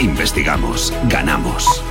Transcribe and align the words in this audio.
Investigamos, 0.00 0.92
ganamos. 1.08 1.82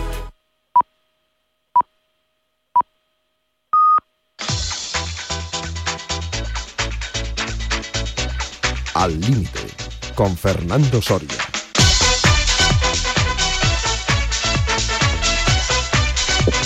Al 8.93 9.20
límite, 9.20 9.59
con 10.16 10.36
Fernando 10.36 11.02
Soria. 11.02 11.29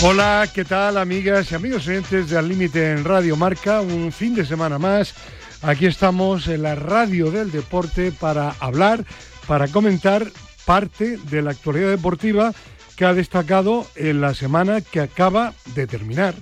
Hola, 0.04 0.49
¿qué 0.54 0.65
tal 0.65 0.97
amigas 0.97 1.52
y 1.52 1.55
amigos 1.55 1.88
oyentes 1.88 2.29
de 2.29 2.38
Al 2.38 2.49
Límite 2.49 2.91
en 2.91 3.04
Radio 3.04 3.36
Marca? 3.36 3.81
Un 3.81 4.11
fin 4.11 4.36
de 4.36 4.45
semana 4.45 4.77
más. 4.79 5.13
Aquí 5.61 5.86
estamos 5.86 6.47
en 6.47 6.63
la 6.63 6.75
radio 6.75 7.31
del 7.31 7.52
deporte 7.52 8.11
para 8.11 8.55
hablar, 8.59 9.05
para 9.47 9.67
comentar 9.67 10.27
parte 10.66 11.18
de 11.18 11.41
la 11.41 11.52
actualidad 11.52 11.89
deportiva 11.89 12.54
que 12.95 13.05
ha 13.05 13.13
destacado 13.13 13.85
en 13.95 14.21
la 14.21 14.34
semana 14.34 14.81
que 14.81 15.02
acaba 15.02 15.53
de 15.76 15.88
terminar. 15.88 16.34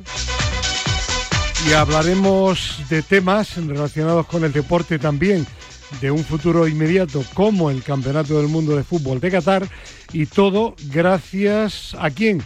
Y 1.67 1.73
hablaremos 1.73 2.81
de 2.89 3.01
temas 3.01 3.55
relacionados 3.55 4.25
con 4.27 4.43
el 4.43 4.51
deporte 4.51 4.99
también 4.99 5.45
de 6.01 6.11
un 6.11 6.23
futuro 6.23 6.67
inmediato 6.67 7.23
como 7.33 7.69
el 7.69 7.83
Campeonato 7.83 8.37
del 8.37 8.47
Mundo 8.47 8.75
de 8.75 8.83
Fútbol 8.83 9.19
de 9.19 9.31
Qatar 9.31 9.67
y 10.11 10.25
todo 10.25 10.75
gracias 10.89 11.95
a 11.99 12.09
quién? 12.09 12.43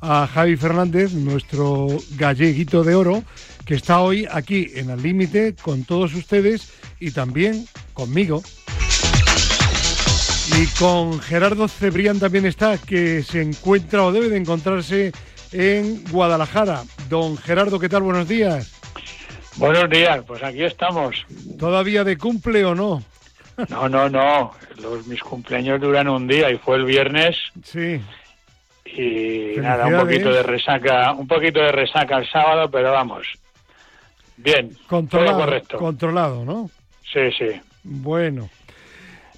A 0.00 0.26
Javi 0.26 0.56
Fernández, 0.56 1.12
nuestro 1.12 1.88
galleguito 2.16 2.84
de 2.84 2.94
oro, 2.94 3.24
que 3.64 3.74
está 3.74 4.00
hoy 4.00 4.26
aquí 4.30 4.70
en 4.74 4.90
el 4.90 5.02
límite 5.02 5.54
con 5.60 5.84
todos 5.84 6.14
ustedes 6.14 6.68
y 7.00 7.10
también 7.10 7.66
conmigo. 7.94 8.42
Y 10.56 10.66
con 10.78 11.20
Gerardo 11.20 11.68
Cebrián 11.68 12.18
también 12.18 12.46
está, 12.46 12.78
que 12.78 13.22
se 13.22 13.42
encuentra 13.42 14.04
o 14.04 14.12
debe 14.12 14.28
de 14.28 14.38
encontrarse 14.38 15.12
en 15.52 16.02
Guadalajara. 16.10 16.82
Don 17.08 17.36
Gerardo, 17.36 17.78
¿qué 17.78 17.88
tal? 17.88 18.02
Buenos 18.02 18.28
días. 18.28 18.74
Buenos 19.56 19.90
días, 19.90 20.20
pues 20.26 20.42
aquí 20.42 20.62
estamos. 20.64 21.26
¿Todavía 21.58 22.04
de 22.04 22.16
cumple 22.16 22.64
o 22.64 22.74
no? 22.74 23.02
No, 23.68 23.88
no, 23.88 24.08
no. 24.08 24.52
Los, 24.80 25.06
mis 25.06 25.20
cumpleaños 25.20 25.80
duran 25.80 26.08
un 26.08 26.26
día 26.26 26.50
y 26.50 26.58
fue 26.58 26.76
el 26.76 26.84
viernes. 26.84 27.36
Sí. 27.64 28.00
Y 28.84 29.60
nada, 29.60 29.86
un 29.86 29.98
poquito 29.98 30.32
de 30.32 30.42
resaca, 30.42 31.12
un 31.12 31.26
poquito 31.26 31.60
de 31.60 31.72
resaca 31.72 32.18
el 32.18 32.30
sábado, 32.30 32.70
pero 32.70 32.92
vamos. 32.92 33.26
Bien. 34.36 34.70
Controlado, 34.86 35.36
todo 35.36 35.46
correcto. 35.46 35.78
Controlado, 35.78 36.44
¿no? 36.44 36.70
Sí, 37.12 37.30
sí. 37.36 37.60
Bueno. 37.82 38.48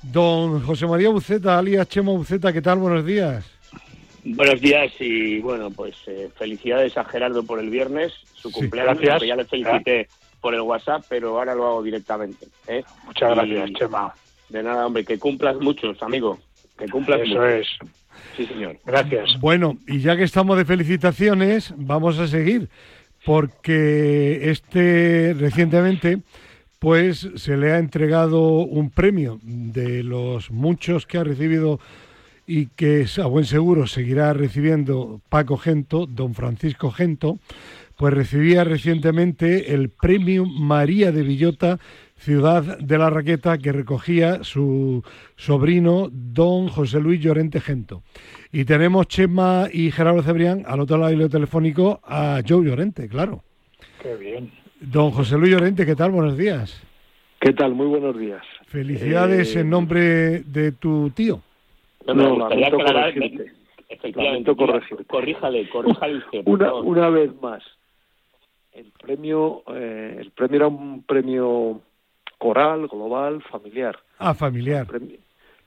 Don 0.03 0.61
José 0.63 0.87
María 0.87 1.11
Buceta, 1.11 1.59
alias 1.59 1.89
Chemo 1.89 2.17
Buceta, 2.17 2.53
¿qué 2.53 2.63
tal? 2.63 2.79
Buenos 2.79 3.05
días. 3.05 3.45
Buenos 4.25 4.61
días 4.61 4.93
y 4.99 5.41
bueno, 5.41 5.71
pues 5.71 5.95
eh, 6.07 6.29
felicidades 6.37 6.97
a 6.97 7.05
Gerardo 7.05 7.43
por 7.43 7.59
el 7.59 7.71
viernes, 7.71 8.13
su 8.35 8.51
cumpleaños, 8.51 8.99
gracias. 8.99 9.21
que 9.23 9.29
ya 9.29 9.37
le 9.37 9.45
felicité 9.45 10.09
por 10.41 10.55
el 10.55 10.61
WhatsApp, 10.63 11.05
pero 11.09 11.39
ahora 11.39 11.55
lo 11.55 11.67
hago 11.67 11.83
directamente. 11.83 12.47
¿eh? 12.67 12.83
Muchas 13.07 13.31
Y 13.33 13.35
gracias, 13.35 13.79
Chema. 13.79 14.15
De 14.49 14.63
nada, 14.63 14.87
hombre, 14.87 15.05
que 15.05 15.19
cumplas 15.19 15.57
muchos, 15.61 16.03
amigo, 16.03 16.39
que 16.79 16.89
cumplas 16.89 17.21
Eso 17.21 17.29
muchos. 17.31 17.49
es. 17.51 17.67
Sí, 18.37 18.47
señor. 18.47 18.77
Gracias. 18.85 19.39
Bueno, 19.41 19.77
y 19.87 20.01
ya 20.01 20.17
que 20.17 20.25
estamos 20.25 20.57
de 20.59 20.65
felicitaciones, 20.65 21.73
vamos 21.77 22.19
a 22.19 22.27
seguir, 22.27 22.69
porque 23.25 24.51
este 24.51 25.35
recientemente, 25.39 26.19
pues 26.81 27.29
se 27.37 27.57
le 27.59 27.73
ha 27.73 27.79
entregado 27.79 28.41
un 28.63 28.91
premio 28.91 29.39
de 29.43 30.03
los 30.03 30.51
muchos 30.51 31.07
que 31.07 31.19
ha 31.19 31.25
recibido 31.25 31.79
y 32.47 32.67
que 32.67 33.07
a 33.23 33.27
buen 33.27 33.45
seguro 33.45 33.87
seguirá 33.87 34.33
recibiendo 34.33 35.21
Paco 35.29 35.57
Gento, 35.57 36.07
don 36.07 36.35
Francisco 36.35 36.91
Gento, 36.91 37.39
pues 37.97 38.15
recibía 38.15 38.65
recientemente 38.65 39.75
el 39.75 39.91
premio 39.91 40.47
María 40.47 41.13
de 41.13 41.23
Villota, 41.23 41.79
ciudad 42.17 42.79
de 42.79 42.99
la 42.99 43.11
Raqueta, 43.11 43.59
que 43.59 43.73
recogía 43.73 44.43
su 44.43 45.05
sobrino 45.37 46.09
don 46.11 46.69
José 46.69 46.99
Luis 46.99 47.21
Llorente 47.21 47.61
Gento. 47.61 48.03
Y 48.53 48.65
tenemos 48.65 49.07
Chema 49.07 49.69
y 49.71 49.91
Gerardo 49.91 50.23
Cebrián 50.23 50.65
al 50.67 50.81
otro 50.81 50.97
lado 50.97 51.15
del 51.15 51.29
telefónico 51.29 52.01
a 52.05 52.41
Joe 52.49 52.65
Llorente, 52.65 53.07
claro. 53.07 53.45
Qué 54.03 54.17
bien. 54.17 54.51
Don 54.81 55.11
José 55.11 55.37
Luis 55.37 55.53
Llorente, 55.53 55.85
¿qué 55.85 55.95
tal? 55.95 56.11
Buenos 56.11 56.37
días. 56.37 56.83
¿Qué 57.41 57.53
tal? 57.53 57.75
Muy 57.75 57.87
buenos 57.87 58.19
días. 58.19 58.43
Felicidades 58.67 59.55
Eh, 59.57 59.61
en 59.61 59.71
nombre 59.71 60.41
de 60.41 60.73
tu 60.73 61.11
tío. 61.11 61.41
No, 62.07 62.15
No, 62.15 62.35
gustaría 62.35 62.71
lamento 62.71 62.93
corregirte. 62.93 63.53
efectivamente, 63.89 64.23
Lamento 64.23 64.57
corregirte. 64.57 65.05
corríjale, 65.05 65.69
corríjale 65.69 66.19
usted. 66.19 66.43
Una, 66.47 66.75
una 66.75 67.09
vez 67.11 67.31
más, 67.43 67.63
el 68.73 68.87
premio, 69.03 69.63
eh, 69.75 70.17
el 70.19 70.31
premio 70.31 70.57
era 70.57 70.67
un 70.69 71.03
premio 71.03 71.81
coral, 72.39 72.87
global, 72.89 73.43
familiar. 73.51 73.99
Ah, 74.19 74.31
El 74.31 74.37
familiar. 74.37 74.87
premio, 74.87 75.17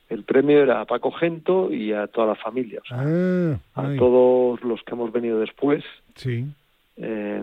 el 0.09 0.23
premio 0.23 0.61
era 0.61 0.81
a 0.81 0.85
Paco 0.85 1.11
Gento 1.11 1.71
y 1.71 1.91
a 1.93 2.07
toda 2.07 2.27
la 2.27 2.35
familia, 2.35 2.79
o 2.83 2.87
sea, 2.87 2.97
Ah, 2.99 3.57
a 3.75 3.95
todos 3.95 4.61
los 4.63 4.81
que 4.83 4.93
hemos 4.93 5.11
venido 5.11 5.39
después, 5.39 5.83
sí. 6.15 6.45
eh, 6.97 7.41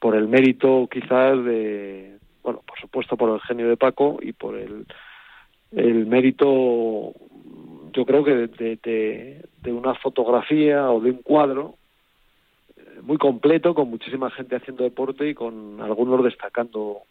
por 0.00 0.16
el 0.16 0.26
mérito 0.26 0.88
quizás 0.90 1.44
de, 1.44 2.16
bueno, 2.42 2.62
por 2.66 2.78
supuesto 2.80 3.16
por 3.16 3.30
el 3.32 3.40
genio 3.42 3.68
de 3.68 3.76
Paco 3.76 4.18
y 4.20 4.32
por 4.32 4.56
el, 4.56 4.86
el 5.72 6.06
mérito, 6.06 7.12
yo 7.92 8.04
creo 8.06 8.24
que 8.24 8.34
de, 8.34 8.78
de- 8.82 9.72
una 9.72 9.94
fotografía 9.94 10.90
o 10.90 11.00
de 11.00 11.10
un 11.12 11.18
cuadro 11.22 11.74
eh, 12.76 13.00
muy 13.02 13.18
completo, 13.18 13.74
con 13.74 13.88
muchísima 13.88 14.30
gente 14.30 14.56
haciendo 14.56 14.82
deporte 14.84 15.28
y 15.28 15.34
con 15.34 15.80
algunos 15.80 16.24
destacando 16.24 17.02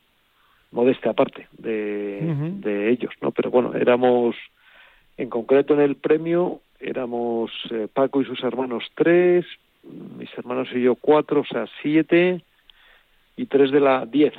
modestia 0.72 1.12
aparte 1.12 1.48
de, 1.58 2.20
de 2.62 2.90
ellos, 2.90 3.12
¿no? 3.22 3.32
Pero 3.32 3.50
bueno, 3.50 3.74
éramos, 3.76 4.36
en 5.18 5.30
concreto 5.30 5.74
en 5.74 5.80
el 5.82 5.96
premio, 5.96 6.60
éramos 6.80 7.52
eh, 7.72 7.88
Paco 7.92 8.22
y 8.22 8.26
sus 8.26 8.44
hermanos 8.44 8.84
tres, 8.96 9.46
mis 10.18 10.30
hermanos 10.38 10.68
y 10.74 10.82
yo 10.82 10.96
cuatro, 10.96 11.42
o 11.42 11.46
sea, 11.46 11.66
siete 11.82 12.42
y 13.42 13.46
tres 13.46 13.72
de 13.72 13.80
la 13.80 14.06
diez, 14.06 14.34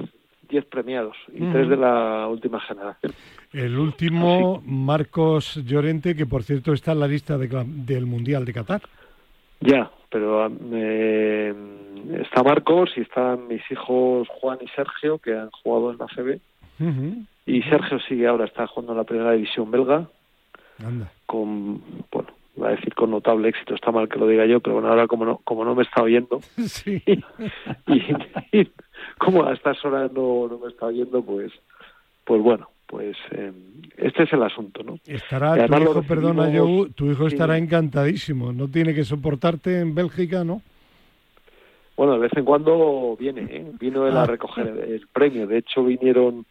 diez 0.49 0.65
premiados 0.67 1.17
y 1.33 1.41
tres 1.53 1.69
de 1.69 1.77
la 1.77 2.27
última 2.29 2.61
generación. 2.61 3.13
El 3.53 3.79
último, 3.79 4.63
Marcos 4.65 5.57
Llorente, 5.65 6.15
que 6.15 6.27
por 6.27 6.43
cierto 6.43 6.73
está 6.73 6.93
en 6.93 7.01
la 7.01 7.09
lista 7.09 7.39
de 7.39 7.49
del 7.67 8.07
Mundial 8.07 8.45
de 8.45 8.53
Qatar. 8.53 8.83
Ya, 9.61 9.91
pero 10.11 10.51
eh, 10.73 11.55
está 12.21 12.43
Marcos 12.43 12.91
y 12.97 13.01
están 13.03 13.47
mis 13.49 13.63
hijos 13.71 14.29
Juan 14.41 14.59
y 14.61 14.69
Sergio 14.69 15.19
que 15.19 15.35
han 15.37 15.51
jugado 15.51 15.93
en 15.93 15.99
la 15.99 16.07
CB 16.07 16.41
Ujú. 16.81 17.25
y 17.47 17.63
Sergio 17.63 17.99
sigue 18.01 18.27
ahora 18.27 18.47
está 18.47 18.67
jugando 18.67 18.93
en 18.93 18.99
la 18.99 19.05
primera 19.05 19.33
división 19.33 19.71
belga 19.71 20.09
Anda. 20.85 21.13
con 21.27 21.83
bueno 22.11 22.31
va 22.61 22.69
a 22.69 22.71
decir 22.73 22.95
con 22.95 23.11
notable 23.11 23.49
éxito 23.51 23.75
está 23.75 23.93
mal 23.93 24.09
que 24.09 24.19
lo 24.19 24.27
diga 24.27 24.47
yo 24.47 24.61
pero 24.61 24.75
bueno 24.77 24.89
ahora 24.89 25.07
como 25.07 25.25
no 25.27 25.37
como 25.45 25.65
no 25.65 25.75
me 25.75 25.83
está 25.83 26.03
oyendo 26.03 26.41
Sí. 26.57 27.03
y, 27.87 28.59
y 28.59 28.71
como 29.21 29.45
a 29.47 29.53
estas 29.53 29.85
horas 29.85 30.11
no, 30.13 30.49
no 30.49 30.59
me 30.59 30.69
está 30.71 30.87
oyendo 30.87 31.23
pues 31.23 31.53
pues 32.25 32.43
bueno 32.43 32.69
pues 32.87 33.17
eh, 33.33 33.53
este 33.99 34.25
es 34.25 34.33
el 34.33 34.43
asunto 34.43 34.83
no 34.83 34.99
Estará 35.07 35.67
tu 35.67 35.75
hijo, 35.83 36.03
perdona, 36.03 36.51
Joe, 36.53 36.91
tu 36.97 37.11
hijo 37.11 37.29
sí. 37.29 37.35
estará 37.37 37.57
encantadísimo. 37.57 38.53
No 38.53 38.67
tiene 38.67 38.93
que 38.95 39.05
soportarte 39.05 39.79
en 39.79 39.95
Bélgica, 39.95 40.43
¿no? 40.43 40.61
Bueno, 41.97 42.15
de 42.15 42.21
vez 42.21 42.33
en 42.35 42.45
cuando 42.45 43.17
viene, 43.21 43.43
¿eh? 43.49 43.71
vino 43.79 44.09
él 44.09 44.17
Ah. 44.17 44.23
a 44.23 44.27
recoger 44.27 44.67
el 44.67 45.07
premio. 45.13 45.47
De 45.47 45.59
hecho, 45.59 45.85
vinieron 45.85 46.47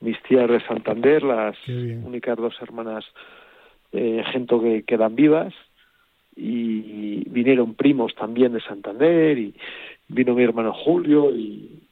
mis 0.00 0.20
tías 0.22 0.48
de 0.50 0.60
Santander, 0.66 1.22
las 1.22 1.56
únicas 1.68 2.36
dos 2.38 2.54
hermanas 2.60 3.04
eh, 3.92 4.24
gente 4.32 4.58
que 4.60 4.82
quedan 4.82 5.14
vivas, 5.14 5.54
y 6.34 7.28
vinieron 7.28 7.74
primos 7.74 8.14
también 8.16 8.52
de 8.54 8.60
Santander, 8.62 9.38
y 9.38 9.54
vino 10.08 10.34
mi 10.34 10.42
hermano 10.42 10.72
Julio, 10.72 11.30
y 11.30 11.83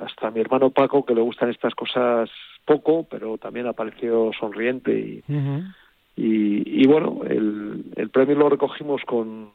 hasta 0.00 0.30
mi 0.30 0.40
hermano 0.40 0.70
Paco, 0.70 1.04
que 1.04 1.14
le 1.14 1.20
gustan 1.20 1.50
estas 1.50 1.74
cosas 1.74 2.30
poco, 2.64 3.06
pero 3.10 3.38
también 3.38 3.66
apareció 3.66 4.30
sonriente 4.38 4.92
y, 4.92 5.22
y, 6.16 6.82
y 6.82 6.86
bueno, 6.86 7.20
el, 7.26 7.84
el 7.96 8.10
premio 8.10 8.36
lo 8.36 8.48
recogimos 8.48 9.02
con, 9.06 9.50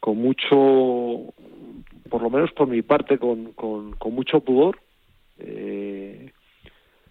con 0.00 0.16
mucho, 0.16 1.32
por 2.08 2.22
lo 2.22 2.30
menos 2.30 2.52
por 2.52 2.68
mi 2.68 2.82
parte, 2.82 3.18
con, 3.18 3.52
con, 3.52 3.92
con 3.92 4.14
mucho 4.14 4.40
pudor. 4.40 4.78
Eh, 5.38 6.32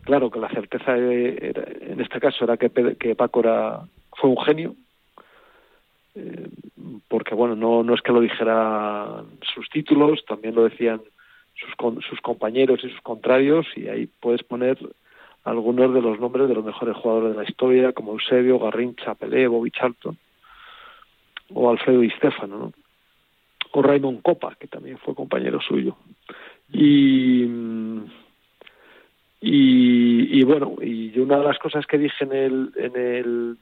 claro 0.02 0.30
que 0.30 0.40
la 0.40 0.50
certeza 0.50 0.98
era- 0.98 1.66
en 1.82 2.02
este 2.02 2.20
caso 2.20 2.44
era 2.44 2.58
que, 2.58 2.70
que 3.00 3.16
Paco 3.16 3.40
era, 3.42 3.82
fue 4.16 4.30
un 4.30 4.38
genio, 4.42 4.76
eh, 6.16 6.50
porque 7.08 7.36
bueno, 7.36 7.56
no, 7.56 7.84
no 7.84 7.94
es 7.94 8.02
que 8.02 8.12
lo 8.12 8.22
dijeran 8.22 9.26
sus 9.54 9.70
títulos, 9.70 10.26
también 10.26 10.56
lo 10.56 10.64
decían 10.64 11.02
sus, 11.60 12.06
sus 12.06 12.22
compañeros 12.22 12.80
y 12.84 12.90
sus 12.90 13.02
contrarios, 13.02 13.66
y 13.76 13.88
ahí 13.88 14.08
puedes 14.20 14.44
poner 14.44 14.78
algunos 15.44 15.94
de 15.94 16.02
los 16.02 16.20
nombres 16.20 16.48
de 16.50 16.56
los 16.56 16.66
mejores 16.66 16.96
jugadores 16.98 17.32
de 17.32 17.44
la 17.44 17.50
historia, 17.50 17.94
como 17.94 18.14
Eusebio, 18.14 18.60
Garrincha, 18.60 19.16
Pelé, 19.16 19.48
Bobby 19.48 19.72
Charlton, 19.72 20.18
o 21.54 21.70
Alfredo 21.70 22.02
Di 22.02 22.10
Stefano, 22.12 22.58
¿no? 22.58 22.74
o 23.72 23.82
Raymond 23.82 24.22
Copa, 24.22 24.56
que 24.60 24.68
también 24.68 24.98
fue 24.98 25.16
compañero 25.16 25.62
suyo. 25.62 25.96
Y, 26.72 27.46
y, 29.42 30.44
bueno, 30.44 30.76
y 30.82 31.18
una 31.20 31.38
de 31.38 31.46
las 31.46 31.60
cosas 31.60 31.86
que 31.86 31.98
dije 31.98 32.24
en 32.24 32.34
el, 32.34 32.72
en 32.76 32.96
el, 32.96 33.58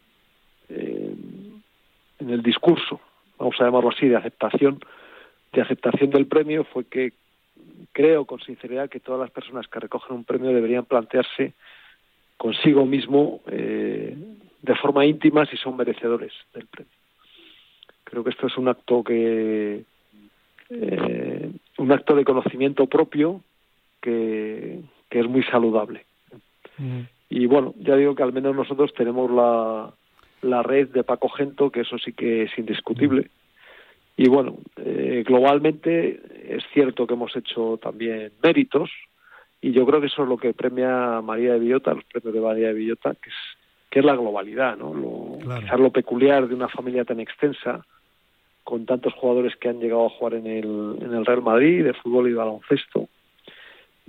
en 0.70 2.30
el 2.30 2.42
discurso, 2.42 3.00
vamos 3.38 3.56
a 3.60 3.66
llamarlo 3.66 3.90
así, 3.90 4.08
de 4.08 4.16
aceptación, 4.16 4.80
de 5.54 5.62
aceptación 5.62 6.10
del 6.10 6.28
premio 6.28 6.64
fue 6.64 6.86
que 6.86 7.14
creo 7.92 8.26
con 8.26 8.40
sinceridad 8.42 8.90
que 8.90 9.00
todas 9.00 9.20
las 9.20 9.32
personas 9.32 9.68
que 9.68 9.80
recogen 9.80 10.16
un 10.16 10.24
premio 10.24 10.52
deberían 10.52 10.86
plantearse 10.86 11.54
consigo 12.38 12.86
mismo 12.86 13.42
eh, 13.48 14.16
de 14.62 14.76
forma 14.76 15.06
íntima 15.06 15.46
si 15.46 15.58
son 15.58 15.78
merecedores 15.78 16.34
del 16.54 16.68
premio. 16.68 16.92
Creo 18.04 18.24
que 18.24 18.30
esto 18.30 18.48
es 18.48 18.58
un 18.58 18.68
acto 18.68 19.04
que 19.04 19.84
eh, 20.70 21.52
un 21.78 21.92
acto 21.92 22.16
de 22.16 22.26
conocimiento 22.26 22.88
propio 22.88 23.42
que, 24.02 24.82
que 25.10 25.20
es 25.20 25.28
muy 25.28 25.44
saludable. 25.44 26.06
Mm. 26.78 27.02
Y 27.30 27.46
bueno, 27.48 27.74
ya 27.80 27.96
digo 27.96 28.16
que 28.16 28.24
al 28.24 28.34
menos 28.34 28.56
nosotros 28.56 28.94
tenemos 28.94 29.30
la, 29.32 29.94
la 30.42 30.64
red 30.64 30.90
de 30.90 31.04
Paco 31.04 31.30
Gento, 31.30 31.72
que 31.72 31.82
eso 31.82 31.98
sí 31.98 32.14
que 32.14 32.44
es 32.44 32.58
indiscutible. 32.58 33.30
Y 34.18 34.30
bueno, 34.30 34.58
eh, 34.78 35.24
globalmente 35.26 36.22
es 36.48 36.64
cierto 36.74 37.06
que 37.06 37.14
hemos 37.16 37.36
hecho 37.36 37.78
también 37.82 38.32
méritos, 38.42 38.90
y 39.62 39.72
yo 39.72 39.86
creo 39.86 40.00
que 40.00 40.08
eso 40.08 40.24
es 40.24 40.30
lo 40.30 40.38
que 40.38 40.54
premia 40.54 41.22
María 41.22 41.54
de 41.54 41.60
Villota, 41.60 41.94
los 41.94 42.04
premios 42.06 42.34
de 42.34 42.42
María 42.42 42.68
de 42.68 42.74
Villota, 42.74 43.16
que 43.16 43.30
es, 43.30 43.36
que 43.90 44.00
es 44.00 44.06
la 44.06 44.16
globalidad, 44.16 44.78
¿no? 44.78 44.94
Lo, 44.94 45.40
Quizás 45.60 45.80
lo 45.80 45.92
peculiar 45.92 46.48
de 46.48 46.56
una 46.56 46.70
familia 46.70 47.04
tan 47.04 47.20
extensa, 47.20 47.86
con 48.64 48.86
tantos 48.86 49.14
jugadores 49.14 49.56
que 49.58 49.70
han 49.70 49.80
llegado 49.80 50.08
a 50.08 50.10
jugar 50.10 50.36
en 50.36 50.48
el, 50.48 50.98
en 51.02 51.14
el 51.14 51.26
Real 51.26 51.42
Madrid, 51.42 51.84
de 51.84 51.94
fútbol 51.94 52.28
y 52.28 52.32
de 52.32 52.38
baloncesto. 52.38 53.10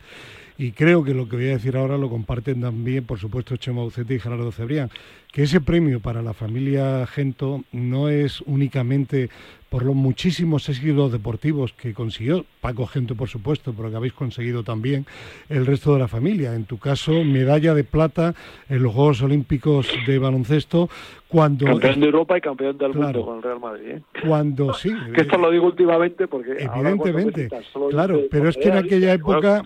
y 0.57 0.73
creo 0.73 1.05
que 1.05 1.13
lo 1.13 1.29
que 1.29 1.37
voy 1.37 1.49
a 1.49 1.59
decir 1.59 1.77
ahora 1.77 1.99
lo 1.99 2.09
comparten 2.09 2.63
también, 2.63 3.05
por 3.05 3.19
supuesto, 3.19 3.59
Chema 3.59 3.85
Ucete 3.85 4.15
y 4.15 4.19
Gerardo 4.19 4.51
Cebrián, 4.51 4.91
que 5.31 5.43
ese 5.43 5.61
premio 5.61 6.01
para 6.01 6.23
la 6.23 6.33
familia 6.33 7.07
Gento 7.07 7.65
no 7.73 8.09
es 8.09 8.41
únicamente 8.43 9.29
por 9.73 9.85
los 9.85 9.95
muchísimos 9.95 10.69
éxitos 10.69 11.11
deportivos 11.11 11.73
que 11.73 11.95
consiguió, 11.95 12.45
Paco 12.61 12.87
Gento 12.87 13.15
por 13.15 13.31
supuesto, 13.31 13.73
pero 13.75 13.89
que 13.89 13.97
habéis 13.97 14.13
conseguido 14.13 14.63
también 14.63 15.07
el 15.49 15.65
resto 15.65 15.95
de 15.95 15.99
la 15.99 16.09
familia. 16.09 16.55
En 16.55 16.67
tu 16.67 16.77
caso, 16.77 17.25
medalla 17.25 17.73
de 17.73 17.83
plata 17.83 18.35
en 18.69 18.83
los 18.83 18.93
Juegos 18.93 19.23
Olímpicos 19.23 19.89
de 20.07 20.19
baloncesto, 20.19 20.91
cuando... 21.27 21.65
Campeón 21.65 22.01
de 22.01 22.07
Europa 22.07 22.37
y 22.37 22.41
campeón 22.43 22.77
del 22.77 22.93
mundo 22.93 23.25
con 23.25 23.39
el 23.39 23.43
Real 23.43 23.61
Madrid. 23.61 23.89
¿eh? 23.89 24.03
Cuando 24.29 24.75
sí. 24.75 24.93
que 25.15 25.23
esto 25.23 25.39
lo 25.39 25.51
digo 25.51 25.65
últimamente 25.65 26.29
porque... 26.29 26.51
Evidentemente, 26.59 27.49
claro, 27.89 28.21
pero 28.31 28.51
es 28.51 28.59
que 28.59 28.69
en 28.69 28.77
aquella 28.77 29.15
época... 29.15 29.63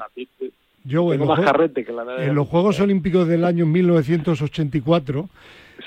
Yo 0.85 1.13
en 1.13 1.19
los, 1.19 2.47
Juegos 2.47 2.79
Olímpicos 2.79 3.27
del 3.27 3.45
año 3.45 3.67
1984 3.67 5.29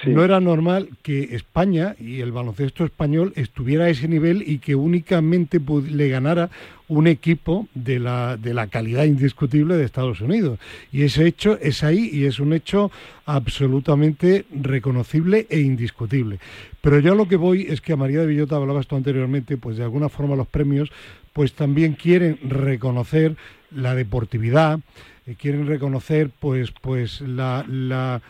no 0.05 0.23
era 0.23 0.39
normal 0.39 0.89
que 1.01 1.35
España 1.35 1.95
y 1.99 2.21
el 2.21 2.31
baloncesto 2.31 2.85
español 2.85 3.33
estuviera 3.35 3.85
a 3.85 3.89
ese 3.89 4.07
nivel 4.07 4.43
y 4.47 4.59
que 4.59 4.75
únicamente 4.75 5.59
le 5.89 6.09
ganara 6.09 6.49
un 6.87 7.07
equipo 7.07 7.67
de 7.75 7.99
la, 7.99 8.35
de 8.37 8.53
la 8.53 8.67
calidad 8.67 9.05
indiscutible 9.05 9.75
de 9.75 9.85
Estados 9.85 10.21
Unidos. 10.21 10.59
Y 10.91 11.03
ese 11.03 11.27
hecho 11.27 11.57
es 11.61 11.83
ahí 11.83 12.09
y 12.11 12.25
es 12.25 12.39
un 12.39 12.53
hecho 12.53 12.91
absolutamente 13.25 14.45
reconocible 14.51 15.45
e 15.49 15.59
indiscutible. 15.59 16.39
Pero 16.81 16.99
yo 16.99 17.13
a 17.13 17.15
lo 17.15 17.27
que 17.27 17.35
voy 17.35 17.67
es 17.69 17.81
que 17.81 17.93
a 17.93 17.97
María 17.97 18.21
de 18.21 18.27
Villota 18.27 18.55
hablabas 18.55 18.87
tú 18.87 18.95
anteriormente, 18.95 19.57
pues 19.57 19.77
de 19.77 19.83
alguna 19.83 20.09
forma 20.09 20.35
los 20.35 20.47
premios 20.47 20.91
pues 21.33 21.53
también 21.53 21.93
quieren 21.93 22.39
reconocer 22.43 23.35
la 23.71 23.95
deportividad, 23.95 24.79
eh, 25.27 25.35
quieren 25.37 25.67
reconocer 25.67 26.31
pues, 26.39 26.71
pues 26.71 27.21
la, 27.21 27.65
la 27.67 28.21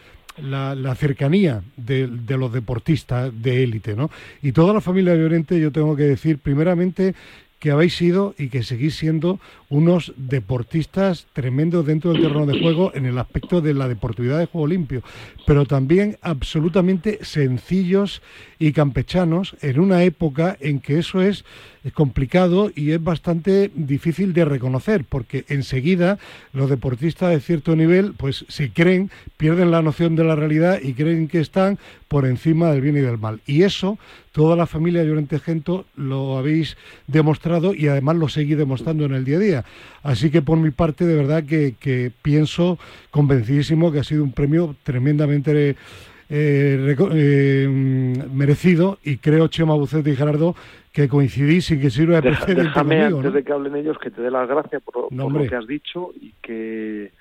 la, 0.42 0.96
cercanía 0.96 1.62
de, 1.78 2.08
los 2.08 2.52
deportistas 2.54 3.32
de 3.42 3.64
élite, 3.64 3.96
¿no? 3.96 4.10
Y 4.42 4.52
toda 4.52 4.74
la 4.74 4.82
familia 4.82 5.14
de 5.14 5.20
Llorente, 5.20 5.60
yo 5.60 5.72
tengo 5.72 5.96
que 5.96 6.04
decir, 6.04 6.40
primeramente, 6.40 7.16
que 7.60 7.72
habéis 7.72 7.96
sido 7.96 8.36
y 8.38 8.48
que 8.48 8.64
seguís 8.64 8.96
siendo 8.96 9.40
unos 9.70 10.14
deportistas 10.18 11.28
tremendos 11.34 11.86
dentro 11.86 12.12
del 12.12 12.24
terreno 12.24 12.46
de 12.46 12.60
juego 12.60 12.92
en 12.96 13.06
el 13.06 13.18
aspecto 13.18 13.62
de 13.62 13.74
la 13.74 13.88
deportividad 13.88 14.40
de 14.40 14.48
juego 14.48 14.68
limpio, 14.68 15.04
pero 15.46 15.66
también 15.66 16.18
absolutamente 16.22 17.20
sencillos 17.22 18.22
y 18.58 18.72
campechanos 18.72 19.56
en 19.62 19.80
una 19.80 20.04
época 20.04 20.58
en 20.60 20.80
que 20.80 21.00
eso 21.00 21.22
es 21.22 21.46
complicado 21.94 22.72
y 22.76 22.92
es 22.92 23.02
bastante 23.02 23.72
difícil 23.74 24.34
de 24.34 24.46
reconocer, 24.46 25.06
porque 25.08 25.46
enseguida 25.48 26.20
los 26.52 26.70
deportistas 26.70 27.32
de 27.32 27.40
cierto 27.40 27.76
nivel 27.76 28.14
pues 28.18 28.46
se 28.50 28.72
creen, 28.72 29.10
pierden 29.38 29.72
la 29.72 29.82
noción 29.82 30.16
de 30.16 30.24
la 30.24 30.36
realidad 30.36 30.80
y 30.82 30.94
creen 30.94 31.28
que 31.28 31.40
están 31.40 31.80
por 32.08 32.26
encima 32.26 32.72
del 32.72 32.82
bien 32.82 32.98
y 32.98 33.02
del 33.02 33.18
mal. 33.18 33.40
Y 33.46 33.64
eso 33.64 33.98
toda 34.32 34.56
la 34.56 34.68
familia 34.68 35.04
Llorente 35.04 35.40
Gento 35.40 35.86
lo 35.96 36.38
habéis 36.38 36.78
demostrado 37.08 37.74
y 37.74 37.88
además 37.88 38.18
lo 38.18 38.30
seguís 38.30 38.58
demostrando 38.58 39.06
en 39.06 39.14
el 39.14 39.26
día 39.26 39.38
a 39.38 39.40
día. 39.40 39.59
Así 40.04 40.32
que 40.32 40.42
por 40.42 40.58
mi 40.58 40.72
parte, 40.72 41.06
de 41.06 41.16
verdad 41.16 41.44
que, 41.44 42.12
pienso 42.22 42.78
convencidísimo 43.12 43.92
que 43.92 44.00
ha 44.00 44.04
sido 44.04 44.24
un 44.24 44.32
premio 44.32 44.76
tremendamente 44.84 45.76
eh, 46.30 46.96
eh, 47.12 47.68
merecido 48.32 49.00
y 49.04 49.18
creo, 49.18 49.48
Chema 49.48 49.74
Bucete 49.76 50.12
y 50.12 50.16
Gerardo, 50.16 50.56
que 50.92 51.08
coincidís 51.08 51.72
y 51.72 51.80
que 51.80 51.90
sirve 51.90 52.16
de 52.16 52.22
precedente 52.22 52.64
Déjame, 52.64 53.04
antes 53.04 53.34
de 53.34 53.44
que 53.44 53.54
hablen 53.54 53.76
ellos, 53.76 53.98
que 54.00 54.12
te 54.12 54.22
dé 54.22 54.32
las 54.32 54.48
gracias 54.48 54.82
por, 54.84 55.12
lo 55.12 55.48
que 55.48 55.56
has 55.56 55.68
dicho 55.68 56.12
y 56.20 56.34
que, 56.42 57.12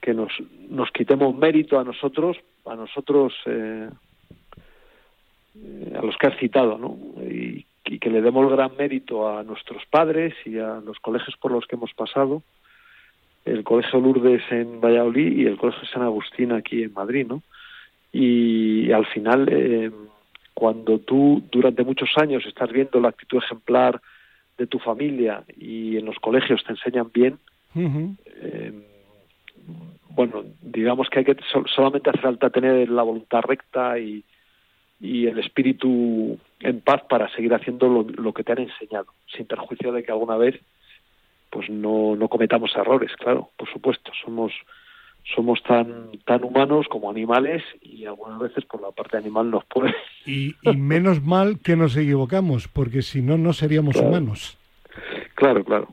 que 0.00 0.14
nos, 0.14 0.32
nos 0.70 0.90
quitemos 0.90 1.36
mérito 1.36 1.78
a 1.78 1.84
nosotros, 1.84 2.36
a 2.64 2.74
nosotros, 2.74 3.32
eh, 3.46 3.88
a 5.94 6.02
los 6.02 6.16
que 6.16 6.26
has 6.26 6.38
citado, 6.38 6.78
¿no? 6.78 6.96
Y, 7.22 7.64
y 7.86 7.98
que 7.98 8.10
le 8.10 8.20
demos 8.20 8.50
gran 8.50 8.76
mérito 8.76 9.28
a 9.28 9.42
nuestros 9.42 9.84
padres 9.86 10.34
y 10.44 10.58
a 10.58 10.80
los 10.84 10.98
colegios 11.00 11.36
por 11.36 11.52
los 11.52 11.66
que 11.66 11.76
hemos 11.76 11.92
pasado, 11.94 12.42
el 13.44 13.62
Colegio 13.62 14.00
Lourdes 14.00 14.42
en 14.50 14.80
Valladolid 14.80 15.38
y 15.38 15.46
el 15.46 15.56
Colegio 15.56 15.86
San 15.88 16.02
Agustín 16.02 16.52
aquí 16.52 16.82
en 16.82 16.92
Madrid, 16.92 17.26
¿no? 17.28 17.42
Y 18.12 18.90
al 18.90 19.06
final, 19.06 19.48
eh, 19.50 19.90
cuando 20.52 20.98
tú 20.98 21.42
durante 21.52 21.84
muchos 21.84 22.10
años 22.16 22.44
estás 22.46 22.72
viendo 22.72 23.00
la 23.00 23.10
actitud 23.10 23.38
ejemplar 23.38 24.00
de 24.58 24.66
tu 24.66 24.78
familia 24.78 25.44
y 25.56 25.96
en 25.96 26.06
los 26.06 26.18
colegios 26.18 26.64
te 26.64 26.72
enseñan 26.72 27.10
bien, 27.12 27.38
eh, 27.74 28.72
bueno, 30.10 30.44
digamos 30.62 31.08
que 31.10 31.18
hay 31.20 31.24
que 31.26 31.36
solamente 31.74 32.10
hace 32.10 32.20
falta 32.20 32.50
tener 32.50 32.88
la 32.88 33.02
voluntad 33.02 33.42
recta 33.42 33.98
y, 33.98 34.24
y 34.98 35.26
el 35.26 35.38
espíritu 35.38 36.38
en 36.60 36.80
paz 36.80 37.02
para 37.08 37.28
seguir 37.34 37.54
haciendo 37.54 37.88
lo, 37.88 38.02
lo, 38.02 38.32
que 38.32 38.44
te 38.44 38.52
han 38.52 38.60
enseñado, 38.60 39.06
sin 39.26 39.46
perjuicio 39.46 39.92
de 39.92 40.02
que 40.02 40.12
alguna 40.12 40.36
vez 40.36 40.60
pues 41.50 41.70
no, 41.70 42.16
no 42.16 42.28
cometamos 42.28 42.74
errores, 42.76 43.12
claro, 43.16 43.50
por 43.56 43.70
supuesto, 43.70 44.12
somos 44.24 44.52
somos 45.34 45.60
tan 45.64 46.12
tan 46.24 46.44
humanos 46.44 46.86
como 46.88 47.10
animales 47.10 47.62
y 47.82 48.04
algunas 48.04 48.38
veces 48.38 48.64
por 48.64 48.80
la 48.80 48.92
parte 48.92 49.16
animal 49.16 49.50
nos 49.50 49.64
puede. 49.64 49.94
Y, 50.24 50.54
menos 50.76 51.22
mal 51.22 51.58
que 51.58 51.76
nos 51.76 51.96
equivocamos, 51.96 52.68
porque 52.68 53.02
si 53.02 53.22
no, 53.22 53.36
no 53.36 53.52
seríamos 53.52 53.96
humanos. 53.96 54.56
Claro, 55.34 55.64
claro. 55.64 55.88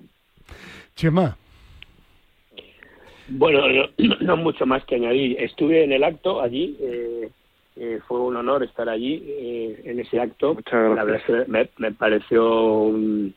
Chema. 0.96 1.36
Bueno, 3.28 3.62
no, 4.22 4.38
mucho 4.38 4.66
más 4.66 4.86
que 4.86 4.96
añadir. 4.96 5.38
Estuve 5.40 5.84
en 5.84 5.94
el 5.94 6.04
acto 6.04 6.42
allí, 6.42 6.78
eh, 6.80 7.30
eh, 7.76 8.00
fue 8.08 8.20
un 8.20 8.36
honor 8.36 8.64
estar 8.64 8.88
allí 8.88 9.24
eh, 9.26 9.82
en 9.86 10.00
ese 10.00 10.20
acto. 10.20 10.58
La 10.72 11.04
verdad 11.04 11.16
es 11.16 11.24
que 11.46 11.52
me, 11.52 11.70
me 11.78 11.92
pareció 11.92 12.74
un, 12.84 13.34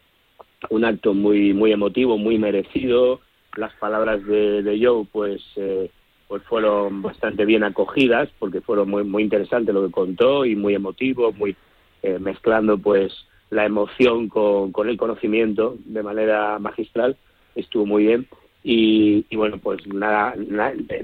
un 0.69 0.85
acto 0.85 1.15
muy 1.15 1.55
muy 1.55 1.73
emotivo, 1.73 2.19
muy 2.19 2.39
merecido. 2.39 3.21
Las 3.57 3.73
palabras 3.77 4.25
de, 4.27 4.63
de 4.63 4.85
Joe 4.85 5.07
pues 5.11 5.43
eh, 5.57 5.91
pues 6.29 6.43
fueron 6.43 7.01
bastante 7.01 7.47
bien 7.47 7.65
acogidas 7.65 8.29
porque 8.39 8.61
fueron 8.61 8.91
muy 8.91 9.05
muy 9.05 9.23
interesantes 9.23 9.75
lo 9.75 9.87
que 9.87 9.93
contó 9.93 10.45
y 10.45 10.55
muy 10.55 10.75
emotivo 10.75 11.33
muy 11.33 11.57
eh, 12.03 12.19
mezclando 12.19 12.77
pues 12.77 13.15
la 13.49 13.65
emoción 13.65 14.29
con, 14.29 14.73
con 14.73 14.89
el 14.89 14.99
conocimiento 14.99 15.77
de 15.85 16.03
manera 16.03 16.59
magistral. 16.59 17.17
Estuvo 17.55 17.87
muy 17.87 18.07
bien. 18.07 18.27
Y, 18.63 19.25
y 19.31 19.37
bueno 19.37 19.57
pues 19.59 19.87
nada, 19.87 20.35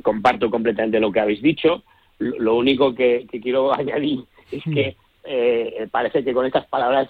comparto 0.02 0.50
completamente 0.50 1.00
lo 1.00 1.12
que 1.12 1.20
habéis 1.20 1.40
dicho 1.40 1.82
lo, 2.22 2.56
único 2.56 2.94
que, 2.94 3.26
que, 3.30 3.40
quiero 3.40 3.74
añadir 3.78 4.24
es 4.50 4.62
que 4.64 4.96
eh, 5.24 5.88
parece 5.90 6.24
que 6.24 6.32
con 6.32 6.46
estas 6.46 6.66
palabras 6.66 7.08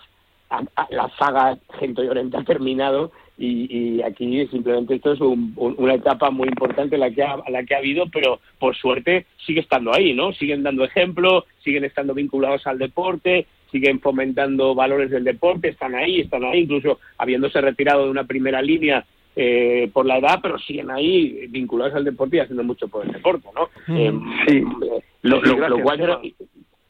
la 0.90 1.08
saga 1.18 1.56
Gento 1.78 2.02
Llorente 2.02 2.36
ha 2.36 2.44
terminado 2.44 3.10
y, 3.38 4.02
aquí 4.02 4.46
simplemente 4.48 4.94
esto 4.94 5.12
es 5.12 5.20
una 5.20 5.94
etapa 5.94 6.30
muy 6.30 6.48
importante 6.48 6.98
la 6.98 7.10
que 7.10 7.22
ha, 7.22 7.38
la 7.48 7.64
que 7.64 7.74
ha 7.74 7.78
habido, 7.78 8.06
pero 8.12 8.40
por 8.58 8.76
suerte 8.76 9.26
sigue 9.46 9.60
estando 9.60 9.92
ahí, 9.92 10.12
¿no? 10.14 10.32
Siguen 10.32 10.62
dando 10.62 10.84
ejemplo, 10.84 11.46
siguen 11.64 11.84
estando 11.84 12.14
vinculados 12.14 12.66
al 12.66 12.78
deporte, 12.78 13.46
siguen 13.72 14.00
fomentando 14.00 14.74
valores 14.74 15.10
del 15.10 15.24
deporte, 15.24 15.70
están 15.70 15.94
ahí, 15.94 16.20
están 16.20 16.44
ahí, 16.44 16.60
incluso 16.60 17.00
habiéndose 17.18 17.60
retirado 17.60 18.04
de 18.04 18.10
una 18.10 18.24
primera 18.24 18.60
línea 18.60 19.04
eh, 19.36 19.90
por 19.92 20.06
la 20.06 20.18
edad, 20.18 20.40
pero 20.42 20.58
siguen 20.58 20.90
ahí 20.90 21.46
vinculados 21.48 21.94
al 21.94 22.04
deporte 22.04 22.36
y 22.36 22.40
haciendo 22.40 22.64
mucho 22.64 22.88
por 22.88 23.06
el 23.06 23.12
deporte, 23.12 23.48
¿no? 23.54 23.68
Mm. 23.86 23.96
Eh, 23.96 24.12
sí. 24.48 24.62
Lo, 25.22 25.40
cual 25.82 26.32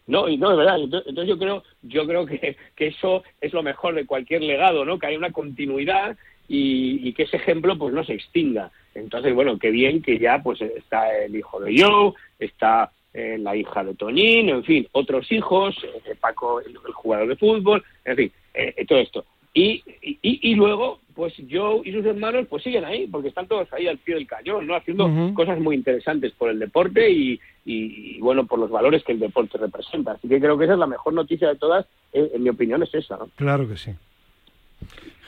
no, 0.06 0.28
y 0.28 0.37
no, 0.37 0.50
de 0.50 0.56
verdad. 0.56 0.78
Entonces, 0.80 1.26
yo 1.26 1.38
creo, 1.38 1.62
yo 1.82 2.06
creo 2.06 2.26
que, 2.26 2.56
que 2.75 2.88
eso 2.88 3.22
es 3.40 3.52
lo 3.52 3.62
mejor 3.62 3.94
de 3.94 4.06
cualquier 4.06 4.42
legado, 4.42 4.84
¿no? 4.84 4.99
Que 4.99 5.06
hay 5.06 5.16
una 5.16 5.30
continuidad 5.30 6.16
y, 6.49 7.12
que 7.14 7.25
ese 7.25 7.37
ejemplo 7.37 7.78
pues 7.78 7.94
no 7.94 8.04
se 8.04 8.14
extinga. 8.14 8.70
Entonces, 8.94 9.34
bueno, 9.34 9.58
qué 9.58 9.70
bien 9.70 10.02
que 10.02 10.18
ya 10.18 10.42
pues 10.42 10.61
está 10.61 11.16
el 11.25 11.34
hijo 11.34 11.61
de 11.61 11.80
Joe, 11.80 12.12
está 12.38 12.90
eh, 13.14 13.38
la 13.38 13.56
hija 13.56 13.84
de 13.84 13.94
Toñín, 13.94 14.49
en 14.50 14.64
fin, 14.64 14.87
otros 14.92 15.30
hijos, 15.32 15.76
eh, 15.84 16.14
Paco, 16.20 16.61
el, 16.61 16.76
jugador 16.76 17.28
de 17.28 17.37
fútbol, 17.37 17.82
en 18.04 18.16
fin, 18.16 18.32
eh, 18.54 18.84
todo 18.87 18.99
esto. 18.99 19.25
Y, 19.54 19.82
y, 20.02 20.18
y, 20.22 20.54
luego, 20.54 21.00
pues 21.14 21.35
Joe 21.50 21.83
y 21.85 21.92
sus 21.92 22.04
hermanos 22.04 22.47
pues 22.49 22.62
siguen 22.62 22.85
ahí, 22.85 23.07
porque 23.07 23.28
están 23.28 23.47
todos 23.47 23.73
ahí 23.73 23.87
al 23.87 23.99
pie 23.99 24.14
del 24.14 24.26
cañón, 24.26 24.66
¿no? 24.66 24.75
Haciendo 24.75 25.09
cosas 25.35 25.59
muy 25.61 25.76
interesantes 25.76 26.33
por 26.33 26.50
el 26.50 26.59
deporte 26.59 27.11
y, 27.11 27.40
y, 27.64 28.19
bueno, 28.21 28.47
por 28.47 28.59
los 28.59 28.71
valores 28.71 29.04
que 29.04 29.12
el 29.12 29.21
deporte 29.21 29.59
representa. 29.59 30.12
Así 30.12 30.28
que 30.28 30.40
creo 30.40 30.59
que 30.59 30.64
esa 30.64 30.75
es 30.75 30.78
la 30.78 30.87
mejor 30.87 31.12
noticia 31.12 31.49
de 31.49 31.57
todas, 31.57 31.87
en 32.12 32.42
mi 32.42 32.49
opinión 32.49 32.83
es 32.83 32.95
esa, 32.95 33.16
¿no? 33.16 33.28
Claro 33.37 33.69
que 33.69 33.76
sí. 33.76 33.92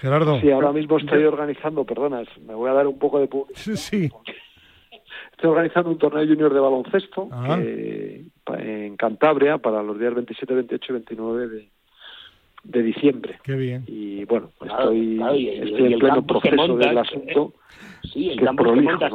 Gerardo. 0.00 0.40
Sí, 0.40 0.50
ahora 0.50 0.72
mismo 0.72 0.98
estoy 0.98 1.24
organizando, 1.24 1.84
perdonas, 1.84 2.26
me 2.46 2.54
voy 2.54 2.70
a 2.70 2.74
dar 2.74 2.86
un 2.86 2.98
poco 2.98 3.20
de 3.20 3.28
publicidad. 3.28 3.76
Sí. 3.76 4.10
Estoy 5.32 5.50
organizando 5.50 5.90
un 5.90 5.98
torneo 5.98 6.26
junior 6.26 6.52
de 6.52 6.60
baloncesto 6.60 7.28
ah. 7.32 7.58
en 7.60 8.96
Cantabria 8.96 9.58
para 9.58 9.82
los 9.82 9.98
días 9.98 10.14
27, 10.14 10.54
28 10.54 10.84
y 10.88 10.92
29 10.92 11.48
de, 11.48 11.68
de 12.64 12.82
diciembre. 12.82 13.38
Qué 13.42 13.54
bien. 13.54 13.84
Y 13.86 14.24
bueno, 14.24 14.50
estoy, 14.60 15.20
estoy 15.22 15.92
en 15.92 15.98
pleno 15.98 16.26
proceso 16.26 16.76
del 16.76 16.98
asunto. 16.98 17.52
Eh, 17.54 18.08
sí, 18.12 18.30
el 18.30 18.40
campus, 18.40 18.72
que 18.72 18.80
montas, 18.80 19.12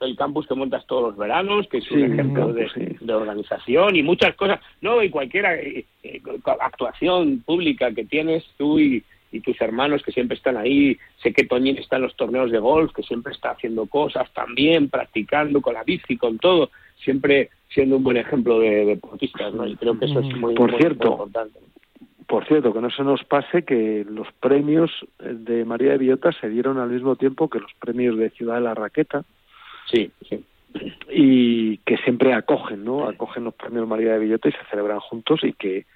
el 0.00 0.16
campus 0.16 0.46
que 0.46 0.54
montas 0.54 0.86
todos 0.86 1.02
los 1.02 1.16
veranos, 1.16 1.66
que 1.68 1.78
es 1.78 1.90
un 1.90 2.12
ejemplo 2.12 2.52
de, 2.52 2.96
de, 3.00 3.12
organización 3.14 3.96
y 3.96 4.02
muchas 4.02 4.34
cosas. 4.36 4.60
No, 4.80 5.02
y 5.02 5.10
cualquier 5.10 5.46
eh, 5.46 5.84
eh, 6.02 6.22
actuación 6.60 7.42
pública 7.44 7.92
que 7.92 8.04
tienes 8.04 8.44
tú 8.56 8.78
y, 8.78 9.02
y 9.32 9.40
tus 9.40 9.60
hermanos 9.60 10.02
que 10.02 10.12
siempre 10.12 10.36
están 10.36 10.56
ahí. 10.56 10.96
Sé 11.22 11.32
que 11.32 11.44
Toñín 11.44 11.78
está 11.78 11.96
en 11.96 12.02
los 12.02 12.16
torneos 12.16 12.50
de 12.50 12.58
golf, 12.58 12.92
que 12.92 13.02
siempre 13.02 13.32
está 13.32 13.50
haciendo 13.50 13.86
cosas 13.86 14.32
también, 14.32 14.88
practicando 14.88 15.60
con 15.60 15.74
la 15.74 15.82
bici, 15.82 16.16
con 16.16 16.38
todo, 16.38 16.70
siempre 17.02 17.50
siendo 17.68 17.96
un 17.96 18.04
buen 18.04 18.16
ejemplo 18.16 18.60
de 18.60 18.84
deportistas, 18.84 19.52
¿no? 19.52 19.66
Y 19.66 19.74
creo 19.74 19.98
que 19.98 20.04
eso 20.04 20.20
es 20.20 20.36
muy, 20.36 20.54
por 20.54 20.76
cierto, 20.76 21.12
importante. 21.12 21.58
Por 22.34 22.48
cierto, 22.48 22.72
que 22.72 22.80
no 22.80 22.90
se 22.90 23.04
nos 23.04 23.22
pase 23.22 23.62
que 23.62 24.04
los 24.10 24.26
premios 24.40 24.90
de 25.20 25.64
María 25.64 25.92
de 25.92 25.98
Villota 25.98 26.32
se 26.32 26.48
dieron 26.48 26.78
al 26.78 26.90
mismo 26.90 27.14
tiempo 27.14 27.48
que 27.48 27.60
los 27.60 27.72
premios 27.74 28.18
de 28.18 28.30
Ciudad 28.30 28.56
de 28.56 28.62
la 28.62 28.74
Raqueta. 28.74 29.22
Sí, 29.88 30.10
sí. 30.28 30.44
Y 31.10 31.76
que 31.86 31.96
siempre 31.98 32.34
acogen, 32.34 32.84
¿no? 32.84 33.06
Acogen 33.06 33.44
los 33.44 33.54
premios 33.54 33.86
María 33.86 34.14
de 34.14 34.18
Villota 34.18 34.48
y 34.48 34.50
se 34.50 34.64
celebran 34.68 34.98
juntos 34.98 35.44
y 35.44 35.52
que 35.52 35.86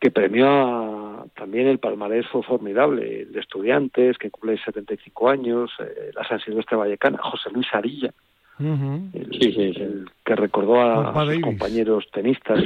que 0.00 0.12
premió 0.12 1.28
también 1.34 1.66
el 1.66 1.80
palmarés 1.80 2.28
fue 2.28 2.44
formidable, 2.44 3.22
el 3.22 3.32
de 3.32 3.40
estudiantes, 3.40 4.18
que 4.18 4.30
cumple 4.30 4.62
75 4.62 5.28
años, 5.28 5.72
eh, 5.80 6.12
la 6.14 6.22
San 6.28 6.38
Silvestre 6.38 6.76
Vallecana, 6.76 7.18
José 7.18 7.50
Luis 7.50 7.66
Arilla, 7.72 8.12
el, 8.60 10.08
que 10.24 10.36
recordó 10.36 10.80
a, 10.80 11.24
sus 11.24 11.40
compañeros 11.40 12.06
tenistas, 12.12 12.62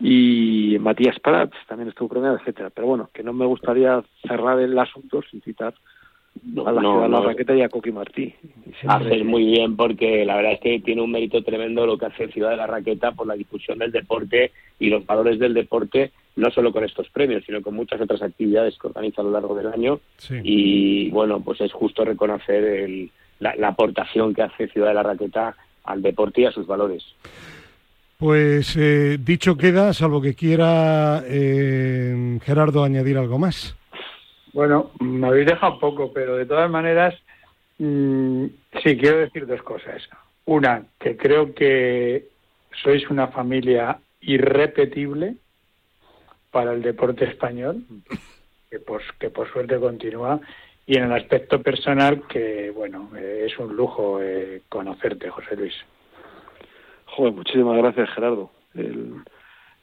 y 0.00 0.76
Matías 0.80 1.18
Prats 1.20 1.56
también 1.66 1.88
estuvo 1.88 2.08
premiado, 2.08 2.38
etcétera. 2.38 2.70
Pero 2.70 2.86
bueno, 2.86 3.10
que 3.12 3.22
no 3.22 3.32
me 3.32 3.46
gustaría 3.46 4.02
cerrar 4.26 4.60
el 4.60 4.78
asunto 4.78 5.22
sin 5.30 5.40
citar 5.42 5.74
a 6.64 6.72
la 6.72 6.80
ciudad 6.80 7.02
de 7.02 7.08
la 7.08 7.20
raqueta 7.20 7.54
y 7.54 7.62
a 7.62 7.68
Coqui 7.68 7.92
Martí. 7.92 8.34
Hace 8.86 9.24
muy 9.24 9.44
bien 9.44 9.76
porque 9.76 10.24
la 10.24 10.36
verdad 10.36 10.52
es 10.52 10.60
que 10.60 10.80
tiene 10.80 11.02
un 11.02 11.10
mérito 11.10 11.42
tremendo 11.42 11.86
lo 11.86 11.98
que 11.98 12.06
hace 12.06 12.28
Ciudad 12.28 12.50
de 12.50 12.56
la 12.56 12.66
Raqueta 12.66 13.12
por 13.12 13.26
la 13.26 13.34
difusión 13.34 13.78
del 13.78 13.92
deporte 13.92 14.52
y 14.78 14.88
los 14.88 15.04
valores 15.04 15.38
del 15.38 15.54
deporte, 15.54 16.12
no 16.36 16.50
solo 16.50 16.72
con 16.72 16.84
estos 16.84 17.08
premios, 17.10 17.44
sino 17.44 17.62
con 17.62 17.74
muchas 17.74 18.00
otras 18.00 18.22
actividades 18.22 18.78
que 18.78 18.86
organiza 18.86 19.22
a 19.22 19.24
lo 19.24 19.32
largo 19.32 19.54
del 19.54 19.68
año. 19.68 20.00
Y 20.42 21.10
bueno, 21.10 21.40
pues 21.40 21.60
es 21.60 21.72
justo 21.72 22.04
reconocer 22.04 23.08
la, 23.40 23.68
aportación 23.68 24.34
que 24.34 24.42
hace 24.42 24.68
Ciudad 24.68 24.88
de 24.88 24.94
la 24.94 25.02
Raqueta 25.02 25.56
al 25.84 26.02
deporte 26.02 26.42
y 26.42 26.44
a 26.44 26.52
sus 26.52 26.66
valores. 26.66 27.04
Pues 28.18 28.76
eh, 28.76 29.16
dicho 29.20 29.56
queda, 29.56 29.92
salvo 29.92 30.20
que 30.20 30.34
quiera 30.34 31.22
eh, 31.24 32.40
Gerardo 32.42 32.82
añadir 32.82 33.16
algo 33.16 33.38
más. 33.38 33.76
Bueno, 34.52 34.90
me 34.98 35.28
habéis 35.28 35.46
dejado 35.46 35.78
poco, 35.78 36.12
pero 36.12 36.36
de 36.36 36.44
todas 36.44 36.68
maneras, 36.68 37.14
mm, 37.78 38.46
sí, 38.82 38.96
quiero 38.98 39.18
decir 39.18 39.46
dos 39.46 39.62
cosas. 39.62 40.02
Una, 40.46 40.82
que 40.98 41.16
creo 41.16 41.54
que 41.54 42.26
sois 42.82 43.08
una 43.08 43.28
familia 43.28 44.00
irrepetible 44.20 45.36
para 46.50 46.72
el 46.72 46.82
deporte 46.82 47.24
español, 47.24 47.84
que 48.68 48.80
por, 48.80 49.00
que 49.20 49.30
por 49.30 49.48
suerte 49.52 49.78
continúa, 49.78 50.40
y 50.86 50.96
en 50.96 51.04
el 51.04 51.12
aspecto 51.12 51.62
personal, 51.62 52.26
que 52.26 52.72
bueno, 52.74 53.12
es 53.16 53.56
un 53.60 53.76
lujo 53.76 54.20
eh, 54.20 54.62
conocerte, 54.68 55.30
José 55.30 55.54
Luis. 55.54 55.74
Joder, 57.18 57.32
muchísimas 57.32 57.76
gracias, 57.76 58.10
Gerardo. 58.10 58.48
El, 58.74 59.14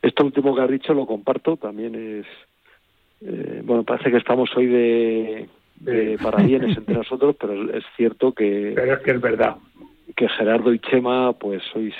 esto 0.01 0.23
último 0.23 0.55
que 0.55 0.61
has 0.61 0.69
dicho 0.69 0.93
lo 0.93 1.05
comparto, 1.05 1.57
también 1.57 1.93
es 1.93 2.25
eh, 3.19 3.61
bueno, 3.61 3.83
parece 3.83 4.09
que 4.09 4.15
estamos 4.15 4.55
hoy 4.55 4.67
de, 4.67 5.49
de 5.81 6.17
parabienes 6.17 6.77
entre 6.77 6.95
nosotros, 6.95 7.35
pero 7.37 7.75
es 7.75 7.83
cierto 7.97 8.31
que... 8.31 8.71
Pero 8.73 8.93
es 8.93 8.99
que 9.01 9.11
es 9.11 9.19
verdad. 9.19 9.57
Que 10.15 10.29
Gerardo 10.29 10.73
y 10.73 10.79
Chema, 10.79 11.33
pues 11.33 11.61
sois, 11.73 11.93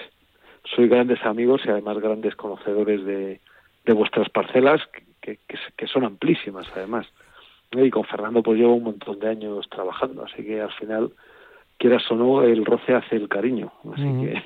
sois 0.74 0.89
grandes 0.89 1.22
amigos 1.25 1.63
y 1.65 1.70
además 1.70 2.00
grandes 2.00 2.38
conocedores 2.38 3.04
de, 3.04 3.42
de 3.84 3.94
vuestras 3.94 4.30
parcelas, 4.30 4.80
que, 5.22 5.38
que, 5.75 5.88
son 5.88 6.06
amplísimas 6.06 6.65
además. 6.74 7.08
Y 7.74 7.89
con 7.89 8.06
Fernando 8.06 8.42
pues 8.42 8.58
llevo 8.58 8.75
un 8.75 8.86
montón 8.86 9.20
de 9.20 9.27
años 9.27 9.68
trabajando, 9.70 10.24
así 10.24 10.46
que 10.46 10.62
al 10.62 10.72
final 10.72 11.12
quieras 11.77 12.03
o 12.10 12.15
no, 12.15 12.44
el 12.44 12.65
roce 12.65 12.94
hace 12.94 13.15
el 13.15 13.27
cariño. 13.27 13.72
Así 13.94 14.03
que... 14.03 14.41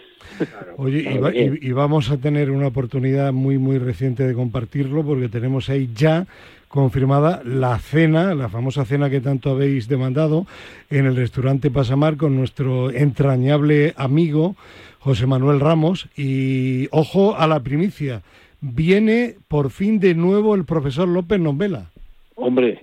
Oye, 0.77 1.57
y, 1.61 1.71
vamos 1.71 2.11
a 2.11 2.17
tener 2.17 2.51
una 2.51 2.67
oportunidad 2.67 3.31
muy, 3.31 3.57
muy 3.57 3.77
reciente 3.77 4.23
de 4.27 4.33
compartirlo 4.33 5.03
porque 5.03 5.29
tenemos 5.29 5.69
ahí 5.69 5.89
ya 5.93 6.27
confirmada 6.67 7.41
la 7.43 7.77
cena, 7.79 8.35
la 8.35 8.49
famosa 8.49 8.85
cena 8.85 9.09
que 9.09 9.21
tanto 9.21 9.49
habéis 9.49 9.87
demandado 9.87 10.45
en 10.89 11.05
el 11.05 11.15
restaurante 11.15 11.71
Pasamar 11.71 12.17
con 12.17 12.35
nuestro 12.35 12.91
entrañable 12.91 13.93
amigo 13.97 14.55
José 14.99 15.25
Manuel 15.25 15.59
Ramos. 15.59 16.07
Y 16.15 16.87
ojo 16.91 17.35
a 17.35 17.47
la 17.47 17.61
primicia, 17.61 18.21
viene 18.61 19.35
por 19.47 19.71
fin 19.71 19.99
de 19.99 20.15
nuevo 20.15 20.55
el 20.55 20.65
profesor 20.65 21.07
López 21.07 21.39
Nombela. 21.39 21.89
Hombre, 22.35 22.79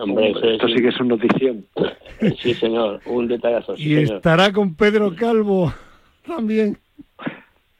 hombre, 0.00 0.30
esto 0.30 0.68
sí 0.68 0.74
que 0.74 0.88
es 0.88 1.00
una 1.00 1.16
notición. 1.16 1.64
Sí, 2.42 2.54
señor, 2.54 3.00
un 3.06 3.28
detallazo. 3.28 3.74
y 3.76 3.94
estará 3.96 4.52
con 4.52 4.74
Pedro 4.74 5.14
Calvo 5.14 5.72
también. 6.26 6.78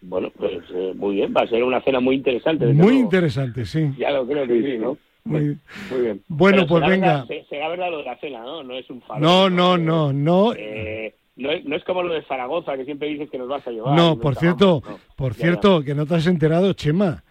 Bueno, 0.01 0.31
pues 0.37 0.63
eh, 0.75 0.93
muy 0.97 1.17
bien, 1.17 1.33
va 1.37 1.43
a 1.43 1.47
ser 1.47 1.63
una 1.63 1.81
cena 1.83 2.01
muy 2.01 2.17
interesante. 2.17 2.67
Muy 2.67 2.99
interesante, 2.99 3.65
sí. 3.65 3.93
Ya 3.99 4.11
lo 4.11 4.27
creo 4.27 4.47
que 4.47 4.63
sí, 4.63 4.79
¿no? 4.79 4.99
Muy, 5.25 5.57
bien. 6.01 6.21
Bueno, 6.27 6.67
pues 6.67 6.85
venga. 6.85 7.25
será 7.49 7.69
verdad 7.69 7.91
lo 7.91 7.99
de 7.99 8.05
la 8.05 8.19
cena, 8.19 8.41
¿no? 8.43 8.65
No 8.65 8.75
es 8.75 8.91
un 8.91 9.01
favor. 9.03 9.23
No, 9.23 9.49
no, 9.49 9.79
no, 9.79 10.13
no. 10.13 10.53
Eh, 10.55 11.15
no, 11.37 11.51
es, 11.53 11.65
no 11.65 11.77
es 11.77 11.85
como 11.85 12.03
lo 12.03 12.13
de 12.15 12.23
Zaragoza, 12.23 12.77
que 12.77 12.85
siempre 12.85 13.09
dices 13.09 13.31
que 13.31 13.39
nos 13.39 13.49
vas 13.49 13.65
a 13.67 13.71
llevar. 13.71 13.97
No, 13.97 14.19
por 14.19 14.35
cierto, 14.35 14.83
por 15.17 15.35
cierto, 15.35 15.83
que 15.85 15.95
no 15.95 16.07
te 16.07 16.17
has 16.17 16.27
enterado, 16.27 16.73
Chema. 16.73 17.23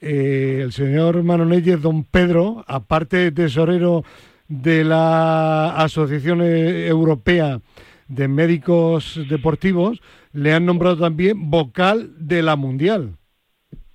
Eh, 0.00 0.60
el 0.62 0.72
señor 0.72 1.22
Manonelles, 1.22 1.80
don 1.80 2.04
Pedro, 2.04 2.64
aparte 2.66 3.16
de 3.16 3.32
tesorero 3.32 4.04
de 4.48 4.84
la 4.84 5.76
Asociación 5.76 6.40
Europea 6.42 7.60
de 8.08 8.28
Médicos 8.28 9.20
Deportivos, 9.28 10.00
le 10.32 10.52
han 10.52 10.66
nombrado 10.66 10.98
también 10.98 11.50
vocal 11.50 12.12
de 12.18 12.42
la 12.42 12.56
Mundial. 12.56 13.16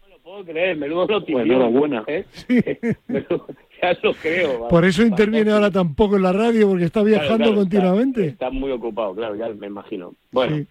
No 0.02 0.08
lo 0.10 0.20
puedo 0.20 0.46
creer, 0.46 0.78
menudo 0.78 1.08
noticia. 1.08 1.34
Pues 1.34 1.46
enhorabuena. 1.46 2.04
¿eh? 2.08 2.26
ya 3.82 3.98
lo 4.04 4.14
creo. 4.16 4.68
Por 4.68 4.86
eso 4.86 5.04
interviene 5.04 5.52
ahora 5.52 5.72
tampoco 5.72 6.18
en 6.18 6.24
la 6.24 6.34
radio, 6.34 6.68
porque 6.68 6.86
está 6.86 7.04
viajando 7.04 7.54
continuamente. 7.56 8.28
Está, 8.28 8.50
muy 8.50 8.72
ocupado, 8.72 9.16
claro, 9.16 9.36
ya 9.36 9.50
me 9.50 9.68
imagino. 9.68 10.14
Bueno. 10.32 10.66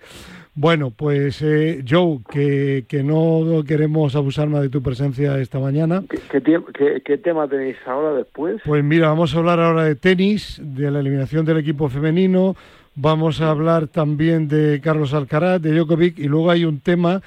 Bueno, 0.54 0.90
pues 0.90 1.40
eh, 1.42 1.84
Joe, 1.88 2.18
que, 2.30 2.84
que, 2.88 3.02
no 3.02 3.62
queremos 3.66 4.16
abusar 4.16 4.48
más 4.48 4.62
de 4.62 4.68
tu 4.68 4.82
presencia 4.82 5.38
esta 5.38 5.58
mañana. 5.58 6.02
¿Qué, 6.08 7.00
qué, 7.04 7.18
tema 7.18 7.48
tenéis 7.48 7.76
ahora 7.86 8.14
después? 8.14 8.60
Pues 8.64 8.82
mira, 8.82 9.08
vamos 9.08 9.34
a 9.34 9.38
hablar 9.38 9.60
ahora 9.60 9.84
de 9.84 9.94
tenis, 9.94 10.60
de 10.62 10.90
la 10.90 11.00
eliminación 11.00 11.44
del 11.46 11.58
equipo 11.58 11.88
femenino, 11.88 12.56
Vamos 12.96 13.40
a 13.40 13.50
hablar 13.50 13.86
también 13.86 14.48
de 14.48 14.80
Carlos 14.82 15.14
Alcaraz, 15.14 15.62
de 15.62 15.72
Djokovic 15.72 16.18
y 16.18 16.24
luego 16.24 16.50
hay 16.50 16.64
un 16.64 16.80
tema 16.80 17.22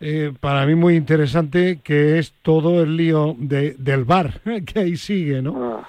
eh, 0.00 0.32
para 0.40 0.66
mí 0.66 0.74
muy 0.74 0.96
interesante 0.96 1.78
que 1.82 2.18
es 2.18 2.34
todo 2.42 2.82
el 2.82 2.96
lío 2.96 3.34
de, 3.38 3.76
del 3.78 4.04
bar 4.04 4.40
que 4.66 4.80
ahí 4.80 4.96
sigue, 4.96 5.40
¿no? 5.40 5.54
Ah, 5.56 5.88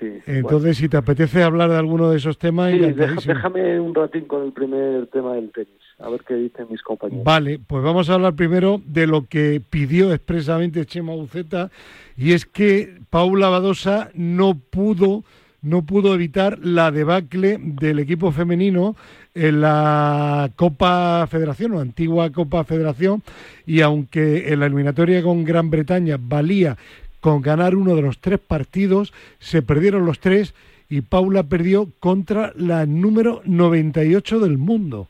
sí, 0.00 0.18
Entonces, 0.26 0.76
si 0.78 0.88
te 0.88 0.96
apetece 0.96 1.42
hablar 1.42 1.70
de 1.70 1.76
alguno 1.76 2.10
de 2.10 2.16
esos 2.16 2.38
temas... 2.38 2.72
Sí, 2.72 2.78
déjame 3.26 3.80
un 3.80 3.94
ratín 3.94 4.24
con 4.24 4.42
el 4.42 4.52
primer 4.52 5.06
tema 5.06 5.34
del 5.34 5.50
tenis, 5.52 5.70
a 5.98 6.10
ver 6.10 6.22
qué 6.26 6.34
dicen 6.34 6.66
mis 6.70 6.82
compañeros. 6.82 7.24
Vale, 7.24 7.58
pues 7.58 7.82
vamos 7.82 8.10
a 8.10 8.14
hablar 8.14 8.34
primero 8.34 8.80
de 8.84 9.06
lo 9.06 9.26
que 9.26 9.62
pidió 9.68 10.12
expresamente 10.12 10.84
Chema 10.84 11.14
Buceta 11.14 11.70
y 12.16 12.32
es 12.32 12.44
que 12.44 13.00
Paula 13.10 13.48
Badosa 13.48 14.10
no 14.14 14.58
pudo 14.58 15.24
no 15.62 15.84
pudo 15.84 16.14
evitar 16.14 16.60
la 16.60 16.92
debacle 16.92 17.58
del 17.60 17.98
equipo 17.98 18.30
femenino 18.30 18.94
en 19.34 19.62
la 19.62 20.50
Copa 20.54 21.26
Federación 21.28 21.72
o 21.72 21.80
antigua 21.80 22.30
Copa 22.30 22.62
Federación 22.62 23.22
y 23.66 23.80
aunque 23.80 24.52
en 24.52 24.60
la 24.60 24.66
eliminatoria 24.66 25.22
con 25.24 25.44
Gran 25.44 25.70
Bretaña 25.70 26.18
valía 26.20 26.76
con 27.20 27.42
ganar 27.42 27.74
uno 27.74 27.96
de 27.96 28.02
los 28.02 28.20
tres 28.20 28.38
partidos, 28.38 29.12
se 29.40 29.60
perdieron 29.60 30.06
los 30.06 30.20
tres 30.20 30.54
y 30.88 31.00
Paula 31.00 31.42
perdió 31.42 31.88
contra 31.98 32.52
la 32.54 32.86
número 32.86 33.42
98 33.44 34.38
del 34.38 34.58
mundo. 34.58 35.08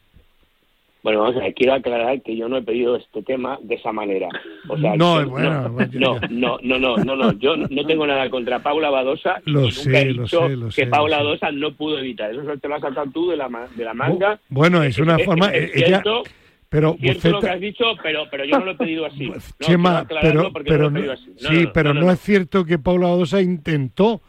Bueno, 1.07 1.21
vamos 1.21 1.37
a 1.37 1.45
ver, 1.45 1.55
quiero 1.55 1.73
aclarar 1.73 2.21
que 2.21 2.37
yo 2.37 2.49
no 2.49 2.57
he 2.57 2.63
pedido 2.63 2.97
este 2.97 3.23
tema 3.23 3.61
de 3.63 3.77
esa 3.77 3.93
manera. 3.93 4.27
O 4.69 4.77
sea, 4.77 4.97
no, 4.97 5.25
bueno, 5.25 5.69
no, 5.93 6.19
no, 6.29 6.59
no, 6.61 6.79
no, 6.81 6.97
no, 6.97 7.15
no, 7.15 7.33
yo 7.39 7.57
no 7.57 7.87
tengo 7.87 8.09
nada 8.09 8.29
contra 8.29 8.59
Paula 8.59 8.91
Badosa 8.91 9.41
y 9.47 9.53
nunca 9.53 10.01
he 10.01 10.05
dicho 10.07 10.49
que 10.75 10.89
Paula 10.89 11.19
Badosa 11.19 11.53
no 11.53 11.73
pudo 11.77 12.01
evitar. 12.01 12.33
Eso 12.33 12.59
te 12.59 12.67
lo 12.67 12.75
has 12.75 12.81
sacado 12.81 13.09
tú 13.13 13.31
de 13.31 13.37
la, 13.37 13.49
de 13.77 13.85
la 13.85 13.95
manga. 13.95 14.41
Bueno, 14.49 14.83
es 14.83 14.99
una 14.99 15.17
forma... 15.21 15.55
Es, 15.55 15.71
cierto, 15.75 16.25
pero 16.69 16.97
lo 16.99 17.41
que 17.41 17.51
has 17.51 17.61
dicho, 17.61 17.85
pero, 18.03 18.25
pero 18.29 18.45
yo 18.45 18.59
no 18.59 18.65
lo 18.65 18.71
he 18.73 18.77
pedido 18.77 19.07
así. 19.07 19.31
Chema, 19.61 20.05
pero, 20.09 20.53
pero 20.53 20.91
no, 20.91 21.17
sí, 21.37 21.69
pero 21.73 21.95
no, 21.95 22.11
es 22.11 22.19
cierto 22.19 22.65
que 22.65 22.81
Paula 22.81 23.11
Badosa 23.11 23.41
intentó 23.41 24.23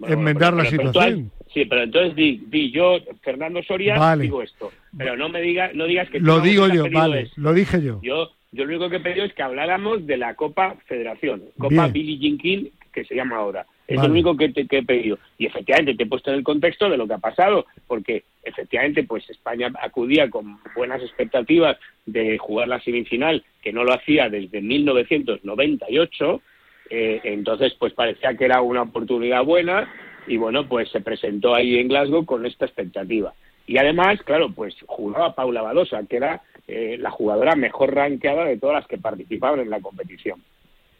enmendar 0.00 0.54
la 0.54 0.64
situación. 0.64 1.30
Sí, 1.56 1.64
pero 1.64 1.84
entonces 1.84 2.14
di, 2.14 2.70
yo, 2.70 2.98
Fernando 3.22 3.62
Soria, 3.62 4.14
digo 4.16 4.42
esto. 4.42 4.70
Pero 4.94 5.16
no 5.16 5.30
me 5.30 5.40
diga, 5.40 5.70
no 5.72 5.86
digas 5.86 6.10
que... 6.10 6.20
Lo 6.20 6.40
digo 6.40 6.68
yo, 6.68 6.84
vale, 6.90 7.30
lo 7.36 7.54
dije 7.54 7.82
yo. 7.82 7.98
Yo 8.02 8.30
yo 8.52 8.64
lo 8.64 8.70
único 8.70 8.90
que 8.90 8.96
he 8.96 9.00
pedido 9.00 9.24
es 9.24 9.32
que 9.32 9.42
habláramos 9.42 10.06
de 10.06 10.18
la 10.18 10.34
Copa 10.34 10.76
Federación, 10.86 11.44
Copa 11.58 11.88
Billie 11.88 12.18
Jean 12.18 12.36
King, 12.36 12.66
que 12.92 13.06
se 13.06 13.14
llama 13.14 13.36
ahora. 13.36 13.66
Es 13.88 13.96
lo 13.96 14.06
único 14.08 14.36
que, 14.36 14.50
te, 14.50 14.66
que 14.66 14.78
he 14.78 14.82
pedido. 14.82 15.18
Y 15.38 15.46
efectivamente 15.46 15.94
te 15.94 16.02
he 16.02 16.06
puesto 16.06 16.30
en 16.30 16.36
el 16.36 16.44
contexto 16.44 16.90
de 16.90 16.98
lo 16.98 17.06
que 17.06 17.14
ha 17.14 17.18
pasado, 17.18 17.64
porque 17.86 18.24
efectivamente 18.44 19.04
pues 19.04 19.28
España 19.30 19.72
acudía 19.80 20.28
con 20.28 20.58
buenas 20.74 21.00
expectativas 21.00 21.78
de 22.04 22.36
jugar 22.36 22.68
la 22.68 22.80
semifinal, 22.80 23.44
que 23.62 23.72
no 23.72 23.82
lo 23.82 23.94
hacía 23.94 24.28
desde 24.28 24.60
1998, 24.60 26.42
eh, 26.90 27.20
entonces 27.24 27.74
pues 27.78 27.94
parecía 27.94 28.36
que 28.36 28.44
era 28.44 28.60
una 28.60 28.82
oportunidad 28.82 29.42
buena 29.42 29.88
y 30.26 30.36
bueno, 30.36 30.68
pues 30.68 30.90
se 30.90 31.00
presentó 31.00 31.54
ahí 31.54 31.78
en 31.78 31.88
Glasgow 31.88 32.24
con 32.24 32.46
esta 32.46 32.66
expectativa. 32.66 33.32
Y 33.66 33.78
además, 33.78 34.20
claro, 34.22 34.50
pues 34.54 34.76
jugaba 34.86 35.34
Paula 35.34 35.62
Badosa, 35.62 36.02
que 36.08 36.16
era 36.16 36.42
eh, 36.68 36.96
la 36.98 37.10
jugadora 37.10 37.56
mejor 37.56 37.94
rankeada 37.94 38.44
de 38.44 38.58
todas 38.58 38.76
las 38.76 38.86
que 38.86 38.98
participaban 38.98 39.60
en 39.60 39.70
la 39.70 39.80
competición. 39.80 40.42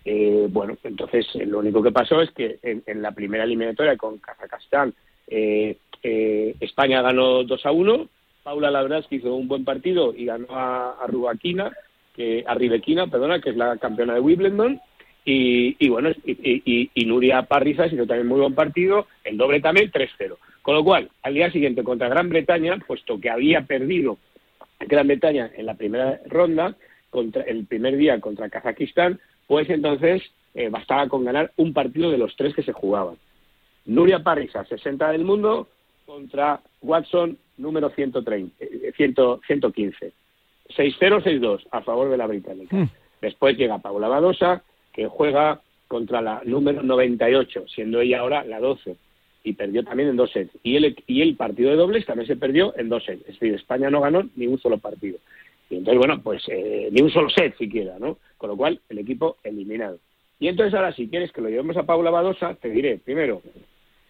Eh, 0.05 0.47
bueno, 0.51 0.77
entonces 0.85 1.27
eh, 1.35 1.47
lo 1.47 1.59
único 1.59 1.83
que 1.83 1.91
pasó 1.91 2.21
es 2.21 2.31
que 2.31 2.59
en, 2.63 3.03
la 3.03 3.13
primera 3.13 3.45
eliminatoria 3.45 3.97
con 3.97 4.19
Kazajstán 4.19 4.95
España 6.03 7.03
ganó 7.03 7.43
2 7.43 7.67
a 7.67 7.73
1. 7.73 8.09
Paula 8.45 8.71
la 8.71 8.83
verdad 8.83 9.05
que 9.09 9.17
hizo 9.17 9.35
un 9.35 9.49
buen 9.49 9.65
partido 9.65 10.15
y 10.15 10.27
ganó 10.27 10.47
a, 10.51 10.91
a 11.03 11.09
que, 12.15 12.45
a 12.47 12.55
Ribequina, 12.55 13.09
perdona, 13.09 13.41
que 13.41 13.51
es 13.51 13.57
la 13.57 13.77
campeona 13.79 14.15
de 14.15 14.21
Wimbledon. 14.21 14.81
Y, 15.29 15.89
bueno, 15.89 16.11
y, 16.25 16.91
y, 16.95 17.05
Nuria 17.05 17.43
Parriza 17.43 17.87
hizo 17.87 18.07
también 18.07 18.29
muy 18.29 18.39
buen 18.39 18.55
partido, 18.55 19.09
el 19.25 19.37
doble 19.37 19.61
también, 19.61 19.91
3-0. 19.91 20.37
Con 20.63 20.77
lo 20.77 20.85
cual, 20.85 21.11
al 21.23 21.35
día 21.35 21.51
siguiente 21.51 21.83
contra 21.83 22.09
Gran 22.09 22.29
Bretaña, 22.29 22.79
puesto 22.87 23.21
que 23.21 23.29
había 23.29 23.63
perdido 23.63 24.19
Gran 24.79 25.09
Bretaña 25.09 25.51
en 25.57 25.67
la 25.67 25.75
primera 25.75 26.21
ronda, 26.27 26.77
contra 27.11 27.43
el 27.43 27.67
primer 27.67 27.97
día 27.97 28.21
contra 28.21 28.49
Kazajistán, 28.49 29.19
pues 29.47 29.69
entonces 29.69 30.23
eh, 30.55 30.69
bastaba 30.69 31.09
con 31.09 31.25
ganar 31.25 31.53
un 31.57 31.73
partido 31.73 32.11
de 32.11 32.19
los 32.19 32.37
tres 32.37 32.55
que 32.55 32.63
se 32.63 32.73
jugaban. 32.73 33.17
Nuria 33.85 34.23
Parriza, 34.23 34.65
60 34.65 35.13
del 35.13 35.25
mundo, 35.25 35.69
contra 36.05 36.61
Watson, 36.83 37.37
número 37.57 37.91
130, 37.91 38.55
115. 38.97 40.13
6-0, 40.77 41.23
6-2 41.23 41.67
a 41.71 41.81
favor 41.83 42.11
de 42.11 42.17
la 42.17 42.27
británica. 42.27 42.77
Hmm. 42.77 42.89
Después 43.21 43.57
llega 43.57 43.79
Paula 43.79 44.09
Badosa, 44.09 44.63
que 44.97 45.07
juega 45.07 45.61
contra 45.87 46.23
la 46.23 46.41
número 46.45 46.83
98, 46.83 47.67
siendo 47.69 48.01
ella 48.01 48.21
ahora 48.21 48.45
la 48.45 48.59
12, 48.59 48.97
y 49.45 49.53
perdió 49.53 49.85
también 49.85 50.09
en 50.09 50.17
dos 50.17 50.33
sets. 50.33 50.51
Y 50.63 50.77
el, 50.77 50.97
y 51.07 51.21
el 51.21 51.37
partido 51.37 51.71
de 51.71 51.77
dobles 51.77 52.07
también 52.07 52.27
se 52.27 52.35
perdió 52.35 52.75
en 52.77 52.89
dos 52.89 53.05
sets. 53.05 53.21
Es 53.29 53.39
decir, 53.39 53.55
España 53.55 53.91
no 53.91 54.01
ganó 54.01 54.29
ni 54.35 54.47
un 54.47 54.59
solo 54.59 54.79
partido. 54.79 55.19
Y 55.69 55.77
entonces, 55.77 55.99
bueno, 55.99 56.21
pues 56.23 56.43
eh, 56.49 56.89
ni 56.91 57.03
un 57.03 57.11
solo 57.11 57.29
set 57.29 57.57
siquiera, 57.59 57.99
¿no? 57.99 58.19
Con 58.39 58.51
lo 58.51 58.57
cual, 58.57 58.81
el 58.89 58.99
equipo 58.99 59.37
eliminado. 59.45 59.99
Y 60.41 60.49
entonces 60.49 60.75
ahora, 60.75 60.93
si 60.93 61.09
quieres 61.09 61.31
que 61.31 61.43
lo 61.43 61.49
llevemos 61.49 61.77
a 61.77 61.85
Paula 61.85 62.11
Badosa, 62.11 62.55
te 62.55 62.71
diré, 62.71 62.99
primero, 62.99 63.43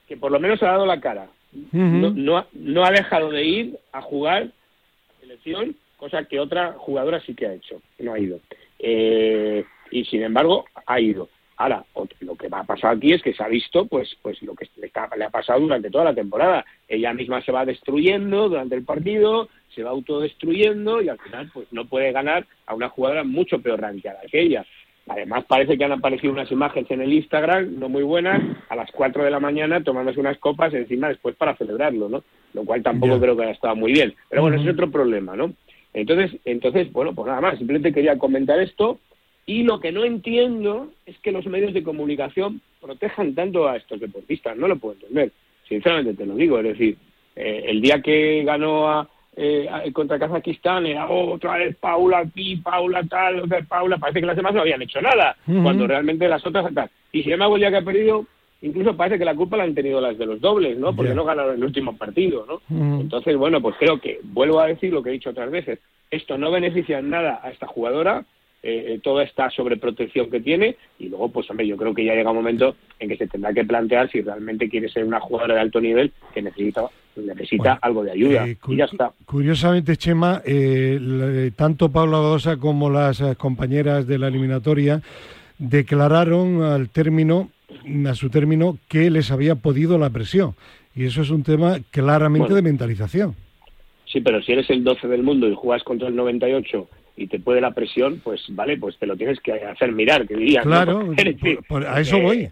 que 0.07 0.16
por 0.16 0.31
lo 0.31 0.38
menos 0.38 0.62
ha 0.62 0.68
dado 0.68 0.87
la 0.87 1.01
cara. 1.01 1.29
no, 1.72 2.11
no, 2.11 2.46
no, 2.53 2.85
ha 2.85 2.90
dejado 2.90 3.31
de 3.31 3.44
ir 3.44 3.79
a 3.92 4.01
jugar 4.03 4.44
a 4.44 5.20
selección, 5.20 5.77
cosa 5.96 6.25
que 6.25 6.38
otra 6.38 6.75
jugadora 6.75 7.20
sí 7.20 7.35
que 7.35 7.46
ha 7.46 7.55
hecho, 7.55 7.83
no 7.99 8.12
ha 8.14 8.18
ido. 8.18 8.38
Eh, 8.79 9.64
y 9.90 10.05
sin 10.05 10.22
embargo 10.22 10.64
ha 10.87 11.01
ido. 11.01 11.29
Ahora, 11.59 11.85
lo 12.20 12.37
que 12.37 12.49
va 12.49 12.61
a 12.61 12.64
pasar 12.64 12.96
aquí 12.96 13.14
es 13.14 13.22
que 13.22 13.33
se 13.33 13.42
ha 13.42 13.49
visto 13.49 13.87
pues, 13.87 14.14
pues 14.20 14.42
lo 14.42 14.55
que 14.55 14.68
le, 14.77 14.90
ha 14.94 15.31
pasado 15.31 15.61
durante 15.61 15.90
toda 15.90 16.05
la 16.05 16.14
temporada. 16.14 16.66
Ella 16.87 17.14
misma 17.14 17.40
se 17.40 17.53
va 17.53 17.64
destruyendo 17.64 18.51
durante 18.51 18.75
el 18.75 18.85
partido, 18.85 19.49
se 19.75 19.83
va 19.83 19.90
autodestruyendo 19.90 21.01
y 21.01 21.09
al 21.09 21.18
final 21.18 21.51
pues 21.55 21.66
no 21.72 21.87
puede 21.87 22.12
ganar 22.12 22.46
a 22.66 22.75
una 22.75 22.90
jugadora 22.90 23.25
mucho 23.25 23.62
peor 23.62 23.81
rankeada 23.81 24.20
que 24.31 24.42
ella. 24.42 24.66
Además 25.09 25.44
parece 25.46 25.79
que 25.79 25.85
han 25.85 25.92
aparecido 25.92 26.33
unas 26.33 26.51
imágenes 26.51 26.90
en 26.90 27.01
el 27.01 27.12
Instagram 27.12 27.79
no 27.79 27.88
muy 27.88 28.03
buenas 28.03 28.42
a 28.68 28.77
las 28.77 28.90
4 28.90 29.25
de 29.25 29.31
la 29.31 29.40
mañana 29.40 29.83
tomándose 29.83 30.20
unas 30.20 30.37
copas 30.38 30.75
encima 30.75 31.09
después 31.09 31.37
para 31.37 31.57
celebrarlo, 31.57 32.09
¿no? 32.09 32.22
lo 32.57 32.64
cual 32.64 32.83
tampoco 32.83 33.20
creo 33.20 33.37
que 33.37 33.44
haya 33.44 33.53
estado 33.53 33.77
muy 33.77 33.92
bien. 33.92 34.14
Pero 34.29 34.42
bueno, 34.42 34.57
ese 34.57 34.66
es 34.66 34.72
otro 34.72 34.90
problema, 34.90 35.37
¿no? 35.37 35.53
Entonces, 35.92 36.40
entonces, 36.44 36.90
bueno, 36.90 37.14
pues 37.14 37.29
nada 37.29 37.40
más, 37.40 37.59
simplemente 37.59 37.92
quería 37.92 38.18
comentar 38.18 38.59
esto 38.61 38.99
y 39.46 39.62
lo 39.62 39.80
que 39.80 39.92
no 39.92 40.04
entiendo 40.04 40.90
es 41.06 41.18
que 41.20 41.32
los 41.32 41.46
medios 41.46 41.72
de 41.72 41.85
comunicación 41.85 42.61
protejan 42.80 43.35
tanto 43.35 43.68
a 43.68 43.76
estos 43.76 44.00
deportistas, 44.00 44.56
no 44.56 44.66
lo 44.66 44.76
puedo 44.76 44.94
entender, 44.94 45.30
sinceramente 45.68 46.14
te 46.14 46.26
lo 46.26 46.35
digo, 46.35 46.59
es 46.59 46.64
decir, 46.64 46.96
eh, 47.37 47.64
el 47.68 47.80
día 47.80 48.02
que 48.02 48.42
ganó 48.44 48.88
a, 48.88 49.09
eh, 49.37 49.68
contra 49.92 50.18
Kazajistán 50.18 50.87
era 50.87 51.09
otra 51.09 51.59
vez 51.59 51.76
Paula 51.76 52.18
aquí, 52.18 52.56
Paula 52.56 53.04
tal, 53.04 53.40
otra 53.40 53.59
vez 53.59 53.66
Paula, 53.66 53.98
parece 53.98 54.20
que 54.20 54.26
las 54.26 54.37
demás 54.37 54.54
no 54.54 54.62
habían 54.62 54.82
hecho 54.82 55.00
nada, 55.00 55.37
cuando 55.44 55.87
realmente 55.87 56.28
las 56.28 56.44
otras 56.44 56.72
tal. 56.74 56.90
Y 57.12 57.22
sin 57.22 57.32
embargo, 57.32 57.56
el 57.56 57.61
día 57.61 57.70
que 57.70 57.76
ha 57.76 57.82
perdido, 57.82 58.26
incluso 58.62 58.96
parece 58.96 59.18
que 59.18 59.24
la 59.24 59.35
culpa 59.35 59.59
la 59.59 59.64
han 59.64 59.74
tenido 59.74 60.00
las 60.00 60.16
de 60.16 60.26
los 60.26 60.40
dobles, 60.40 60.78
¿no? 60.78 60.96
Porque 60.96 61.14
no 61.14 61.24
ganaron 61.24 61.54
el 61.54 61.64
último 61.64 61.96
partido, 61.96 62.46
¿no? 62.48 62.98
Entonces, 62.98 63.37
bueno, 63.37 63.61
pues 63.61 63.76
creo 63.78 64.00
que, 64.00 64.20
vuelvo 64.22 64.59
a 64.59 64.66
decir 64.68 64.92
lo 64.92 65.02
que 65.02 65.11
he 65.11 65.12
dicho 65.12 65.30
otras 65.30 65.50
veces, 65.50 65.78
esto 66.11 66.38
no 66.38 66.50
beneficia 66.50 66.98
en 66.98 67.11
nada 67.11 67.40
a 67.42 67.50
esta 67.50 67.66
jugadora, 67.66 68.24
eh, 68.68 68.94
eh, 68.94 69.00
toda 69.00 69.22
esta 69.22 69.48
sobreprotección 69.48 70.29
que 70.29 70.40
tiene. 70.40 70.74
Y 70.98 71.09
luego 71.09 71.29
pues 71.29 71.48
hombre 71.48 71.68
yo 71.68 71.76
creo 71.76 71.94
que 71.94 72.05
ya 72.05 72.14
llega 72.14 72.31
un 72.31 72.38
momento 72.38 72.74
en 72.98 73.09
que 73.09 73.16
se 73.16 73.29
tendrá 73.29 73.52
que 73.52 73.64
plantear 73.64 74.11
si 74.11 74.22
realmente 74.22 74.68
quiere 74.68 74.88
ser 74.88 75.05
una 75.05 75.20
jugadora 75.20 75.55
de 75.55 75.61
alto 75.61 75.81
nivel 75.81 76.12
que 76.35 76.42
necesita 76.42 76.83
necesita 77.14 77.79
algo 77.81 78.02
de 78.02 78.11
ayuda. 78.11 78.46
eh, 78.46 78.59
y 78.66 78.76
ya 78.76 78.85
está. 78.87 79.12
curiosamente 79.24 79.96
Chema 79.96 80.42
tanto 81.55 81.90
Pablo 81.90 82.22
Badosa 82.22 82.57
como 82.57 82.90
las 82.90 83.22
compañeras 83.38 84.07
de 84.07 84.18
la 84.18 84.29
eliminatoria 84.29 85.00
declararon 85.59 86.62
al 86.62 86.90
término 86.90 87.50
a 88.07 88.14
su 88.14 88.31
término 88.31 88.79
que 88.88 89.11
les 89.11 89.31
había 89.31 89.55
podido 89.55 89.96
la 89.96 90.11
presión. 90.11 90.55
Y 90.94 91.05
eso 91.05 91.22
es 91.22 91.31
un 91.31 91.44
tema 91.44 91.79
claramente 91.90 92.52
de 92.52 92.62
mentalización. 92.62 93.37
Sí, 94.07 94.20
pero 94.20 94.42
si 94.42 94.52
eres 94.52 94.68
el 94.70 94.83
12 94.83 95.09
del 95.09 95.22
mundo 95.22 95.48
y 95.48 95.55
juegas 95.55 95.83
contra 95.85 96.09
el 96.09 96.16
98 96.16 96.88
y 97.16 97.26
te 97.29 97.38
puede 97.38 97.61
la 97.61 97.72
presión, 97.72 98.20
pues 98.22 98.44
vale, 98.50 98.76
pues 98.76 98.98
te 98.98 99.07
lo 99.07 99.16
tienes 99.16 99.40
que 99.40 99.52
hacer 99.52 99.92
mirar, 99.92 100.26
que 100.26 100.37
dirías. 100.37 100.64
Claro, 100.64 101.12
a 101.88 102.00
eso 102.00 102.20
voy. 102.20 102.48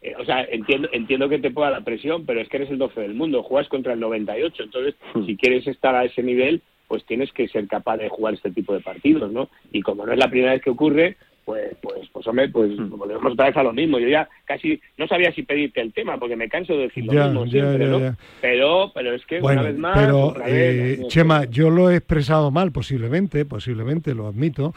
Eh, 0.00 0.14
o 0.18 0.24
sea, 0.24 0.42
entiendo, 0.44 0.88
entiendo 0.92 1.28
que 1.28 1.38
te 1.38 1.50
pueda 1.50 1.70
la 1.70 1.80
presión, 1.80 2.26
pero 2.26 2.40
es 2.40 2.48
que 2.48 2.58
eres 2.58 2.70
el 2.70 2.78
12 2.78 3.00
del 3.00 3.14
mundo, 3.14 3.42
juegas 3.42 3.68
contra 3.68 3.94
el 3.94 4.00
98, 4.00 4.62
entonces 4.62 4.94
hmm. 5.14 5.26
si 5.26 5.36
quieres 5.36 5.66
estar 5.66 5.94
a 5.94 6.04
ese 6.04 6.22
nivel, 6.22 6.62
pues 6.86 7.04
tienes 7.06 7.32
que 7.32 7.48
ser 7.48 7.66
capaz 7.66 7.96
de 7.96 8.08
jugar 8.08 8.34
este 8.34 8.50
tipo 8.50 8.74
de 8.74 8.80
partidos, 8.80 9.32
¿no? 9.32 9.48
Y 9.72 9.80
como 9.80 10.04
no 10.06 10.12
es 10.12 10.18
la 10.18 10.28
primera 10.28 10.52
vez 10.52 10.62
que 10.62 10.70
ocurre, 10.70 11.16
pues, 11.44 11.76
pues, 11.82 12.08
pues 12.12 12.26
hombre, 12.26 12.48
pues 12.48 12.76
volvemos 12.88 13.32
otra 13.32 13.46
vez 13.46 13.56
a 13.56 13.62
lo 13.62 13.72
mismo. 13.72 13.98
Yo 13.98 14.08
ya 14.08 14.28
casi 14.44 14.80
no 14.96 15.06
sabía 15.06 15.32
si 15.32 15.42
pedirte 15.42 15.80
el 15.80 15.92
tema, 15.92 16.18
porque 16.18 16.36
me 16.36 16.48
canso 16.48 16.74
de 16.74 16.84
decir 16.84 17.04
lo 17.04 17.12
mismo 17.12 17.46
siempre, 17.46 17.86
¿no? 17.86 18.16
Pero, 18.40 18.90
pero 18.94 19.14
es 19.14 19.24
que 19.26 19.40
una 19.40 19.62
vez 19.62 19.76
más... 19.76 19.98
Pero, 19.98 20.34
eh, 20.46 21.02
Chema, 21.08 21.44
yo 21.44 21.70
lo 21.70 21.90
he 21.90 21.96
expresado 21.96 22.50
mal, 22.50 22.72
posiblemente, 22.72 23.44
posiblemente, 23.44 24.14
lo 24.14 24.26
admito, 24.26 24.74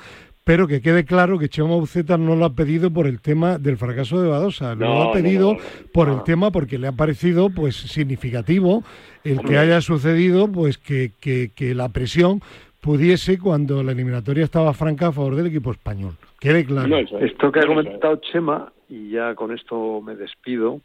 pero 0.47 0.65
que 0.65 0.79
quede 0.79 1.03
claro 1.03 1.37
que 1.37 1.49
Chema 1.49 1.75
Buceta 1.75 2.17
no 2.17 2.37
lo 2.37 2.45
ha 2.45 2.55
pedido 2.55 2.89
por 2.89 3.05
el 3.05 3.19
tema 3.19 3.57
del 3.57 3.75
fracaso 3.75 4.21
de 4.21 4.29
Badosa, 4.29 4.75
lo 4.75 5.03
ha 5.03 5.11
pedido 5.11 5.57
por 5.93 6.07
el 6.07 6.23
tema 6.23 6.51
porque 6.51 6.77
le 6.77 6.87
ha 6.87 6.93
parecido 6.93 7.49
pues 7.49 7.75
significativo 7.75 8.81
el 9.25 9.41
que 9.41 9.57
haya 9.57 9.81
sucedido 9.81 10.49
pues 10.49 10.77
que, 10.77 11.11
que, 11.19 11.51
que 11.53 11.75
la 11.75 11.89
presión 11.89 12.41
pudiese 12.87 13.37
cuando 13.37 13.83
la 13.83 13.91
eliminatoria 13.91 14.45
estaba 14.45 14.73
franca 14.73 15.07
a 15.07 15.11
favor 15.11 15.35
del 15.35 15.47
equipo 15.47 15.73
español. 15.73 16.13
Quede 16.39 16.63
claro. 16.63 16.97
esto 16.97 17.51
que 17.51 17.59
ha 17.59 17.67
comentado 17.67 18.15
Chema, 18.15 18.71
y 18.87 19.09
ya 19.09 19.35
con 19.35 19.51
esto 19.51 20.01
me 20.01 20.15
despido, 20.15 20.79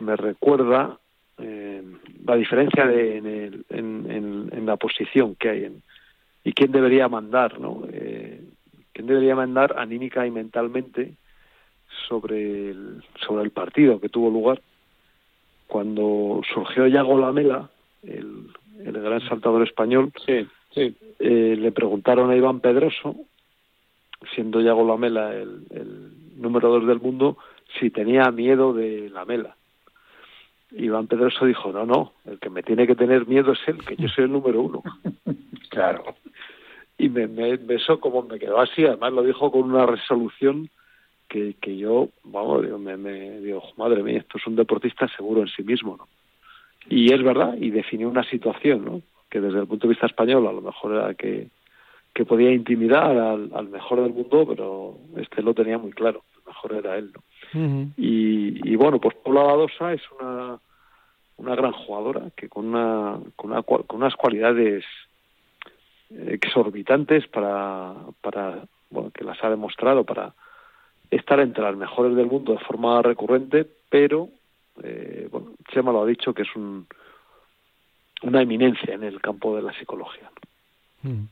me 0.00 0.16
recuerda 0.16 0.98
eh, 1.38 1.82
la 2.26 2.36
diferencia 2.36 2.86
de, 2.86 3.62
en, 3.70 4.66
la 4.66 4.76
posición 4.76 5.34
que 5.34 5.48
hay 5.48 5.64
en, 5.64 5.82
y 6.44 6.52
quién 6.52 6.72
debería 6.72 7.08
mandar, 7.08 7.58
¿no? 7.58 7.84
Eh, 7.90 8.42
quién 8.92 9.06
debería 9.06 9.34
mandar 9.34 9.76
anímica 9.78 10.26
y 10.26 10.30
mentalmente 10.30 11.14
sobre 12.06 12.68
el, 12.68 13.02
sobre 13.26 13.44
el 13.44 13.50
partido 13.50 13.98
que 13.98 14.10
tuvo 14.10 14.28
lugar 14.28 14.60
cuando 15.66 16.42
surgió 16.52 16.86
Yago 16.86 17.18
Lamela, 17.18 17.70
el, 18.02 18.48
el 18.84 18.92
gran 18.92 19.26
saltador 19.26 19.66
español, 19.66 20.12
sí 20.26 20.46
Sí. 20.72 20.94
Eh, 21.18 21.56
le 21.58 21.72
preguntaron 21.72 22.30
a 22.30 22.36
Iván 22.36 22.60
Pedroso, 22.60 23.16
siendo 24.34 24.60
Yago 24.60 24.86
Lamela 24.86 25.34
el, 25.34 25.66
el 25.70 26.40
número 26.40 26.68
dos 26.68 26.86
del 26.86 27.00
mundo, 27.00 27.38
si 27.78 27.90
tenía 27.90 28.30
miedo 28.30 28.72
de 28.72 29.10
Lamela. 29.10 29.56
Iván 30.72 31.08
Pedroso 31.08 31.46
dijo, 31.46 31.72
no, 31.72 31.84
no, 31.84 32.12
el 32.24 32.38
que 32.38 32.50
me 32.50 32.62
tiene 32.62 32.86
que 32.86 32.94
tener 32.94 33.26
miedo 33.26 33.52
es 33.52 33.60
él, 33.66 33.84
que 33.84 33.96
yo 33.96 34.08
soy 34.08 34.24
el 34.24 34.32
número 34.32 34.62
uno. 34.62 34.82
claro. 35.70 36.04
Y 36.96 37.08
me, 37.08 37.26
me 37.26 37.56
besó 37.56 37.98
como 37.98 38.22
me 38.22 38.38
quedó 38.38 38.60
así, 38.60 38.84
además 38.84 39.12
lo 39.12 39.22
dijo 39.22 39.50
con 39.50 39.62
una 39.62 39.86
resolución 39.86 40.68
que, 41.28 41.54
que 41.60 41.76
yo, 41.76 42.08
vamos, 42.24 42.62
me, 42.78 42.96
me 42.96 43.40
digo, 43.40 43.62
madre 43.76 44.02
mía, 44.02 44.18
esto 44.18 44.38
es 44.38 44.46
un 44.46 44.56
deportista 44.56 45.08
seguro 45.16 45.40
en 45.42 45.48
sí 45.48 45.62
mismo, 45.62 45.96
¿no? 45.96 46.08
Y 46.88 47.12
es 47.12 47.22
verdad, 47.22 47.56
y 47.58 47.70
definió 47.70 48.08
una 48.08 48.24
situación, 48.24 48.84
¿no? 48.84 49.02
Que 49.30 49.40
desde 49.40 49.60
el 49.60 49.66
punto 49.66 49.86
de 49.86 49.92
vista 49.92 50.06
español 50.06 50.46
a 50.46 50.52
lo 50.52 50.60
mejor 50.60 50.92
era 50.92 51.14
que, 51.14 51.48
que 52.12 52.24
podía 52.24 52.50
intimidar 52.50 53.16
al, 53.16 53.68
mejor 53.68 54.02
del 54.02 54.12
mundo, 54.12 54.44
pero 54.48 54.98
este 55.22 55.42
lo 55.42 55.54
tenía 55.54 55.78
muy 55.78 55.92
claro, 55.92 56.22
el 56.36 56.46
mejor 56.46 56.74
era 56.74 56.96
él. 56.96 57.12
¿no? 57.14 57.92
y, 57.96 58.70
y, 58.70 58.76
bueno, 58.76 59.00
pues 59.00 59.14
Paula 59.16 59.42
Badosa 59.42 59.92
es 59.92 60.02
una, 60.18 60.58
una 61.36 61.54
gran 61.54 61.72
jugadora 61.72 62.30
que 62.36 62.48
con, 62.48 62.66
una, 62.66 63.18
con, 63.36 63.52
una, 63.52 63.62
con 63.62 63.84
unas 63.90 64.14
cualidades 64.16 64.84
exorbitantes 66.10 67.26
para, 67.28 67.94
para 68.20 68.64
bueno, 68.90 69.10
que 69.10 69.24
las 69.24 69.42
ha 69.44 69.50
demostrado 69.50 70.04
para 70.04 70.34
estar 71.10 71.40
entre 71.40 71.62
las 71.62 71.76
mejores 71.76 72.16
del 72.16 72.26
mundo 72.26 72.52
de 72.52 72.58
forma 72.58 73.00
recurrente, 73.02 73.66
pero 73.88 74.28
eh, 74.82 75.28
bueno, 75.30 75.52
Chema 75.72 75.92
lo 75.92 76.02
ha 76.02 76.06
dicho 76.06 76.34
que 76.34 76.42
es 76.42 76.56
un, 76.56 76.86
una 78.22 78.42
eminencia 78.42 78.94
en 78.94 79.04
el 79.04 79.20
campo 79.20 79.56
de 79.56 79.62
la 79.62 79.72
psicología. 79.72 80.30
Mm. 81.02 81.24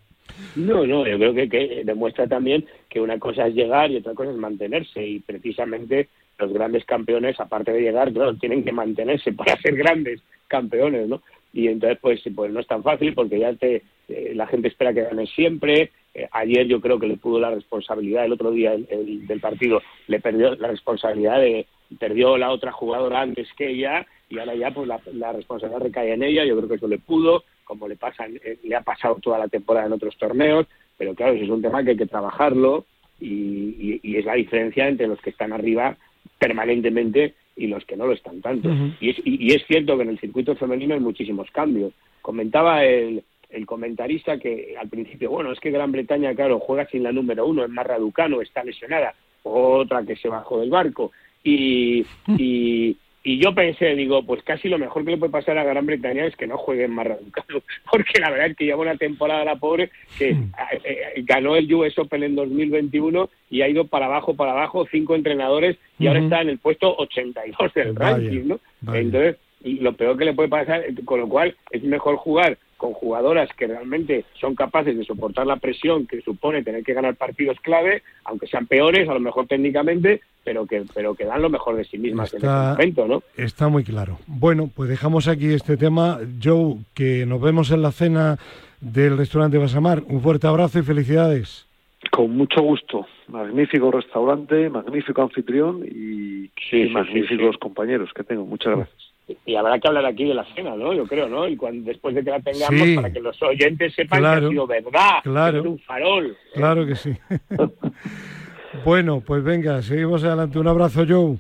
No, 0.57 0.87
no, 0.87 1.07
yo 1.07 1.19
creo 1.19 1.35
que, 1.35 1.83
demuestra 1.85 2.27
también 2.27 2.65
que 2.89 3.01
una 3.01 3.19
cosa 3.19 3.47
es 3.47 3.55
llegar 3.55 3.91
y 3.91 3.97
otra 3.97 4.15
cosa 4.15 4.31
es 4.31 4.37
mantenerse 4.37 5.05
y 5.05 5.19
precisamente 5.21 6.09
los 6.39 6.53
grandes 6.53 6.85
campeones, 6.85 7.41
aparte 7.41 7.73
de 7.73 7.81
llegar, 7.81 8.13
claro, 8.13 8.35
tienen 8.37 8.63
que 8.63 8.73
mantenerse 8.73 9.33
para 9.33 9.57
ser 9.61 9.75
grandes 9.75 10.23
campeones, 10.47 11.09
¿no? 11.09 11.23
Y 11.53 11.69
entonces, 11.69 11.99
pues, 12.01 12.23
pues 12.35 12.53
no 12.53 12.61
es 12.61 12.67
tan 12.67 12.83
fácil 12.83 13.15
porque 13.15 13.41
ya 13.41 13.53
te, 13.55 13.83
eh, 14.09 14.33
la 14.35 14.47
gente 14.47 14.69
espera 14.69 14.93
que 14.93 15.03
ganes 15.03 15.31
siempre. 15.31 15.91
Eh, 16.15 16.29
ayer 16.31 16.67
yo 16.67 16.81
creo 16.81 16.99
que 16.99 17.09
le 17.09 17.17
pudo 17.17 17.41
la 17.41 17.51
responsabilidad, 17.51 18.25
el 18.25 18.33
otro 18.33 18.51
día 18.51 18.77
del 18.77 19.41
partido, 19.41 19.83
le 20.07 20.21
perdió 20.21 20.55
la 20.57 20.69
responsabilidad 20.69 21.41
de, 21.41 21.67
perdió 21.99 22.37
la 22.37 22.51
otra 22.51 22.73
jugadora 22.73 23.21
antes 23.21 23.49
que 23.57 23.71
ella 23.71 24.07
y 24.29 24.39
ahora 24.39 24.55
ya 24.55 24.71
pues 24.71 24.89
la, 24.89 25.33
responsabilidad 25.33 25.83
recae 25.83 26.13
en 26.13 26.23
ella, 26.23 26.45
yo 26.45 26.57
creo 26.57 26.69
que 26.69 26.75
eso 26.75 26.89
le 26.89 26.99
pudo, 26.99 27.45
como 27.65 27.89
le 27.89 27.97
pasa, 27.97 28.27
eh, 28.27 28.59
le 28.63 28.77
ha 28.77 28.83
pasado 28.83 29.17
toda 29.17 29.39
la 29.39 29.49
temporada 29.49 29.87
en 29.87 29.93
otros 29.93 30.17
torneos, 30.19 30.67
pero 30.97 31.15
claro, 31.15 31.33
eso 31.33 31.45
es 31.45 31.51
un 31.51 31.63
tema 31.63 31.83
que 31.83 31.91
hay 31.91 31.97
que 31.97 32.07
trabajarlo 32.07 32.85
y, 33.21 34.01
es 34.03 34.25
la 34.25 34.35
diferencia 34.35 34.89
entre 34.89 35.07
los 35.07 35.21
que 35.21 35.31
están 35.31 35.53
arriba 35.53 35.97
permanentemente 36.39 37.35
y 37.57 37.69
los 37.69 37.85
que 37.85 37.97
no 37.97 38.07
lo 38.07 38.13
están 38.13 38.41
tanto. 38.41 38.69
y, 39.01 39.11
es, 39.11 39.17
y, 39.25 39.55
es 39.55 39.65
cierto 39.67 39.97
que 39.97 40.03
en 40.03 40.11
el 40.11 40.19
circuito 40.19 40.55
femenino 40.57 40.95
hay 40.95 41.01
muchísimos 41.01 41.51
cambios. 41.51 41.93
Comentaba 42.21 42.85
el, 42.85 43.23
el 43.51 43.67
comentarista 43.67 44.39
que 44.39 44.75
al 44.79 44.89
principio, 44.89 45.31
bueno, 45.31 45.53
es 45.53 45.61
que 45.61 45.71
Gran 45.71 45.93
Bretaña, 45.93 46.35
claro, 46.35 46.59
juega 46.61 46.87
sin 46.87 47.03
la 47.03 47.13
número 47.13 47.47
uno, 47.47 47.65
es 47.65 47.71
más 47.71 47.87
Raducano, 47.87 48.41
está 48.41 48.63
lesionada, 48.63 49.15
otra 49.43 50.05
que 50.05 50.17
se 50.17 50.29
bajó 50.29 50.61
del 50.61 50.71
barco. 50.71 51.13
Y, 51.49 52.07
y, 52.37 52.97
y 53.25 53.39
yo 53.39 53.55
pensé, 53.55 53.95
digo, 53.95 54.23
pues 54.23 54.43
casi 54.43 54.69
lo 54.69 54.79
mejor 54.79 55.05
que 55.05 55.13
le 55.13 55.17
puede 55.17 55.33
pasar 55.33 55.57
a 55.57 55.65
Gran 55.65 55.87
Bretaña 55.87 56.27
es 56.27 56.37
que 56.37 56.47
no 56.47 56.59
jueguen 56.59 56.91
más 56.91 57.07
radicales, 57.07 57.63
porque 57.91 58.21
la 58.21 58.31
verdad 58.31 58.49
es 58.49 58.57
que 58.57 58.67
lleva 58.67 58.83
una 58.83 58.97
temporada 58.97 59.45
la 59.45 59.57
pobre 59.57 59.91
que 60.19 60.31
eh, 60.31 60.37
eh, 60.85 61.23
ganó 61.25 61.57
el 61.57 61.73
US 61.73 61.99
Open 61.99 62.23
en 62.23 62.37
2021 62.37 63.31
y 63.51 63.63
ha 63.63 63.69
ido 63.69 63.87
para 63.87 64.07
abajo, 64.07 64.35
para 64.35 64.53
abajo, 64.53 64.87
cinco 64.91 65.15
entrenadores 65.15 65.79
y 65.99 66.07
ahora 66.07 66.21
está 66.21 66.43
en 66.43 66.51
el 66.51 66.59
puesto 66.59 66.95
82 66.97 67.75
del 67.75 67.97
ranking, 67.97 68.49
¿no? 68.49 68.61
Entonces, 68.93 69.37
lo 69.65 69.95
peor 69.95 70.19
que 70.19 70.27
le 70.27 70.35
puede 70.35 70.51
pasar, 70.51 70.85
con 71.07 71.21
lo 71.21 71.29
cual 71.29 71.57
es 71.71 71.83
mejor 71.83 72.17
jugar 72.17 72.59
con 72.79 72.95
jugadoras 72.95 73.51
que 73.55 73.67
realmente 73.67 74.25
son 74.41 74.55
capaces 74.55 74.97
de 74.97 75.05
soportar 75.05 75.47
la 75.47 75.57
presión 75.57 76.07
que 76.07 76.23
supone 76.23 76.63
tener 76.63 76.83
que 76.85 76.95
ganar 76.95 77.17
partidos 77.17 77.59
clave, 77.61 78.03
aunque 78.25 78.47
sean 78.47 78.67
peores 78.67 79.09
a 79.09 79.15
lo 79.15 79.21
mejor 79.21 79.47
técnicamente, 79.47 80.23
pero 80.45 80.65
que 80.65 80.85
pero 80.95 81.15
que 81.15 81.27
dan 81.27 81.43
lo 81.43 81.51
mejor 81.51 81.77
de 81.77 81.85
sí 81.85 81.99
mismas 81.99 82.33
en 82.33 82.39
ese 82.39 82.47
momento, 82.47 83.07
¿no? 83.07 83.23
Está 83.37 83.69
muy 83.69 83.85
claro. 83.85 84.19
Bueno, 84.27 84.71
pues 84.75 84.89
dejamos 84.89 85.29
aquí 85.29 85.53
este 85.53 85.77
tema. 85.77 86.21
Joe, 86.43 86.77
que 86.95 87.27
nos 87.27 87.43
vemos 87.43 87.71
en 87.73 87.83
la 87.83 87.93
cena 87.93 88.39
del 88.81 89.19
restaurante 89.19 89.59
Basamar. 89.59 90.03
Un 90.07 90.23
fuerte 90.23 90.47
abrazo 90.47 90.79
y 90.79 90.83
felicidades. 90.83 91.67
Con 92.13 92.37
mucho 92.37 92.63
gusto. 92.63 93.07
Magnífico 93.27 93.91
restaurante, 93.91 94.71
magnífico 94.71 95.21
anfitrión 95.21 95.85
y, 95.85 96.51
magníficos 96.91 97.59
compañeros 97.59 98.11
que 98.15 98.23
tengo. 98.23 98.47
Muchas 98.47 98.77
gracias. 98.77 99.08
Y 99.45 99.55
habrá 99.57 99.79
que 99.79 99.89
hablar 99.89 100.07
aquí 100.07 100.25
de 100.25 100.35
la 100.35 100.45
cena, 100.55 100.75
¿no? 100.75 100.93
Yo 100.93 101.07
creo, 101.07 101.29
¿no? 101.29 101.49
Y 101.49 101.57
cuando 101.57 101.85
después 101.85 102.15
de 102.15 102.25
que 102.25 102.31
la 102.31 102.41
tengamos, 102.41 102.89
para 102.97 103.13
que 103.13 103.21
los 103.21 103.43
oyentes 103.43 103.95
sepan 103.95 104.21
que 104.21 104.27
ha 104.27 104.49
sido 104.49 104.67
verdad, 104.67 105.21
claro, 105.23 105.53
que 105.63 105.69
es 105.69 105.73
un 105.75 105.79
farol. 105.81 106.27
¿eh? 106.27 106.37
Claro 106.55 106.87
que 106.87 106.95
sí. 106.95 107.13
bueno, 108.85 109.23
pues 109.27 109.43
venga, 109.43 109.83
seguimos 109.83 110.25
adelante. 110.25 110.59
Un 110.59 110.69
abrazo, 110.69 111.05
Joe. 111.07 111.37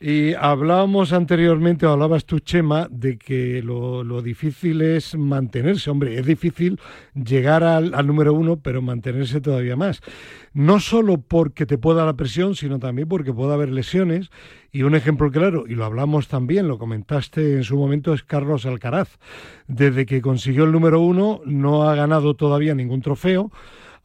Y 0.00 0.34
hablábamos 0.34 1.12
anteriormente, 1.12 1.84
o 1.84 1.90
hablabas 1.90 2.24
tú, 2.24 2.38
Chema, 2.38 2.86
de 2.88 3.18
que 3.18 3.60
lo, 3.64 4.22
difícil 4.22 4.80
es 4.80 5.16
mantenerse. 5.16 5.90
Hombre, 5.90 6.16
es 6.20 6.24
difícil 6.24 6.78
llegar 7.14 7.64
al, 7.64 8.06
número 8.06 8.32
uno, 8.32 8.60
pero 8.60 8.80
mantenerse 8.80 9.40
todavía 9.40 9.74
más. 9.74 10.00
No 10.52 10.78
solo 10.78 11.20
porque 11.20 11.66
te 11.66 11.78
pueda 11.78 12.06
la 12.06 12.14
presión, 12.14 12.54
sino 12.54 12.78
también 12.78 13.08
porque 13.08 13.32
puede 13.32 13.54
haber 13.54 13.70
lesiones. 13.70 14.30
Y 14.70 14.84
un 14.84 14.94
ejemplo 14.94 15.32
claro, 15.32 15.64
y 15.66 15.74
lo 15.74 15.84
hablamos 15.84 16.28
también, 16.28 16.68
lo 16.68 16.78
comentaste 16.78 17.54
en 17.54 17.64
su 17.64 17.76
momento, 17.76 18.14
es 18.14 18.22
Carlos 18.22 18.66
Alcaraz. 18.66 19.18
Desde 19.66 20.06
que 20.06 20.20
consiguió 20.20 20.62
el 20.62 20.70
número 20.70 21.00
uno, 21.00 21.40
no 21.44 21.88
ha 21.88 21.96
ganado 21.96 22.34
todavía 22.34 22.76
ningún 22.76 23.02
trofeo 23.02 23.50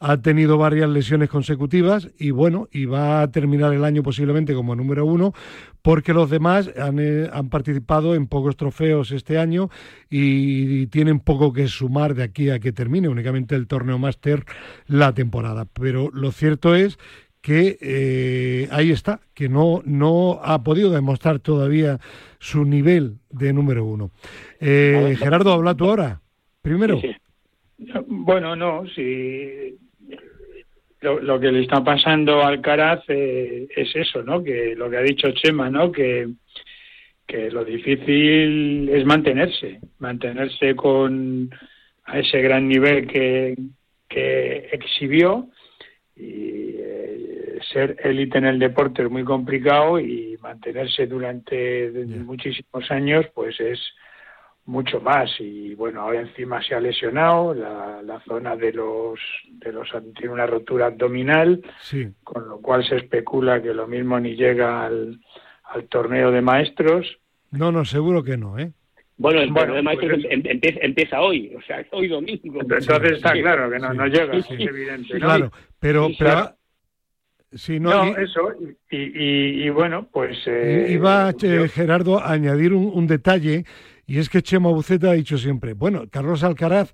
ha 0.06 0.18
tenido 0.22 0.58
varias 0.58 0.90
lesiones 0.90 1.30
consecutivas 1.30 2.10
y 2.20 2.32
bueno, 2.32 2.68
y 2.74 2.84
va 2.84 3.22
a 3.22 3.32
terminar 3.32 3.74
el 3.74 3.86
año 3.86 4.04
posiblemente 4.04 4.54
como 4.54 4.76
número 4.76 5.06
uno, 5.06 5.34
porque 5.82 6.14
los 6.14 6.30
demás 6.30 6.70
han, 6.78 7.00
eh, 7.00 7.30
han 7.32 7.48
participado 7.48 8.14
en 8.14 8.28
pocos 8.28 8.58
trofeos 8.58 9.14
este 9.14 9.38
año 9.38 9.70
y, 10.10 10.88
tienen 10.88 11.22
poco 11.22 11.54
que 11.54 11.70
sumar 11.70 12.16
de 12.16 12.24
aquí 12.24 12.50
a 12.50 12.60
que 12.60 12.74
termine 12.74 13.08
únicamente 13.08 13.56
el 13.56 13.66
torneo 13.66 13.98
máster 13.98 14.44
la 14.88 15.14
temporada. 15.14 15.66
Pero 15.72 16.10
lo 16.12 16.34
cierto 16.34 16.76
es 16.76 17.00
que 17.40 17.78
eh, 17.80 18.68
ahí 18.72 18.92
está, 18.92 19.22
que 19.34 19.48
no, 19.48 19.82
no 19.86 20.42
ha 20.44 20.64
podido 20.64 20.92
demostrar 20.92 21.40
todavía 21.40 22.00
su 22.40 22.66
nivel 22.66 23.20
de 23.30 23.54
número 23.54 23.86
uno. 23.86 24.12
Eh, 24.60 25.16
Gerardo, 25.18 25.54
habla 25.54 25.76
tú 25.76 25.86
ahora, 25.86 26.22
primero. 26.62 27.00
Bueno, 28.08 28.56
no, 28.56 28.84
si 28.96 29.78
lo, 31.04 31.40
que 31.40 31.52
le 31.52 31.62
está 31.62 31.84
pasando 31.84 32.42
a 32.42 32.48
Alcaraz 32.48 33.04
eh, 33.10 33.68
es 33.76 33.96
eso, 33.96 34.24
¿no? 34.24 34.44
Que 34.44 34.76
lo 34.76 34.90
que 34.90 34.98
ha 34.98 35.02
dicho 35.02 35.32
Chema, 35.32 35.70
¿no? 35.70 35.92
Que, 35.92 36.30
que 37.28 37.52
lo 37.52 37.64
difícil 37.64 38.90
es 38.90 39.06
mantenerse, 39.06 39.80
mantenerse 40.00 40.76
con 40.76 41.50
a 42.06 42.20
ese 42.20 42.42
gran 42.42 42.68
nivel 42.68 43.08
que, 43.08 43.56
que 44.10 44.70
exhibió 44.72 45.50
y 46.16 46.76
eh, 46.78 47.60
ser 47.72 47.98
élite 48.04 48.38
en 48.38 48.46
el 48.46 48.60
deporte 48.60 49.04
es 49.04 49.10
muy 49.10 49.24
complicado 49.24 50.00
y 50.00 50.38
mantenerse 50.42 51.08
durante 51.08 51.90
muchísimos 52.06 52.92
años 52.92 53.26
pues 53.34 53.60
es 53.60 53.80
mucho 54.66 55.02
más 55.02 55.30
y 55.40 55.76
bueno 55.76 56.02
ahora 56.02 56.22
encima 56.22 56.62
se 56.64 56.74
ha 56.74 56.80
lesionado 56.80 57.54
la, 57.54 58.02
la 58.02 58.20
zona 58.22 58.56
de 58.56 58.72
los 58.72 59.20
de 59.52 59.74
los 59.74 59.90
tiene 60.16 60.34
una 60.34 60.46
rotura 60.46 60.86
abdominal 60.86 61.62
sí. 61.82 62.08
con 62.24 62.48
lo 62.48 62.60
cual 62.62 62.88
se 62.88 62.96
especula 62.96 63.62
que 63.62 63.74
lo 63.74 63.88
mismo 63.88 64.20
ni 64.20 64.36
llega 64.36 64.86
al, 64.86 65.20
al 65.66 65.84
torneo 65.90 66.32
de 66.32 66.42
maestros 66.42 67.18
no 67.52 67.72
no 67.72 67.84
seguro 67.84 68.24
que 68.24 68.38
no 68.38 68.58
eh 68.58 68.72
bueno, 69.16 69.42
el 69.42 69.54
torneo 69.54 69.76
de 69.76 69.82
maestros 69.84 70.22
pues 70.24 70.26
em, 70.32 70.42
empieza, 70.82 71.22
hoy, 71.22 71.54
o 71.56 71.62
sea, 71.62 71.86
hoy 71.92 72.08
domingo. 72.08 72.62
Entonces 72.62 73.12
está 73.12 73.32
claro 73.34 73.70
que 73.70 73.78
no, 73.78 73.94
no 73.94 74.08
llega, 74.08 74.36
es 74.36 74.50
evidente. 74.50 75.14
¿no? 75.20 75.26
Claro, 75.28 75.52
pero, 75.80 76.10
pero 76.18 76.56
no, 77.80 78.18
eso, 78.18 78.52
y, 78.90 78.98
y, 78.98 79.66
y, 79.66 79.70
bueno, 79.70 80.08
pues... 80.12 80.38
Eh, 80.48 80.88
iba 80.90 81.30
eh, 81.30 81.68
Gerardo 81.70 82.20
a 82.20 82.32
añadir 82.32 82.74
un, 82.74 82.86
un, 82.86 83.06
detalle 83.06 83.66
y 84.06 84.20
es 84.20 84.30
que 84.30 84.42
Chema 84.42 84.70
Buceta 84.70 85.10
ha 85.10 85.14
dicho 85.14 85.38
siempre, 85.38 85.74
bueno, 85.74 86.04
Carlos 86.10 86.44
Alcaraz, 86.44 86.94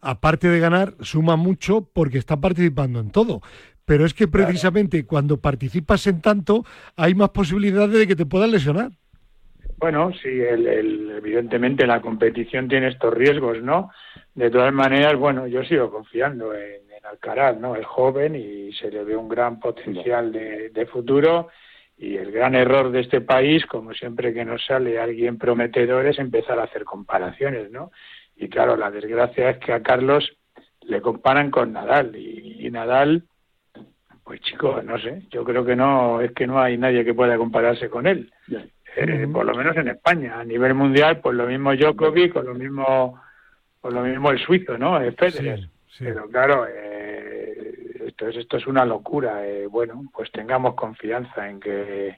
aparte 0.00 0.48
de 0.48 0.60
ganar, 0.60 0.94
suma 1.00 1.36
mucho 1.36 1.88
porque 1.92 2.18
está 2.18 2.40
participando 2.40 3.00
en 3.00 3.10
todo. 3.10 3.40
Pero 3.84 4.04
es 4.04 4.14
que 4.14 4.26
precisamente 4.26 5.06
cuando 5.06 5.40
participas 5.40 6.06
en 6.06 6.20
tanto, 6.20 6.64
hay 6.96 7.14
más 7.14 7.30
posibilidades 7.30 7.96
de 7.98 8.06
que 8.06 8.16
te 8.16 8.26
puedan 8.26 8.50
lesionar. 8.50 8.90
Bueno, 9.78 10.10
sí, 10.22 10.28
el, 10.28 11.10
evidentemente 11.10 11.86
la 11.86 12.00
competición 12.00 12.66
tiene 12.66 12.88
estos 12.88 13.12
riesgos, 13.12 13.62
¿no? 13.62 13.90
De 14.34 14.50
todas 14.50 14.72
maneras, 14.72 15.16
bueno, 15.16 15.46
yo 15.46 15.62
sigo 15.64 15.90
confiando 15.90 16.54
en, 16.54 16.84
Alcaraz, 17.08 17.56
¿no? 17.60 17.76
Es 17.76 17.86
joven 17.86 18.34
y 18.34 18.72
se 18.72 18.90
le 18.90 19.04
ve 19.04 19.14
un 19.14 19.28
gran 19.28 19.60
potencial 19.60 20.32
de, 20.32 20.70
de 20.70 20.86
futuro 20.86 21.50
y 21.98 22.16
el 22.16 22.30
gran 22.30 22.54
error 22.54 22.90
de 22.90 23.00
este 23.00 23.20
país, 23.20 23.64
como 23.66 23.94
siempre 23.94 24.34
que 24.34 24.44
nos 24.44 24.64
sale 24.64 24.98
alguien 24.98 25.38
prometedor, 25.38 26.06
es 26.06 26.18
empezar 26.18 26.58
a 26.58 26.64
hacer 26.64 26.84
comparaciones, 26.84 27.70
¿no? 27.70 27.90
Y 28.36 28.48
claro, 28.48 28.76
la 28.76 28.90
desgracia 28.90 29.50
es 29.50 29.58
que 29.58 29.72
a 29.72 29.82
Carlos 29.82 30.36
le 30.82 31.00
comparan 31.00 31.50
con 31.50 31.72
Nadal 31.72 32.14
y, 32.16 32.70
Nadal, 32.70 33.24
pues 34.22 34.40
chico, 34.40 34.82
no 34.82 34.98
sé, 34.98 35.22
yo 35.30 35.44
creo 35.44 35.64
que 35.64 35.76
no, 35.76 36.20
es 36.20 36.32
que 36.32 36.46
no 36.46 36.60
hay 36.60 36.76
nadie 36.76 37.04
que 37.04 37.14
pueda 37.14 37.38
compararse 37.38 37.88
con 37.88 38.06
él. 38.06 38.30
Eh, 38.96 39.28
por 39.30 39.44
lo 39.44 39.54
menos 39.54 39.76
en 39.76 39.88
España. 39.88 40.38
A 40.38 40.44
nivel 40.44 40.74
mundial, 40.74 41.20
pues 41.20 41.36
lo 41.36 41.46
mismo 41.46 41.74
Djokovic 41.74 42.34
o 42.36 42.42
lo 42.42 42.54
mismo, 42.54 43.20
o 43.82 43.90
lo 43.90 44.02
mismo 44.02 44.30
el 44.30 44.38
suizo, 44.38 44.76
¿no? 44.78 45.00
Es 45.00 45.14
Federer. 45.16 45.68
Pero 45.98 46.28
claro, 46.28 46.66
eh, 46.66 46.95
entonces 48.18 48.44
esto 48.44 48.56
es 48.56 48.66
una 48.66 48.86
locura. 48.86 49.46
Eh, 49.46 49.66
bueno, 49.66 50.04
pues 50.14 50.32
tengamos 50.32 50.74
confianza 50.74 51.50
en 51.50 51.60
que, 51.60 52.16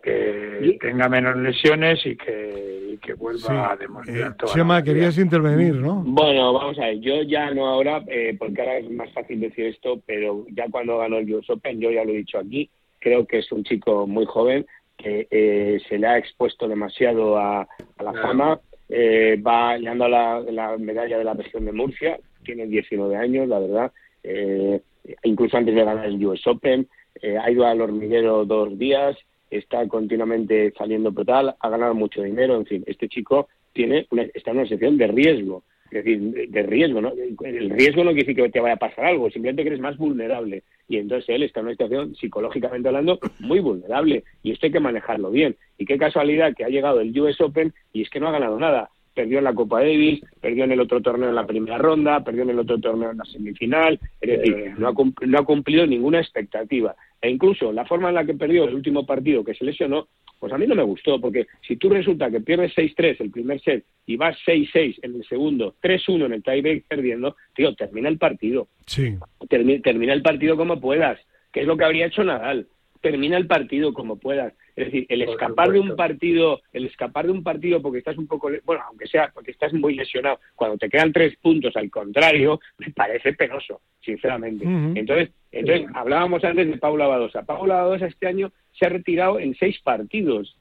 que 0.00 0.78
tenga 0.80 1.08
menos 1.08 1.36
lesiones 1.36 2.06
y 2.06 2.16
que, 2.16 2.96
que 3.02 3.14
vuelva 3.14 3.72
a 3.72 3.76
demostrar 3.76 4.30
eh, 4.30 4.44
Chema, 4.54 4.84
querías 4.84 5.18
intervenir, 5.18 5.74
¿no? 5.74 6.04
Bueno, 6.06 6.52
vamos 6.52 6.78
a 6.78 6.82
ver, 6.86 7.00
yo 7.00 7.22
ya 7.22 7.50
no 7.50 7.66
ahora, 7.66 8.04
eh, 8.06 8.36
porque 8.38 8.60
ahora 8.60 8.78
es 8.78 8.88
más 8.92 9.12
fácil 9.12 9.40
decir 9.40 9.66
esto, 9.66 10.00
pero 10.06 10.46
ya 10.52 10.66
cuando 10.70 10.98
ganó 10.98 11.18
el 11.18 11.34
US 11.34 11.50
Open, 11.50 11.80
yo 11.80 11.90
ya 11.90 12.04
lo 12.04 12.10
he 12.10 12.18
dicho 12.18 12.38
aquí, 12.38 12.70
creo 13.00 13.26
que 13.26 13.38
es 13.38 13.50
un 13.50 13.64
chico 13.64 14.06
muy 14.06 14.24
joven 14.24 14.66
que 14.96 15.26
eh, 15.32 15.80
se 15.88 15.98
le 15.98 16.06
ha 16.06 16.16
expuesto 16.16 16.68
demasiado 16.68 17.36
a, 17.36 17.66
la 17.98 18.12
fama. 18.12 18.60
Eh, 18.88 19.42
va 19.44 19.76
ganando 19.78 20.08
la, 20.08 20.40
la 20.40 20.76
medalla 20.78 21.18
de 21.18 21.24
la 21.24 21.34
región 21.34 21.64
de 21.64 21.72
Murcia, 21.72 22.20
tiene 22.44 22.66
19 22.66 23.16
años, 23.16 23.48
la 23.48 23.58
verdad, 23.58 23.92
eh, 24.26 24.80
incluso 25.22 25.56
antes 25.56 25.74
de 25.74 25.84
ganar 25.84 26.06
el 26.06 26.24
US 26.26 26.46
Open, 26.46 26.88
eh, 27.22 27.38
ha 27.38 27.50
ido 27.50 27.66
al 27.66 27.80
hormiguero 27.80 28.44
dos 28.44 28.76
días, 28.78 29.16
está 29.50 29.86
continuamente 29.86 30.72
saliendo 30.76 31.12
total, 31.12 31.54
ha 31.58 31.68
ganado 31.68 31.94
mucho 31.94 32.22
dinero, 32.22 32.56
en 32.56 32.66
fin, 32.66 32.84
este 32.86 33.08
chico 33.08 33.48
tiene 33.72 34.06
una, 34.10 34.22
está 34.34 34.50
en 34.50 34.58
una 34.58 34.66
situación 34.66 34.98
de 34.98 35.06
riesgo, 35.06 35.62
es 35.90 36.04
decir, 36.04 36.50
de 36.50 36.62
riesgo, 36.64 37.00
¿no? 37.00 37.12
El 37.44 37.70
riesgo 37.70 38.02
no 38.02 38.10
quiere 38.10 38.26
decir 38.26 38.36
que 38.36 38.50
te 38.50 38.60
vaya 38.60 38.74
a 38.74 38.78
pasar 38.78 39.04
algo, 39.04 39.30
simplemente 39.30 39.62
que 39.62 39.68
eres 39.68 39.80
más 39.80 39.96
vulnerable. 39.96 40.64
Y 40.88 40.96
entonces 40.96 41.28
él 41.28 41.44
está 41.44 41.60
en 41.60 41.66
una 41.66 41.74
situación, 41.74 42.14
psicológicamente 42.16 42.88
hablando, 42.88 43.20
muy 43.38 43.60
vulnerable. 43.60 44.24
Y 44.42 44.50
esto 44.50 44.66
hay 44.66 44.72
que 44.72 44.80
manejarlo 44.80 45.30
bien. 45.30 45.54
Y 45.78 45.86
qué 45.86 45.96
casualidad 45.96 46.54
que 46.56 46.64
ha 46.64 46.68
llegado 46.68 47.00
el 47.00 47.18
US 47.20 47.40
Open 47.40 47.72
y 47.92 48.02
es 48.02 48.10
que 48.10 48.18
no 48.18 48.28
ha 48.28 48.32
ganado 48.32 48.58
nada 48.58 48.90
perdió 49.16 49.38
en 49.38 49.44
la 49.44 49.54
Copa 49.54 49.80
Davis, 49.80 50.20
perdió 50.40 50.64
en 50.64 50.72
el 50.72 50.80
otro 50.80 51.00
torneo 51.00 51.30
en 51.30 51.34
la 51.34 51.46
primera 51.46 51.78
ronda, 51.78 52.22
perdió 52.22 52.42
en 52.42 52.50
el 52.50 52.58
otro 52.58 52.78
torneo 52.78 53.10
en 53.10 53.16
la 53.16 53.24
semifinal, 53.24 53.98
es 54.20 54.30
decir, 54.30 54.74
no 54.76 54.88
ha, 54.88 55.26
no 55.26 55.38
ha 55.38 55.44
cumplido 55.44 55.86
ninguna 55.86 56.20
expectativa. 56.20 56.94
E 57.20 57.30
incluso 57.30 57.72
la 57.72 57.86
forma 57.86 58.10
en 58.10 58.16
la 58.16 58.26
que 58.26 58.34
perdió 58.34 58.64
el 58.64 58.74
último 58.74 59.06
partido 59.06 59.42
que 59.42 59.54
se 59.54 59.64
lesionó, 59.64 60.06
pues 60.38 60.52
a 60.52 60.58
mí 60.58 60.66
no 60.66 60.74
me 60.74 60.82
gustó, 60.82 61.18
porque 61.18 61.46
si 61.66 61.76
tú 61.76 61.88
resulta 61.88 62.30
que 62.30 62.40
pierdes 62.40 62.76
6-3 62.76 63.16
el 63.20 63.30
primer 63.30 63.58
set 63.62 63.86
y 64.04 64.16
vas 64.16 64.36
6-6 64.46 64.98
en 65.02 65.14
el 65.16 65.24
segundo, 65.24 65.74
3-1 65.82 66.26
en 66.26 66.32
el 66.34 66.42
tiebreak 66.42 66.84
perdiendo, 66.86 67.36
tío, 67.54 67.74
termina 67.74 68.10
el 68.10 68.18
partido. 68.18 68.68
Sí. 68.84 69.16
termina 69.48 70.12
el 70.12 70.22
partido 70.22 70.58
como 70.58 70.78
puedas, 70.78 71.18
que 71.50 71.62
es 71.62 71.66
lo 71.66 71.76
que 71.76 71.84
habría 71.84 72.06
hecho 72.06 72.22
Nadal. 72.22 72.66
Termina 73.00 73.36
el 73.36 73.46
partido 73.46 73.92
como 73.92 74.16
puedas. 74.16 74.52
Es 74.74 74.86
decir, 74.86 75.06
el 75.08 75.22
escapar 75.22 75.70
de 75.70 75.80
un 75.80 75.96
partido, 75.96 76.60
el 76.72 76.86
escapar 76.86 77.26
de 77.26 77.32
un 77.32 77.42
partido 77.42 77.80
porque 77.80 77.98
estás 77.98 78.18
un 78.18 78.26
poco, 78.26 78.50
bueno, 78.64 78.82
aunque 78.88 79.06
sea 79.06 79.30
porque 79.32 79.50
estás 79.50 79.72
muy 79.72 79.94
lesionado, 79.94 80.38
cuando 80.54 80.76
te 80.76 80.88
quedan 80.88 81.12
tres 81.12 81.36
puntos 81.36 81.74
al 81.76 81.90
contrario, 81.90 82.60
me 82.78 82.90
parece 82.90 83.32
penoso, 83.32 83.80
sinceramente. 84.00 84.64
Entonces, 84.64 85.30
entonces 85.50 85.88
hablábamos 85.94 86.44
antes 86.44 86.68
de 86.68 86.76
Paula 86.78 87.06
Badosa. 87.06 87.42
Paula 87.44 87.76
Badosa 87.76 88.06
este 88.06 88.26
año 88.26 88.52
se 88.72 88.86
ha 88.86 88.90
retirado 88.90 89.38
en 89.38 89.54
seis 89.54 89.80
partidos 89.82 90.56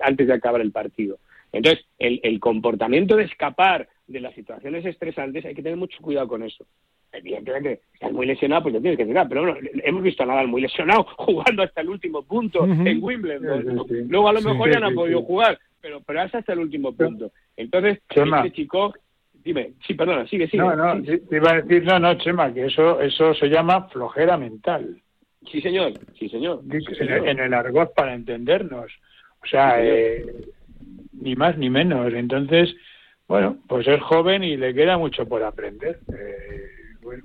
antes 0.00 0.26
de 0.26 0.32
acabar 0.32 0.60
el 0.60 0.72
partido. 0.72 1.18
Entonces, 1.52 1.84
el, 1.98 2.20
el 2.22 2.40
comportamiento 2.40 3.16
de 3.16 3.24
escapar 3.24 3.88
de 4.06 4.20
las 4.20 4.34
situaciones 4.34 4.84
estresantes 4.84 5.44
hay 5.44 5.54
que 5.54 5.62
tener 5.62 5.78
mucho 5.78 5.98
cuidado 6.00 6.28
con 6.28 6.42
eso 6.42 6.66
evidentemente 7.12 7.80
estás 7.92 8.12
muy 8.12 8.26
lesionado, 8.26 8.62
pues 8.62 8.74
te 8.74 8.80
tienes 8.80 8.98
que 8.98 9.06
tirar. 9.06 9.28
Pero 9.28 9.42
bueno, 9.42 9.58
hemos 9.84 10.02
visto 10.02 10.22
a 10.22 10.26
Nadal 10.26 10.48
muy 10.48 10.62
lesionado 10.62 11.04
jugando 11.16 11.62
hasta 11.62 11.80
el 11.82 11.90
último 11.90 12.22
punto 12.22 12.64
en 12.64 13.02
Wimbledon. 13.02 13.84
Luego 14.08 14.28
a 14.28 14.32
lo 14.32 14.40
mejor 14.40 14.72
ya 14.72 14.80
no 14.80 14.86
han 14.86 14.94
podido 14.94 15.22
jugar, 15.22 15.58
pero, 15.80 16.00
pero 16.00 16.22
hasta 16.22 16.52
el 16.52 16.58
último 16.58 16.92
punto. 16.92 17.32
Entonces, 17.56 18.00
este 18.08 18.52
chico, 18.52 18.94
dime, 19.44 19.72
sí, 19.86 19.94
perdona, 19.94 20.26
sigue, 20.26 20.48
sigue. 20.48 20.62
No, 20.62 20.74
no, 20.74 21.02
te 21.02 21.36
iba 21.36 21.50
a 21.50 21.60
decir, 21.62 21.84
no, 21.84 21.98
no, 21.98 22.14
Chema, 22.14 22.52
que 22.52 22.66
eso, 22.66 23.00
eso 23.00 23.34
se 23.34 23.48
llama 23.48 23.88
flojera 23.88 24.36
mental. 24.36 24.96
Sí, 25.50 25.60
señor, 25.60 25.92
sí, 26.18 26.28
señor. 26.28 26.62
En, 26.70 27.40
el 27.40 27.52
argot 27.52 27.92
para 27.94 28.14
entendernos. 28.14 28.92
O 29.42 29.46
sea, 29.46 29.84
eh, 29.84 30.24
ni 31.12 31.36
más 31.36 31.56
ni 31.58 31.70
menos. 31.70 32.12
Entonces, 32.12 32.74
bueno, 33.28 33.58
pues 33.68 33.86
es 33.86 34.00
joven 34.02 34.44
y 34.44 34.56
le 34.56 34.74
queda 34.74 34.98
mucho 34.98 35.26
por 35.26 35.42
aprender. 35.42 36.00
Eh, 36.08 36.66
bueno. 37.00 37.24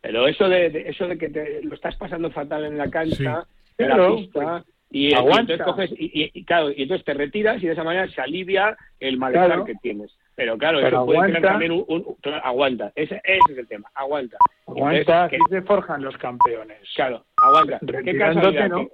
Pero 0.00 0.28
eso 0.28 0.48
de, 0.48 0.84
eso 0.86 1.06
de 1.08 1.18
que 1.18 1.28
te, 1.28 1.62
lo 1.62 1.74
estás 1.74 1.96
pasando 1.96 2.30
fatal 2.30 2.64
en 2.64 2.78
la 2.78 2.88
cancha, 2.88 3.44
en 3.76 3.88
la 3.88 4.08
pista, 4.08 4.64
y, 4.90 5.12
entonces 5.12 5.60
coges 5.60 5.90
y, 5.92 6.44
claro, 6.44 6.70
y 6.70 6.82
entonces 6.82 7.04
te 7.04 7.14
retiras 7.14 7.62
y 7.62 7.66
de 7.66 7.72
esa 7.72 7.84
manera 7.84 8.08
se 8.08 8.20
alivia 8.20 8.76
el 9.00 9.18
malestar 9.18 9.64
que 9.64 9.74
tienes. 9.82 10.16
Pero 10.34 10.56
claro, 10.56 10.78
eso 10.78 11.04
puede 11.04 11.26
tener 11.26 11.42
también 11.42 11.72
un, 11.72 12.16
aguanta. 12.44 12.92
Ese, 12.94 13.20
ese, 13.24 13.52
es 13.52 13.58
el 13.58 13.66
tema, 13.66 13.90
aguanta. 13.94 14.38
Aguanta, 14.66 15.24
aquí 15.24 15.36
se 15.50 15.62
forjan 15.62 16.02
los 16.02 16.16
campeones. 16.16 16.78
Claro, 16.94 17.24
aguanta. 17.36 17.80
¿Qué 18.04 18.16
caso 18.16 18.50
no? 18.68 18.88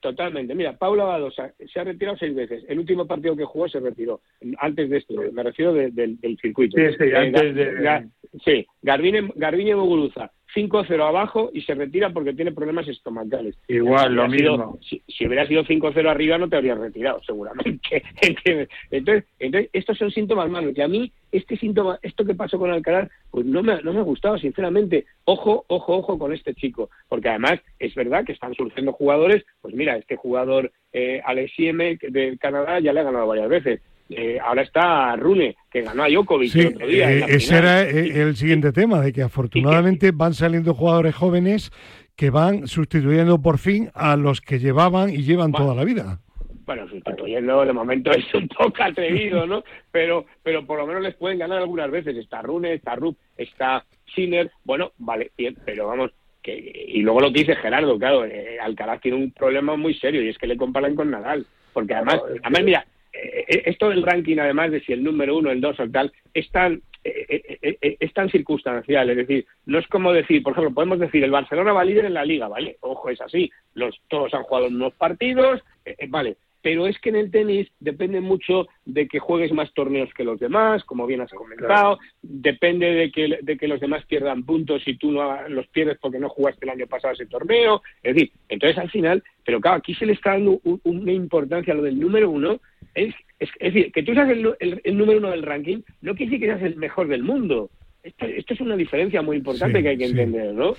Totalmente. 0.00 0.54
Mira, 0.54 0.76
Paula 0.76 1.04
Badosa 1.04 1.54
se 1.72 1.80
ha 1.80 1.84
retirado 1.84 2.16
seis 2.18 2.34
veces. 2.34 2.64
El 2.68 2.78
último 2.78 3.06
partido 3.06 3.36
que 3.36 3.44
jugó 3.44 3.68
se 3.68 3.80
retiró. 3.80 4.20
Antes 4.58 4.90
de 4.90 4.98
esto, 4.98 5.14
me 5.32 5.42
refiero 5.42 5.72
del 5.72 6.18
circuito. 6.40 6.76
Sí, 6.76 6.96
sí, 6.98 7.12
antes 7.14 7.54
de... 7.54 8.08
sí, 8.44 8.66
Garbiñe, 8.82 9.30
Garbiñe 9.36 9.74
Muguruza 9.74 10.30
5-0 10.54 11.02
abajo 11.02 11.50
y 11.52 11.62
se 11.62 11.74
retira 11.74 12.10
porque 12.10 12.32
tiene 12.32 12.52
problemas 12.52 12.88
estomacales. 12.88 13.56
Igual, 13.68 14.14
lo 14.14 14.28
mismo. 14.28 14.78
si, 14.82 15.26
hubiera 15.26 15.46
sido 15.46 15.64
5-0 15.64 16.08
arriba 16.08 16.38
no 16.38 16.48
te 16.48 16.56
habrías 16.56 16.78
retirado, 16.78 17.22
seguramente. 17.24 18.02
entonces, 18.90 19.24
entonces, 19.38 19.70
estos 19.72 19.98
son 19.98 20.10
síntomas 20.10 20.50
malos. 20.50 20.72
Y 20.76 20.80
a 20.80 20.88
mí, 20.88 21.12
este 21.30 21.56
síntoma, 21.56 21.98
esto 22.02 22.24
que 22.24 22.34
pasó 22.34 22.58
con 22.58 22.70
Alcaraz, 22.70 23.10
pues 23.30 23.46
no 23.46 23.62
me, 23.62 23.80
no 23.82 23.92
me 23.92 24.00
ha 24.00 24.04
gustado, 24.04 24.38
sinceramente. 24.38 25.06
Ojo, 25.24 25.64
ojo, 25.68 25.96
ojo 25.96 26.18
con 26.18 26.32
este 26.32 26.54
chico. 26.54 26.90
Porque 27.08 27.28
además 27.28 27.60
es 27.78 27.94
verdad 27.94 28.24
que 28.24 28.32
están 28.32 28.54
surgiendo 28.54 28.92
jugadores. 28.92 29.44
Pues 29.60 29.74
mira, 29.74 29.96
este 29.96 30.16
jugador 30.16 30.70
eh, 30.92 31.20
Alex 31.24 31.52
de 31.56 32.38
Canadá 32.40 32.80
ya 32.80 32.92
le 32.92 33.00
ha 33.00 33.04
ganado 33.04 33.26
varias 33.26 33.48
veces. 33.48 33.80
Eh, 34.16 34.38
ahora 34.40 34.62
está 34.62 35.16
Rune, 35.16 35.56
que 35.70 35.82
ganó 35.82 36.04
a 36.04 36.08
Djokovic 36.08 36.54
el 36.54 36.66
otro 36.68 36.86
día. 36.86 37.12
Eh, 37.12 37.24
ese 37.28 37.56
era 37.56 37.82
eh, 37.82 38.22
el 38.22 38.36
siguiente 38.36 38.72
tema, 38.72 39.00
de 39.00 39.12
que 39.12 39.22
afortunadamente 39.22 40.10
van 40.12 40.34
saliendo 40.34 40.74
jugadores 40.74 41.14
jóvenes 41.14 41.70
que 42.16 42.30
van 42.30 42.66
sustituyendo 42.66 43.40
por 43.40 43.58
fin 43.58 43.90
a 43.94 44.16
los 44.16 44.40
que 44.40 44.58
llevaban 44.58 45.10
y 45.10 45.22
llevan 45.22 45.52
toda 45.52 45.74
la 45.74 45.84
vida. 45.84 46.20
Bueno, 46.64 46.86
sustituyendo 46.88 47.64
de 47.64 47.72
momento 47.72 48.10
es 48.12 48.32
un 48.34 48.48
poco 48.48 48.82
atrevido, 48.82 49.46
¿no? 49.46 49.64
Pero, 49.90 50.26
pero 50.42 50.64
por 50.64 50.78
lo 50.78 50.86
menos 50.86 51.02
les 51.02 51.14
pueden 51.14 51.38
ganar 51.38 51.58
algunas 51.58 51.90
veces. 51.90 52.16
Está 52.16 52.42
Rune, 52.42 52.74
está 52.74 52.94
Rup, 52.94 53.16
está 53.36 53.84
Sinner. 54.14 54.50
Bueno, 54.64 54.92
vale, 54.98 55.32
bien, 55.36 55.56
pero 55.64 55.88
vamos, 55.88 56.12
que, 56.42 56.86
y 56.88 57.00
luego 57.00 57.20
lo 57.20 57.32
que 57.32 57.40
dice 57.40 57.56
Gerardo, 57.56 57.98
claro, 57.98 58.24
Alcaraz 58.62 59.00
tiene 59.00 59.16
un 59.16 59.32
problema 59.32 59.76
muy 59.76 59.94
serio 59.94 60.22
y 60.22 60.28
es 60.28 60.38
que 60.38 60.46
le 60.46 60.56
comparan 60.56 60.94
con 60.94 61.10
Nadal. 61.10 61.46
Porque 61.72 61.94
además, 61.94 62.20
además 62.42 62.64
mira, 62.64 62.86
esto 63.12 63.90
del 63.90 64.02
ranking, 64.02 64.38
además 64.38 64.70
de 64.70 64.80
si 64.80 64.92
el 64.92 65.04
número 65.04 65.36
uno, 65.36 65.50
el 65.50 65.60
dos 65.60 65.78
o 65.80 65.88
tal, 65.88 66.12
es 66.32 66.50
tan, 66.50 66.82
eh, 67.04 67.58
eh, 67.62 67.96
es 68.00 68.12
tan 68.12 68.30
circunstancial. 68.30 69.10
Es 69.10 69.16
decir, 69.16 69.46
no 69.66 69.78
es 69.78 69.86
como 69.88 70.12
decir, 70.12 70.42
por 70.42 70.52
ejemplo, 70.52 70.74
podemos 70.74 70.98
decir, 70.98 71.22
el 71.22 71.30
Barcelona 71.30 71.72
va 71.72 71.84
líder 71.84 72.06
en 72.06 72.14
la 72.14 72.24
liga, 72.24 72.48
¿vale? 72.48 72.76
Ojo, 72.80 73.10
es 73.10 73.20
así. 73.20 73.50
Los, 73.74 74.00
todos 74.08 74.32
han 74.34 74.42
jugado 74.44 74.68
unos 74.68 74.94
partidos, 74.94 75.60
vale 76.08 76.36
pero 76.62 76.86
es 76.86 76.98
que 77.00 77.10
en 77.10 77.16
el 77.16 77.30
tenis 77.30 77.68
depende 77.80 78.20
mucho 78.20 78.68
de 78.84 79.08
que 79.08 79.18
juegues 79.18 79.52
más 79.52 79.72
torneos 79.74 80.12
que 80.14 80.24
los 80.24 80.38
demás, 80.38 80.84
como 80.84 81.06
bien 81.06 81.20
has 81.20 81.32
comentado, 81.32 81.98
depende 82.22 82.86
de 82.86 83.10
que, 83.10 83.38
de 83.42 83.56
que 83.58 83.68
los 83.68 83.80
demás 83.80 84.04
pierdan 84.06 84.44
puntos 84.44 84.82
y 84.86 84.96
tú 84.96 85.10
no 85.10 85.48
los 85.48 85.66
pierdes 85.68 85.98
porque 85.98 86.20
no 86.20 86.28
jugaste 86.28 86.64
el 86.64 86.70
año 86.70 86.86
pasado 86.86 87.14
ese 87.14 87.26
torneo, 87.26 87.82
es 88.02 88.14
decir, 88.14 88.32
entonces 88.48 88.78
al 88.78 88.90
final, 88.90 89.22
pero 89.44 89.60
claro, 89.60 89.78
aquí 89.78 89.94
se 89.94 90.06
le 90.06 90.12
está 90.12 90.30
dando 90.30 90.60
una 90.84 91.12
importancia 91.12 91.72
a 91.72 91.76
lo 91.76 91.82
del 91.82 91.98
número 91.98 92.30
uno, 92.30 92.60
es, 92.94 93.14
es, 93.38 93.50
decir, 93.60 93.90
que 93.92 94.02
tú 94.02 94.14
seas 94.14 94.30
el, 94.30 94.54
el, 94.60 94.96
número 94.96 95.18
uno 95.18 95.30
del 95.30 95.42
ranking 95.42 95.78
no 96.00 96.14
quiere 96.14 96.30
decir 96.30 96.40
que 96.40 96.52
seas 96.52 96.62
el 96.62 96.76
mejor 96.76 97.08
del 97.08 97.22
mundo, 97.22 97.70
esto, 98.02 98.54
es 98.54 98.60
una 98.60 98.76
diferencia 98.76 99.22
muy 99.22 99.36
importante 99.36 99.82
que 99.82 99.90
hay 99.90 99.98
que 99.98 100.06
entender, 100.06 100.52
¿no? 100.52 100.74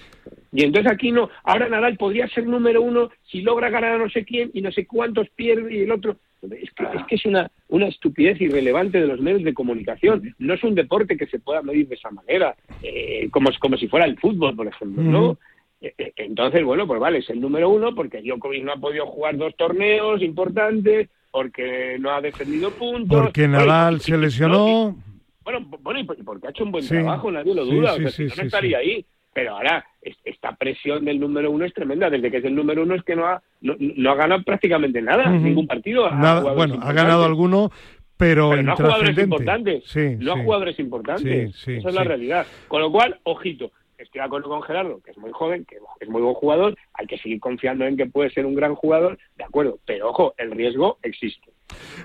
Y 0.51 0.63
entonces 0.63 0.91
aquí 0.91 1.12
no, 1.12 1.29
ahora 1.43 1.69
Nadal 1.69 1.97
podría 1.97 2.27
ser 2.27 2.45
número 2.45 2.81
uno 2.81 3.09
si 3.29 3.41
logra 3.41 3.69
ganar 3.69 3.93
a 3.93 3.97
no 3.97 4.09
sé 4.09 4.25
quién 4.25 4.51
y 4.53 4.62
no 4.62 4.71
sé 4.71 4.86
cuántos 4.86 5.29
pierde 5.29 5.73
y 5.73 5.81
el 5.81 5.91
otro. 5.91 6.17
Es 6.43 6.71
que 6.71 6.83
es, 6.83 7.05
que 7.07 7.15
es 7.15 7.25
una, 7.25 7.49
una 7.69 7.88
estupidez 7.88 8.39
irrelevante 8.41 8.99
de 8.99 9.07
los 9.07 9.21
medios 9.21 9.43
de 9.43 9.53
comunicación. 9.53 10.36
No 10.39 10.53
es 10.53 10.63
un 10.63 10.75
deporte 10.75 11.15
que 11.15 11.27
se 11.27 11.39
pueda 11.39 11.62
medir 11.62 11.88
de 11.88 11.95
esa 11.95 12.12
manera, 12.12 12.55
eh, 12.81 13.29
como, 13.31 13.49
como 13.59 13.77
si 13.77 13.88
fuera 13.88 14.05
el 14.05 14.19
fútbol, 14.19 14.53
por 14.53 14.67
ejemplo, 14.67 15.01
¿no? 15.03 15.38
Eh, 15.79 15.93
eh, 15.97 16.13
entonces, 16.17 16.63
bueno, 16.65 16.86
pues 16.86 16.99
vale, 16.99 17.19
es 17.19 17.29
el 17.29 17.39
número 17.39 17.69
uno 17.69 17.95
porque 17.95 18.21
Djokovic 18.21 18.63
no 18.63 18.73
ha 18.73 18.77
podido 18.77 19.05
jugar 19.05 19.38
dos 19.38 19.55
torneos 19.55 20.21
importantes, 20.21 21.09
porque 21.31 21.97
no 21.99 22.12
ha 22.12 22.21
defendido 22.21 22.71
puntos. 22.71 23.21
Porque 23.21 23.47
Nadal 23.47 24.01
se 24.01 24.17
lesionó. 24.17 24.97
Bueno, 25.43 25.60
bueno, 25.82 25.99
y 25.99 26.03
porque 26.03 26.47
ha 26.47 26.49
hecho 26.51 26.63
un 26.63 26.71
buen 26.71 26.88
trabajo, 26.88 27.32
nadie 27.32 27.53
lo 27.53 27.65
duda, 27.65 27.97
no 27.97 28.08
estaría 28.08 28.77
ahí. 28.77 29.06
Pero 29.34 29.56
ahora, 29.56 29.84
esta 30.01 30.56
presión 30.56 31.06
del 31.06 31.19
número 31.19 31.49
uno 31.49 31.65
es 31.65 31.73
tremenda. 31.73 32.10
Desde 32.10 32.29
que 32.29 32.38
es 32.38 32.45
el 32.45 32.53
número 32.53 32.84
uno 32.84 32.93
es 32.93 33.03
que 33.03 33.15
no 33.15 33.25
ha, 33.25 33.41
no, 33.62 34.12
ha 34.12 34.15
ganado 34.15 34.43
prácticamente 34.43 35.01
nada, 35.01 35.27
ningún 35.29 35.65
partido. 35.65 36.08
bueno, 36.56 36.79
ha 36.82 36.93
ganado 36.93 37.25
alguno, 37.25 37.71
pero, 38.15 38.56
no 38.62 38.73
ha 38.73 38.75
jugadores 38.75 39.17
importantes. 39.17 39.95
no 40.19 40.34
ha 40.34 40.43
jugadores 40.43 40.79
importantes. 40.79 41.67
Esa 41.67 41.89
es 41.89 41.95
la 41.95 42.03
realidad. 42.03 42.45
Con 42.67 42.82
lo 42.82 42.91
cual, 42.91 43.19
ojito, 43.23 43.71
estoy 43.97 44.19
de 44.19 44.25
acuerdo 44.25 44.49
con 44.49 44.62
Gerardo, 44.62 45.01
que 45.03 45.12
es 45.12 45.17
muy 45.17 45.32
joven, 45.32 45.65
que 45.65 45.77
es 45.99 46.10
muy 46.10 46.21
buen 46.21 46.36
jugador, 46.36 46.77
hay 46.93 47.08
que 47.08 47.17
seguir 47.17 47.39
confiando 47.39 47.86
en 47.86 47.97
que 47.97 48.06
puede 48.06 48.29
ser 48.29 48.45
un 48.45 48.56
gran 48.56 48.75
jugador, 48.75 49.17
de 49.36 49.43
acuerdo, 49.43 49.79
pero 49.86 50.10
ojo, 50.10 50.36
el 50.38 50.51
riesgo 50.51 50.99
existe. 51.01 51.52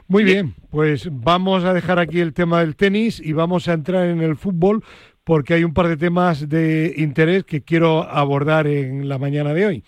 Muy 0.07 0.25
bien, 0.25 0.55
pues 0.71 1.09
vamos 1.11 1.64
a 1.64 1.75
dejar 1.75 1.99
aquí 1.99 2.21
el 2.21 2.33
tema 2.33 2.61
del 2.61 2.77
tenis 2.77 3.21
y 3.21 3.33
vamos 3.33 3.68
a 3.68 3.75
entrar 3.75 4.07
en 4.07 4.23
el 4.23 4.37
fútbol 4.37 4.83
porque 5.25 5.55
hay 5.55 5.64
un 5.64 5.75
par 5.75 5.88
de 5.88 5.97
temas 5.97 6.49
de 6.49 6.94
interés 6.97 7.44
que 7.44 7.62
quiero 7.62 8.03
abordar 8.03 8.66
en 8.66 9.09
la 9.09 9.18
mañana 9.18 9.53
de 9.53 9.66
hoy. 9.66 9.85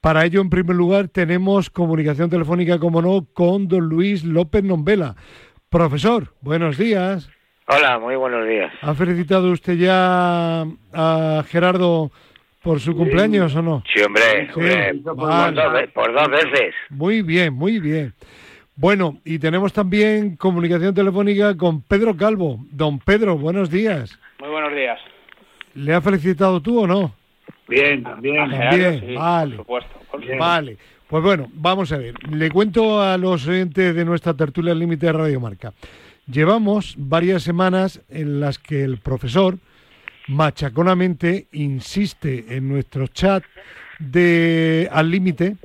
Para 0.00 0.24
ello, 0.24 0.40
en 0.40 0.50
primer 0.50 0.76
lugar, 0.76 1.08
tenemos 1.08 1.70
comunicación 1.70 2.30
telefónica, 2.30 2.78
como 2.78 3.02
no, 3.02 3.26
con 3.32 3.66
don 3.66 3.88
Luis 3.88 4.22
López 4.22 4.62
Nombela. 4.62 5.16
Profesor, 5.68 6.32
buenos 6.40 6.78
días. 6.78 7.28
Hola, 7.66 7.98
muy 7.98 8.14
buenos 8.14 8.46
días. 8.48 8.72
¿Ha 8.80 8.94
felicitado 8.94 9.50
usted 9.50 9.74
ya 9.74 10.64
a 10.94 11.44
Gerardo 11.48 12.12
por 12.62 12.80
su 12.80 12.96
cumpleaños 12.96 13.54
o 13.56 13.62
no? 13.62 13.82
Sí, 13.92 14.00
hombre, 14.02 14.48
por, 14.54 16.14
dos, 16.14 16.30
veces. 16.30 16.74
Muy 16.90 17.22
bien, 17.22 17.52
muy 17.52 17.80
bien. 17.80 18.14
Bueno, 18.80 19.18
y 19.24 19.40
tenemos 19.40 19.72
también 19.72 20.36
comunicación 20.36 20.94
telefónica 20.94 21.56
con 21.56 21.82
Pedro 21.82 22.16
Calvo. 22.16 22.64
Don 22.70 23.00
Pedro, 23.00 23.36
buenos 23.36 23.70
días. 23.70 24.16
Muy 24.38 24.50
buenos 24.50 24.72
días. 24.72 25.00
¿Le 25.74 25.94
ha 25.94 26.00
felicitado 26.00 26.60
tú 26.60 26.82
o 26.82 26.86
no? 26.86 27.12
Bien, 27.66 28.04
también. 28.04 28.36
También, 28.36 29.16
vale. 29.16 29.56
Por 29.56 29.82
supuesto. 29.82 30.38
Vale. 30.38 30.76
Pues 31.08 31.24
bueno, 31.24 31.50
vamos 31.54 31.90
a 31.90 31.96
ver. 31.96 32.14
Le 32.30 32.52
cuento 32.52 33.02
a 33.02 33.18
los 33.18 33.48
oyentes 33.48 33.96
de 33.96 34.04
nuestra 34.04 34.34
tertulia 34.34 34.76
límite 34.76 35.06
de 35.06 35.12
Radio 35.12 35.40
Marca. 35.40 35.72
Llevamos 36.30 36.94
varias 36.96 37.42
semanas 37.42 38.00
en 38.08 38.38
las 38.38 38.60
que 38.60 38.84
el 38.84 38.98
profesor 38.98 39.58
machaconamente 40.28 41.48
insiste 41.50 42.44
en 42.50 42.68
nuestro 42.68 43.08
chat 43.08 43.42
de 43.98 44.88
al 44.92 45.10
límite 45.10 45.56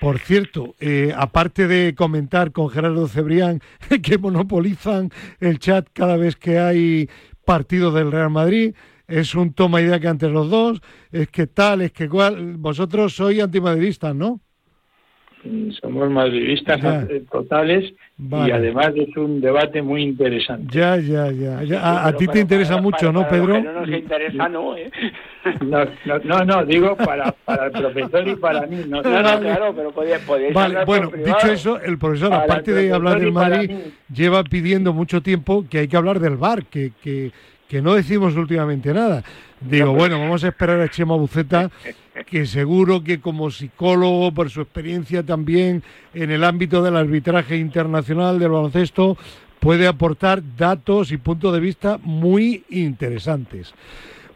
por 0.00 0.18
cierto, 0.18 0.74
eh, 0.78 1.12
aparte 1.16 1.66
de 1.66 1.94
comentar 1.94 2.52
con 2.52 2.70
Gerardo 2.70 3.08
Cebrián 3.08 3.60
que 4.02 4.18
monopolizan 4.18 5.10
el 5.40 5.58
chat 5.58 5.88
cada 5.92 6.16
vez 6.16 6.36
que 6.36 6.58
hay 6.58 7.08
partido 7.44 7.90
del 7.92 8.12
Real 8.12 8.30
Madrid, 8.30 8.74
es 9.06 9.34
un 9.34 9.54
toma 9.54 9.80
idea 9.80 9.98
que 9.98 10.08
antes 10.08 10.30
los 10.30 10.50
dos, 10.50 10.80
es 11.10 11.28
que 11.28 11.46
tal, 11.46 11.80
es 11.80 11.92
que 11.92 12.08
cual, 12.08 12.56
vosotros 12.58 13.14
sois 13.14 13.40
antimadridistas, 13.40 14.14
¿no? 14.14 14.40
Somos 15.80 16.10
madridistas 16.10 16.80
totales 17.30 17.92
y 18.18 18.50
además 18.50 18.92
es 18.96 19.16
un 19.16 19.40
debate 19.40 19.82
muy 19.82 20.02
interesante. 20.02 20.66
Ya, 20.76 20.96
ya, 20.96 21.30
ya. 21.30 22.06
A, 22.06 22.12
ti 22.12 22.26
te 22.26 22.40
interesa 22.40 22.80
mucho, 22.80 23.12
¿no, 23.12 23.28
Pedro? 23.28 23.60
no 23.62 23.80
nos 23.80 23.88
interesa, 23.88 24.48
no, 24.48 24.76
¿eh? 24.76 24.90
no, 25.60 25.84
no, 26.24 26.44
no, 26.44 26.64
digo 26.64 26.96
para, 26.96 27.32
para 27.44 27.66
el 27.66 27.72
profesor 27.72 28.28
y 28.28 28.36
para 28.36 28.66
mí. 28.66 28.84
No, 28.88 29.02
no, 29.02 29.40
claro, 29.40 29.74
pero 29.74 29.92
podéis 29.92 30.52
Vale, 30.52 30.84
bueno, 30.84 31.10
dicho 31.16 31.52
eso, 31.52 31.80
el 31.80 31.98
profesor, 31.98 32.32
aparte 32.32 32.72
de 32.72 32.92
hablar 32.92 33.20
del 33.20 33.32
Madrid, 33.32 33.70
lleva 34.12 34.42
pidiendo 34.44 34.92
mucho 34.92 35.22
tiempo 35.22 35.64
que 35.68 35.78
hay 35.78 35.88
que 35.88 35.96
hablar 35.96 36.20
del 36.20 36.36
bar, 36.36 36.64
que, 36.66 36.92
que, 37.02 37.30
que 37.68 37.80
no 37.80 37.94
decimos 37.94 38.34
últimamente 38.36 38.92
nada. 38.92 39.22
Digo, 39.60 39.92
bueno, 39.92 40.18
vamos 40.18 40.44
a 40.44 40.48
esperar 40.48 40.80
a 40.80 40.88
Chema 40.88 41.16
Buceta, 41.16 41.70
que 42.26 42.46
seguro 42.46 43.02
que 43.02 43.20
como 43.20 43.50
psicólogo, 43.50 44.32
por 44.32 44.50
su 44.50 44.60
experiencia 44.60 45.22
también 45.22 45.82
en 46.14 46.30
el 46.30 46.44
ámbito 46.44 46.82
del 46.82 46.96
arbitraje 46.96 47.56
internacional 47.56 48.38
del 48.38 48.50
baloncesto, 48.50 49.16
puede 49.60 49.86
aportar 49.86 50.40
datos 50.56 51.12
y 51.12 51.16
puntos 51.16 51.52
de 51.52 51.60
vista 51.60 51.98
muy 52.02 52.64
interesantes. 52.70 53.74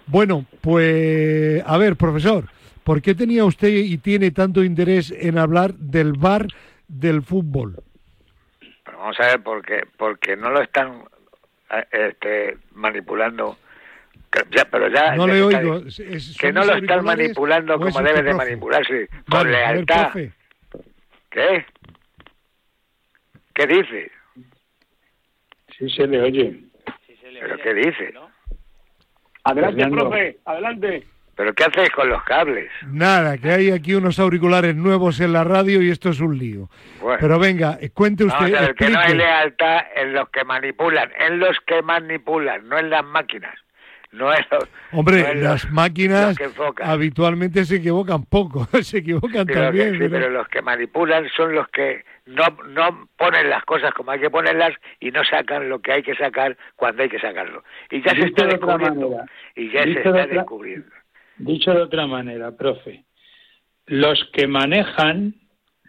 Bueno, 0.07 0.47
pues 0.61 1.63
a 1.65 1.79
ver, 1.79 1.97
profesor, 1.97 2.49
¿por 2.85 3.01
qué 3.03 3.15
tenía 3.15 3.45
usted 3.45 3.69
y 3.69 3.99
tiene 3.99 4.31
tanto 4.31 4.65
interés 4.65 5.11
en 5.11 5.39
hablar 5.39 5.75
del 5.75 6.13
VAR 6.15 6.47
del 6.93 7.23
fútbol. 7.23 7.77
Pero 8.85 8.99
vamos 8.99 9.19
a 9.21 9.27
ver, 9.27 9.43
porque, 9.43 9.85
porque 9.97 10.37
no 10.37 10.51
lo 10.51 10.61
están 10.61 11.05
eh, 11.71 11.87
este, 11.91 12.59
manipulando. 12.73 13.57
Ya, 14.51 14.65
pero 14.65 14.89
ya, 14.89 15.15
no 15.15 15.27
le 15.27 15.43
oigo. 15.43 15.83
que 16.39 16.53
no 16.53 16.65
lo 16.65 16.75
están 16.75 17.05
manipulando 17.05 17.79
como 17.79 18.01
debe 18.01 18.23
de 18.23 18.35
manipularse, 18.35 19.09
con 19.29 19.51
lealtad. 19.51 20.13
¿Qué? 21.31 21.67
¿Qué 23.55 23.67
dice? 23.67 24.11
Sí 25.79 25.89
se 25.91 26.07
le 26.07 26.23
oye. 26.23 26.61
¿Pero 27.41 27.59
qué 27.59 27.75
dice? 27.75 28.15
Adelante, 29.45 29.89
profe, 29.89 30.39
adelante. 30.45 31.07
¿Pero 31.35 31.55
qué 31.55 31.65
haces 31.65 31.91
con 31.91 32.09
los 32.09 32.23
cables? 32.25 32.71
Nada, 32.87 33.39
que 33.39 33.51
hay 33.51 33.71
aquí 33.71 33.95
unos 33.95 34.19
auriculares 34.19 34.77
nuevos 34.77 35.19
en 35.21 35.33
la 35.33 35.45
radio 35.45 35.83
y 35.83 35.91
esto 35.91 36.11
es 36.11 36.21
un 36.21 36.39
lío. 36.39 36.69
Pero 37.21 37.39
venga, 37.39 37.79
cuente 37.95 38.25
usted. 38.25 38.53
Vamos 38.53 38.71
que 38.77 38.89
no 38.91 38.99
hay 38.99 39.15
lealtad 39.15 39.81
en 39.97 40.13
los 40.13 40.29
que 40.29 40.45
manipulan, 40.45 41.11
en 41.19 41.39
los 41.39 41.57
que 41.67 41.83
manipulan, 41.83 42.69
no 42.69 42.79
en 42.79 42.91
las 42.91 43.05
máquinas. 43.05 43.55
No 44.13 44.31
es 44.31 44.47
Hombre, 44.93 45.35
las 45.37 45.71
máquinas 45.71 46.37
habitualmente 46.83 47.65
se 47.65 47.77
equivocan 47.77 48.25
poco, 48.25 48.67
se 48.83 48.99
equivocan 48.99 49.47
también. 49.47 49.99
sí, 49.99 50.07
pero... 50.11 50.29
los 50.29 50.47
que 50.49 50.61
manipulan 50.61 51.29
son 51.35 51.55
los 51.55 51.67
que 51.69 52.05
no, 52.27 52.45
no 52.69 53.09
ponen 53.17 53.49
las 53.49 53.65
cosas 53.65 53.95
como 53.95 54.11
hay 54.11 54.21
que 54.21 54.29
ponerlas 54.29 54.75
y 55.01 55.11
no 55.11 55.25
sacan 55.25 55.71
lo 55.71 55.81
que 55.81 55.93
hay 55.93 56.03
que 56.03 56.15
sacar 56.15 56.59
cuando 56.77 57.03
hay 57.03 57.09
que 57.09 57.21
sacarlo. 57.21 57.65
Y 57.91 58.03
ya 58.03 58.15
se 58.15 58.27
está 58.27 58.47
descubriendo. 58.47 59.25
Y 59.57 59.73
ya 59.73 59.85
se 59.85 59.93
está 59.93 60.27
descubriendo. 60.27 60.91
Dicho 61.39 61.73
de 61.73 61.83
otra 61.83 62.07
manera, 62.07 62.53
profe, 62.53 63.05
los 63.87 64.31
que 64.35 64.47
manejan 64.47 65.35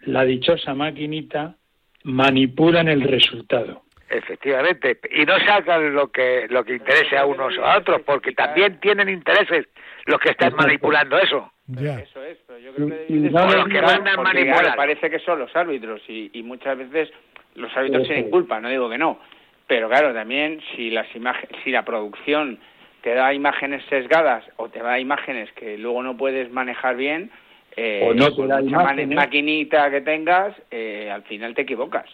la 0.06 0.24
dichosa 0.24 0.74
maquinita 0.74 1.56
manipulan 2.04 2.88
el 2.88 3.02
resultado. 3.02 3.83
Efectivamente, 4.08 4.98
y 5.10 5.24
no 5.24 5.38
sacan 5.40 5.94
lo 5.94 6.12
que 6.12 6.46
lo 6.50 6.62
que 6.62 6.74
interese 6.74 7.16
a 7.16 7.24
unos 7.24 7.56
o 7.58 7.64
a 7.64 7.78
otros, 7.78 8.02
porque 8.02 8.32
también 8.32 8.78
tienen 8.78 9.08
intereses 9.08 9.66
los 10.04 10.20
que 10.20 10.30
están 10.30 10.54
manipulando 10.54 11.18
eso. 11.18 11.50
Eso 11.72 12.22
es, 12.22 12.36
pero 12.46 12.58
yo 12.58 12.74
creo 12.74 12.88
que, 12.88 13.06
los 13.08 13.68
que 13.68 13.80
van 13.80 14.06
a 14.06 14.16
manipular. 14.18 14.76
Parece 14.76 15.08
que 15.08 15.18
son 15.20 15.38
los 15.38 15.56
árbitros 15.56 16.02
y, 16.08 16.30
y 16.34 16.42
muchas 16.42 16.76
veces 16.76 17.10
los 17.54 17.74
árbitros 17.74 18.06
tienen 18.06 18.30
culpa, 18.30 18.60
no 18.60 18.68
digo 18.68 18.90
que 18.90 18.98
no, 18.98 19.18
pero 19.66 19.88
claro, 19.88 20.12
también 20.12 20.60
si 20.74 20.90
las 20.90 21.06
imágenes, 21.14 21.56
si 21.64 21.70
la 21.70 21.84
producción 21.84 22.58
te 23.02 23.14
da 23.14 23.32
imágenes 23.32 23.82
sesgadas 23.88 24.44
o 24.56 24.68
te 24.68 24.80
da 24.80 24.98
imágenes 24.98 25.50
que 25.52 25.78
luego 25.78 26.02
no 26.02 26.16
puedes 26.16 26.50
manejar 26.50 26.96
bien, 26.96 27.30
eh, 27.76 28.02
o 28.02 28.14
no 28.14 28.34
te 28.34 28.46
da 28.46 28.60
maquinita 29.06 29.90
que 29.90 30.00
tengas, 30.00 30.54
eh, 30.70 31.10
al 31.10 31.22
final 31.22 31.54
te 31.54 31.62
equivocas. 31.62 32.06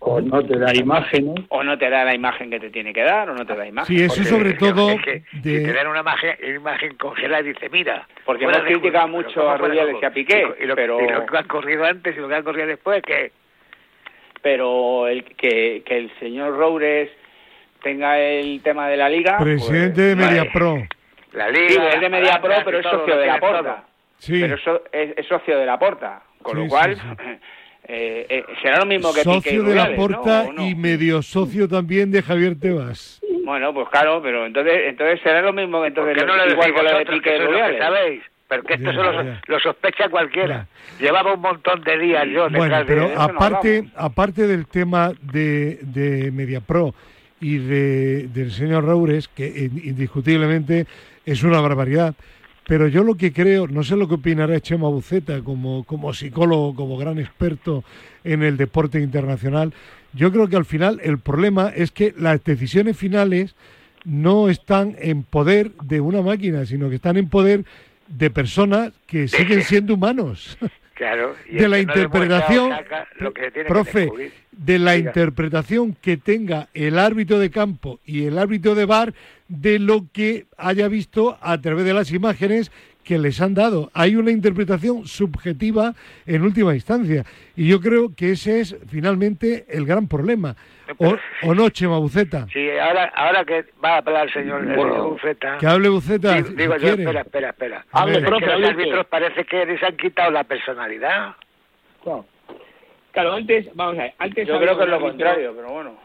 O 0.00 0.20
no 0.20 0.42
te 0.42 0.58
da 0.58 0.74
imágenes. 0.74 1.44
O 1.48 1.62
no 1.62 1.76
te 1.78 1.90
da 1.90 2.04
la 2.04 2.14
imagen 2.14 2.50
que 2.50 2.58
te 2.58 2.70
tiene 2.70 2.92
que 2.92 3.02
dar, 3.02 3.28
o 3.28 3.34
no 3.34 3.46
te 3.46 3.54
da 3.54 3.66
imagen. 3.66 3.96
Sí, 3.96 4.02
eso 4.02 4.24
sobre 4.24 4.54
todo... 4.54 4.88
de... 4.88 5.22
Si 5.30 5.42
te 5.42 5.72
dan 5.72 5.86
una 5.88 6.00
imagen, 6.00 6.36
imagen 6.56 6.96
congelada 6.96 7.42
y 7.42 7.52
dice, 7.52 7.68
mira... 7.68 8.08
Porque 8.24 8.44
hemos 8.44 8.58
criticado 8.60 9.08
mucho 9.08 9.48
a 9.48 9.58
Rubiales 9.58 9.96
y 10.00 10.04
a 10.04 10.10
Piqué, 10.10 10.46
y 10.60 10.66
lo, 10.66 10.74
pero... 10.74 11.00
Y 11.00 11.08
lo 11.08 11.26
que 11.26 11.36
han 11.36 11.46
corrido 11.46 11.84
antes 11.84 12.16
y 12.16 12.20
lo 12.20 12.28
que 12.28 12.34
han 12.34 12.44
corrido 12.44 12.66
después, 12.66 13.02
que... 13.02 13.32
Pero 14.42 15.06
el, 15.06 15.24
que, 15.24 15.82
que 15.84 15.98
el 15.98 16.10
señor 16.18 16.56
Roures 16.56 17.10
tenga 17.82 18.18
el 18.18 18.62
tema 18.62 18.88
de 18.88 18.96
la 18.96 19.08
liga. 19.08 19.38
Presidente 19.38 20.00
de 20.00 20.16
pues, 20.16 20.28
MediaPro. 20.28 20.88
La 21.32 21.48
liga. 21.48 21.90
es 21.90 22.00
de 22.00 22.08
MediaPro, 22.08 22.54
pero 22.64 22.78
es 22.78 22.86
socio 22.86 23.16
de 23.16 23.26
la 23.26 23.38
Porta. 23.38 23.84
Sí. 24.18 24.40
Pero 24.40 24.56
es, 24.92 25.26
socio 25.26 25.58
de 25.58 25.66
la 25.66 25.78
Porta. 25.78 26.22
Con 26.42 26.58
lo 26.58 26.68
cual, 26.68 26.96
eh, 27.92 28.26
eh, 28.28 28.44
será 28.62 28.78
lo 28.78 28.86
mismo 28.86 29.12
que 29.12 29.22
Socio 29.22 29.64
de 29.64 29.74
la 29.74 29.94
Porta 29.96 30.46
y 30.58 30.74
medio 30.76 31.22
socio 31.22 31.68
también 31.68 32.12
de 32.12 32.22
Javier 32.22 32.54
Tebas. 32.58 33.20
Bueno, 33.44 33.74
pues 33.74 33.88
claro, 33.88 34.22
pero 34.22 34.46
entonces 34.46 34.74
entonces 34.86 35.20
será 35.22 35.42
lo 35.42 35.52
mismo 35.52 35.80
que 35.82 35.88
entonces 35.88 36.24
no 36.24 36.36
lo 36.36 36.52
igual 36.52 36.72
con 36.72 36.84
lo 36.84 36.98
de 36.98 37.06
Piqué 37.06 37.30
de 37.30 37.78
¿Sabéis? 37.78 38.22
Pero 38.46 38.62
que 38.62 38.74
esto 38.74 38.92
lo, 38.92 39.60
sospecha 39.60 40.08
cualquiera. 40.08 40.66
Llevaba 41.00 41.34
un 41.34 41.40
montón 41.40 41.82
de 41.82 41.98
días 41.98 42.26
yo. 42.28 42.48
Bueno, 42.50 42.78
pero 42.86 43.10
aparte, 43.16 43.84
aparte 43.96 44.46
del 44.46 44.66
tema 44.66 45.12
de, 45.20 45.78
de 45.82 46.30
MediaPro, 46.32 46.94
y 47.40 47.58
de, 47.58 48.28
del 48.28 48.52
señor 48.52 48.84
Roures, 48.84 49.28
que 49.28 49.46
indiscutiblemente 49.46 50.86
es 51.24 51.42
una 51.42 51.60
barbaridad. 51.60 52.14
Pero 52.70 52.86
yo 52.86 53.02
lo 53.02 53.16
que 53.16 53.32
creo, 53.32 53.66
no 53.66 53.82
sé 53.82 53.96
lo 53.96 54.06
que 54.06 54.14
opinará 54.14 54.60
Chema 54.60 54.88
Buceta 54.88 55.40
como, 55.42 55.82
como 55.82 56.14
psicólogo, 56.14 56.76
como 56.76 56.96
gran 56.96 57.18
experto 57.18 57.82
en 58.22 58.44
el 58.44 58.56
deporte 58.56 59.00
internacional, 59.00 59.74
yo 60.12 60.30
creo 60.30 60.46
que 60.46 60.54
al 60.54 60.64
final 60.64 61.00
el 61.02 61.18
problema 61.18 61.72
es 61.74 61.90
que 61.90 62.14
las 62.16 62.44
decisiones 62.44 62.96
finales 62.96 63.56
no 64.04 64.48
están 64.48 64.94
en 65.00 65.24
poder 65.24 65.72
de 65.82 66.00
una 66.00 66.22
máquina, 66.22 66.64
sino 66.64 66.88
que 66.88 66.94
están 66.94 67.16
en 67.16 67.28
poder 67.28 67.64
de 68.06 68.30
personas 68.30 68.92
que 69.08 69.26
siguen 69.26 69.62
siendo 69.62 69.94
humanos. 69.94 70.56
Claro, 71.00 71.34
de 71.50 71.66
la 71.66 71.78
interpretación, 71.78 72.72
profe, 73.66 74.32
de 74.52 74.78
la 74.78 74.98
interpretación 74.98 75.96
que 75.98 76.18
tenga 76.18 76.68
el 76.74 76.98
árbitro 76.98 77.38
de 77.38 77.50
campo 77.50 78.00
y 78.04 78.26
el 78.26 78.36
árbitro 78.36 78.74
de 78.74 78.84
bar 78.84 79.14
de 79.48 79.78
lo 79.78 80.04
que 80.12 80.44
haya 80.58 80.88
visto 80.88 81.38
a 81.40 81.58
través 81.58 81.86
de 81.86 81.94
las 81.94 82.12
imágenes 82.12 82.70
que 83.10 83.18
les 83.18 83.40
han 83.40 83.54
dado. 83.54 83.90
Hay 83.92 84.14
una 84.14 84.30
interpretación 84.30 85.04
subjetiva 85.04 85.94
en 86.26 86.42
última 86.42 86.76
instancia. 86.76 87.24
Y 87.56 87.68
yo 87.68 87.80
creo 87.80 88.14
que 88.14 88.30
ese 88.30 88.60
es 88.60 88.76
finalmente 88.86 89.66
el 89.68 89.84
gran 89.84 90.06
problema. 90.06 90.54
O, 91.42 91.52
no, 91.52 91.70
Chema 91.70 91.98
Buceta. 91.98 92.46
Sí, 92.52 92.70
ahora, 92.78 93.06
ahora 93.16 93.44
que 93.44 93.64
va 93.84 93.94
a 93.94 93.98
hablar 93.98 94.28
el 94.28 94.32
señor, 94.32 94.64
Buceta. 95.08 95.58
Que 95.58 95.66
hable 95.66 95.88
Buceta. 95.88 96.40
Digo, 96.40 96.76
yo, 96.76 96.90
espera, 96.90 97.22
espera, 97.22 97.50
espera. 97.50 97.84
Hable, 97.90 98.20
los 98.20 98.42
árbitros 98.44 99.06
parece 99.06 99.44
que 99.44 99.66
les 99.66 99.82
han 99.82 99.96
quitado 99.96 100.30
la 100.30 100.44
personalidad. 100.44 101.34
Claro, 103.10 103.32
antes, 103.32 103.66
vamos 103.74 103.98
a 103.98 104.02
ver, 104.02 104.14
antes 104.18 104.46
Yo 104.46 104.60
creo 104.60 104.78
que 104.78 104.84
es 104.84 104.88
lo 104.88 105.00
contrario, 105.00 105.52
pero 105.56 105.72
bueno. 105.72 105.98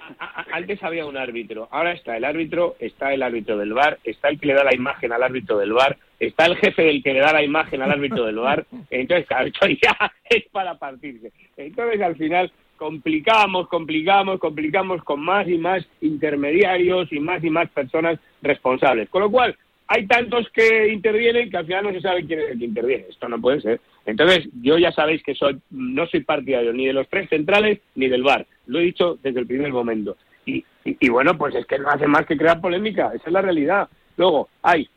Antes 0.52 0.82
había 0.82 1.06
un 1.06 1.18
árbitro, 1.18 1.68
ahora 1.70 1.92
está 1.92 2.18
el 2.18 2.26
árbitro, 2.26 2.78
está 2.80 3.14
el 3.14 3.22
árbitro 3.22 3.58
del 3.58 3.74
bar, 3.74 4.00
está 4.04 4.30
el 4.30 4.40
que 4.40 4.48
le 4.48 4.56
da 4.56 4.64
la 4.64 4.74
imagen 4.74 5.14
al 5.14 5.22
árbitro 5.22 5.60
del 5.60 5.72
bar, 5.72 5.98
está 6.20 6.46
el 6.46 6.56
jefe 6.58 6.84
del 6.84 7.04
que 7.04 7.14
le 7.14 7.20
da 7.20 7.34
la 7.34 7.44
imagen 7.44 7.82
al 7.82 7.92
árbitro 7.92 8.26
del 8.26 8.38
bar, 8.38 8.66
entonces 8.90 9.28
claro, 9.28 9.48
esto 9.48 9.68
ya 9.68 10.12
es 10.30 10.44
para 10.52 10.76
partirse. 10.76 11.32
Entonces 11.58 12.02
al 12.02 12.16
final 12.16 12.52
complicamos, 12.78 13.68
complicamos, 13.68 14.40
complicamos 14.40 15.04
con 15.04 15.22
más 15.22 15.48
y 15.48 15.58
más 15.58 15.86
intermediarios 16.02 17.12
y 17.12 17.20
más 17.20 17.44
y 17.44 17.50
más 17.50 17.70
personas 17.70 18.20
responsables. 18.42 19.10
Con 19.10 19.22
lo 19.22 19.32
cual, 19.32 19.56
hay 19.88 20.08
tantos 20.08 20.50
que 20.50 20.88
intervienen 20.92 21.50
que 21.50 21.58
al 21.58 21.66
final 21.66 21.86
no 21.86 21.92
se 21.92 22.02
sabe 22.02 22.26
quién 22.26 22.40
es 22.40 22.52
el 22.52 22.60
que 22.60 22.66
interviene. 22.66 23.06
Esto 23.10 23.30
no 23.30 23.40
puede 23.40 23.62
ser. 23.62 23.82
Entonces, 24.06 24.48
yo 24.62 24.78
ya 24.78 24.92
sabéis 24.92 25.22
que 25.24 25.36
soy, 25.36 25.60
no 25.70 26.08
soy 26.08 26.22
partidario 26.22 26.74
ni 26.74 26.88
de 26.88 26.94
los 26.94 27.08
tres 27.08 27.30
centrales 27.30 27.80
ni 27.96 28.08
del 28.08 28.24
VAR. 28.24 28.46
Lo 28.66 28.80
he 28.80 28.84
dicho 28.84 29.20
desde 29.22 29.40
el 29.40 29.48
primer 29.48 29.72
momento. 29.72 30.18
Y, 30.46 30.64
y, 30.84 31.10
bueno, 31.10 31.38
pues 31.38 31.56
es 31.56 31.66
que 31.66 31.80
no 31.80 31.90
hace 31.90 32.08
más 32.08 32.26
que 32.26 32.38
crear 32.38 32.62
polémica. 32.62 33.12
Esa 33.14 33.28
es 33.28 33.34
la 33.34 33.42
realidad. 33.42 33.88
Luego, 34.18 34.50
hay 34.62 34.88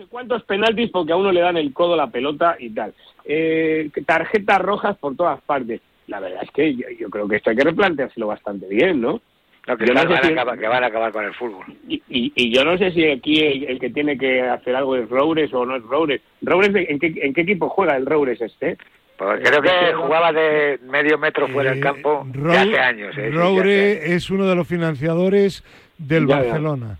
no 0.00 0.04
sé 0.04 0.10
cuántos 0.10 0.42
penaltis 0.44 0.90
porque 0.90 1.12
a 1.12 1.16
uno 1.16 1.32
le 1.32 1.40
dan 1.40 1.56
el 1.56 1.72
codo 1.72 1.96
la 1.96 2.08
pelota 2.08 2.56
y 2.58 2.70
tal. 2.70 2.94
Eh, 3.24 3.90
tarjetas 4.06 4.60
rojas 4.60 4.96
por 4.98 5.14
todas 5.16 5.40
partes. 5.42 5.80
La 6.06 6.20
verdad 6.20 6.42
es 6.42 6.50
que 6.50 6.74
yo 6.74 7.08
creo 7.10 7.28
que 7.28 7.36
esto 7.36 7.50
hay 7.50 7.56
que 7.56 7.64
replanteárselo 7.64 8.26
bastante 8.26 8.66
bien, 8.66 9.00
¿no? 9.00 9.20
que, 9.78 9.92
van 9.92 10.82
a 10.82 10.86
acabar, 10.86 11.12
con 11.12 11.24
el 11.24 11.34
fútbol. 11.34 11.64
Y, 11.86 12.02
y, 12.08 12.52
yo 12.52 12.64
no 12.64 12.76
sé 12.76 12.90
si 12.90 13.06
aquí 13.06 13.38
el, 13.40 13.78
que 13.78 13.90
tiene 13.90 14.18
que 14.18 14.40
hacer 14.40 14.74
algo 14.74 14.96
es 14.96 15.08
Roures 15.08 15.52
o 15.54 15.64
no 15.64 15.76
es 15.76 15.82
Roures. 15.82 16.20
¿Roures 16.42 16.74
¿en 16.74 16.98
qué, 16.98 17.14
en 17.22 17.32
qué 17.32 17.42
equipo 17.42 17.68
juega 17.68 17.96
el 17.96 18.06
Roures 18.06 18.40
este? 18.40 18.78
Pues 19.16 19.48
creo 19.48 19.62
que 19.62 19.92
jugaba 19.94 20.32
de 20.32 20.80
medio 20.88 21.18
metro 21.18 21.46
fuera 21.46 21.70
del 21.70 21.78
eh, 21.78 21.82
campo 21.82 22.26
hace 22.48 22.78
años. 22.78 23.16
Eh, 23.16 23.30
Roure 23.30 24.14
es 24.14 24.30
uno 24.30 24.48
de 24.48 24.56
los 24.56 24.66
financiadores 24.66 25.62
del 25.98 26.26
Barcelona. 26.26 26.98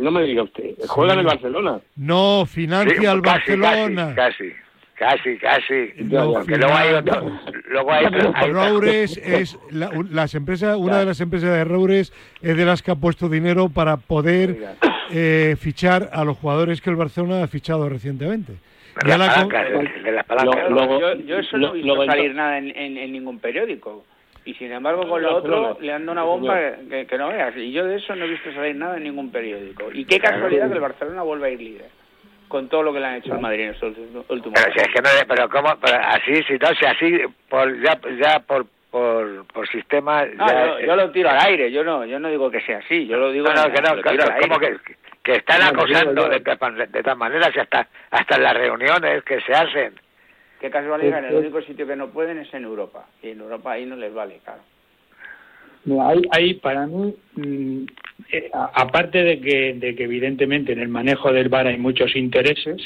No 0.00 0.10
me 0.10 0.22
diga 0.22 0.42
usted, 0.42 0.74
¿juega 0.88 1.12
en 1.12 1.20
el 1.20 1.26
Barcelona? 1.26 1.80
No, 1.96 2.46
financia 2.46 3.10
al 3.10 3.20
Barcelona. 3.20 4.14
casi. 4.14 4.52
Casi, 4.96 5.38
casi. 5.38 5.92
porque 6.10 6.58
luego 6.58 6.74
hay 6.74 6.92
otro. 6.92 7.40
Luego 7.70 7.90
hay, 7.90 8.04
Roures 8.50 9.16
es 9.16 9.58
las 9.70 10.34
empresas, 10.34 10.76
una 10.76 10.98
de 10.98 11.06
las 11.06 11.22
empresas 11.22 11.48
de 11.48 11.64
Roures 11.64 12.12
es 12.42 12.56
de 12.56 12.64
las 12.66 12.82
que 12.82 12.90
ha 12.90 12.96
puesto 12.96 13.30
dinero 13.30 13.70
para 13.70 13.96
poder 13.96 14.58
eh, 15.10 15.56
fichar 15.58 16.10
a 16.12 16.22
los 16.22 16.36
jugadores 16.36 16.82
que 16.82 16.90
el 16.90 16.96
Barcelona 16.96 17.42
ha 17.42 17.46
fichado 17.46 17.88
recientemente. 17.88 18.52
Ya 19.06 19.16
la 19.16 19.46
de 20.04 20.12
las 20.12 20.26
palancas. 20.26 20.68
yo, 21.26 21.38
eso 21.38 21.56
no 21.56 21.74
he 21.74 21.78
visto 21.78 22.04
salir 22.04 22.34
nada 22.34 22.58
en, 22.58 22.76
en, 22.76 23.12
ningún 23.12 23.38
periódico. 23.38 24.04
Y 24.44 24.54
sin 24.54 24.72
embargo, 24.72 25.06
con 25.08 25.22
lo 25.22 25.36
otro 25.36 25.78
le 25.80 25.92
han 25.92 26.06
dado 26.06 26.12
una 26.12 26.22
bomba 26.22 26.58
que, 26.88 27.06
que, 27.06 27.18
no 27.18 27.28
veas. 27.28 27.54
Y 27.56 27.72
yo 27.72 27.84
de 27.86 27.96
eso 27.96 28.16
no 28.16 28.24
he 28.24 28.28
visto 28.28 28.52
salir 28.52 28.74
nada 28.74 28.96
en 28.96 29.04
ningún 29.04 29.30
periódico. 29.30 29.90
Y 29.92 30.04
qué 30.04 30.18
casualidad 30.18 30.68
que 30.68 30.74
el 30.74 30.80
Barcelona 30.80 31.22
vuelva 31.22 31.46
a 31.46 31.50
ir 31.50 31.60
líder 31.60 31.88
con 32.48 32.68
todo 32.68 32.82
lo 32.82 32.92
que 32.92 33.00
le 33.00 33.06
han 33.06 33.14
hecho 33.16 33.32
al 33.32 33.40
Madrid 33.40 33.64
en 33.64 33.70
estos 33.70 33.96
últimos 34.28 34.60
pero 34.60 34.74
si 34.74 34.80
es 34.80 34.88
que 34.88 35.00
no 35.00 35.08
pero 35.28 35.48
cómo 35.48 35.72
pero 35.80 35.98
así 36.02 36.34
si 36.42 36.54
no 36.54 36.66
si 36.74 36.84
así 36.84 37.20
por 37.48 37.80
ya 37.80 37.96
ya 38.20 38.40
por 38.40 38.66
por, 38.90 39.46
por 39.46 39.68
sistema. 39.68 40.26
yo, 40.26 40.96
lo 40.96 41.10
tiro 41.10 41.30
al 41.30 41.38
aire, 41.46 41.70
yo 41.70 41.84
no 41.84 42.04
yo 42.04 42.18
no 42.18 42.28
digo 42.28 42.50
que 42.50 42.60
sea 42.60 42.78
así, 42.78 43.06
yo 43.06 43.16
lo 43.16 43.30
digo 43.30 43.46
no, 43.46 43.72
que 43.72 43.80
no, 43.80 44.24
como 44.40 44.58
que, 44.58 44.76
que 45.22 45.32
están 45.36 45.62
acosando 45.62 46.28
de, 46.28 46.40
de, 46.40 47.02
tal 47.02 47.16
manera, 47.16 47.46
hasta, 47.46 47.86
hasta 48.10 48.36
en 48.36 48.42
las 48.42 48.54
reuniones 48.54 49.22
que 49.22 49.40
se 49.42 49.52
hacen. 49.52 49.94
Qué 50.60 50.70
casualidad, 50.70 51.20
en 51.20 51.24
el 51.24 51.36
único 51.36 51.62
sitio 51.62 51.86
que 51.86 51.96
no 51.96 52.10
pueden 52.10 52.38
es 52.38 52.52
en 52.52 52.64
Europa, 52.64 53.06
y 53.22 53.30
en 53.30 53.40
Europa 53.40 53.72
ahí 53.72 53.86
no 53.86 53.96
les 53.96 54.12
vale, 54.12 54.40
claro. 54.44 54.60
Ahí, 56.06 56.22
ahí 56.32 56.54
para 56.54 56.86
mí, 56.86 57.14
mm, 57.34 57.84
eh, 58.30 58.50
aparte 58.52 59.24
de 59.24 59.40
que, 59.40 59.74
de 59.74 59.94
que 59.94 60.04
evidentemente 60.04 60.72
en 60.72 60.80
el 60.80 60.88
manejo 60.88 61.32
del 61.32 61.48
bar 61.48 61.66
hay 61.66 61.78
muchos 61.78 62.14
intereses, 62.14 62.76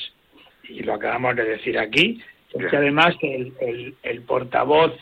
y 0.68 0.84
lo 0.84 0.94
acabamos 0.94 1.34
de 1.34 1.44
decir 1.44 1.76
aquí, 1.76 2.22
es 2.52 2.66
que 2.70 2.76
además 2.76 3.16
el, 3.20 3.52
el, 3.60 3.94
el 4.04 4.22
portavoz 4.22 4.92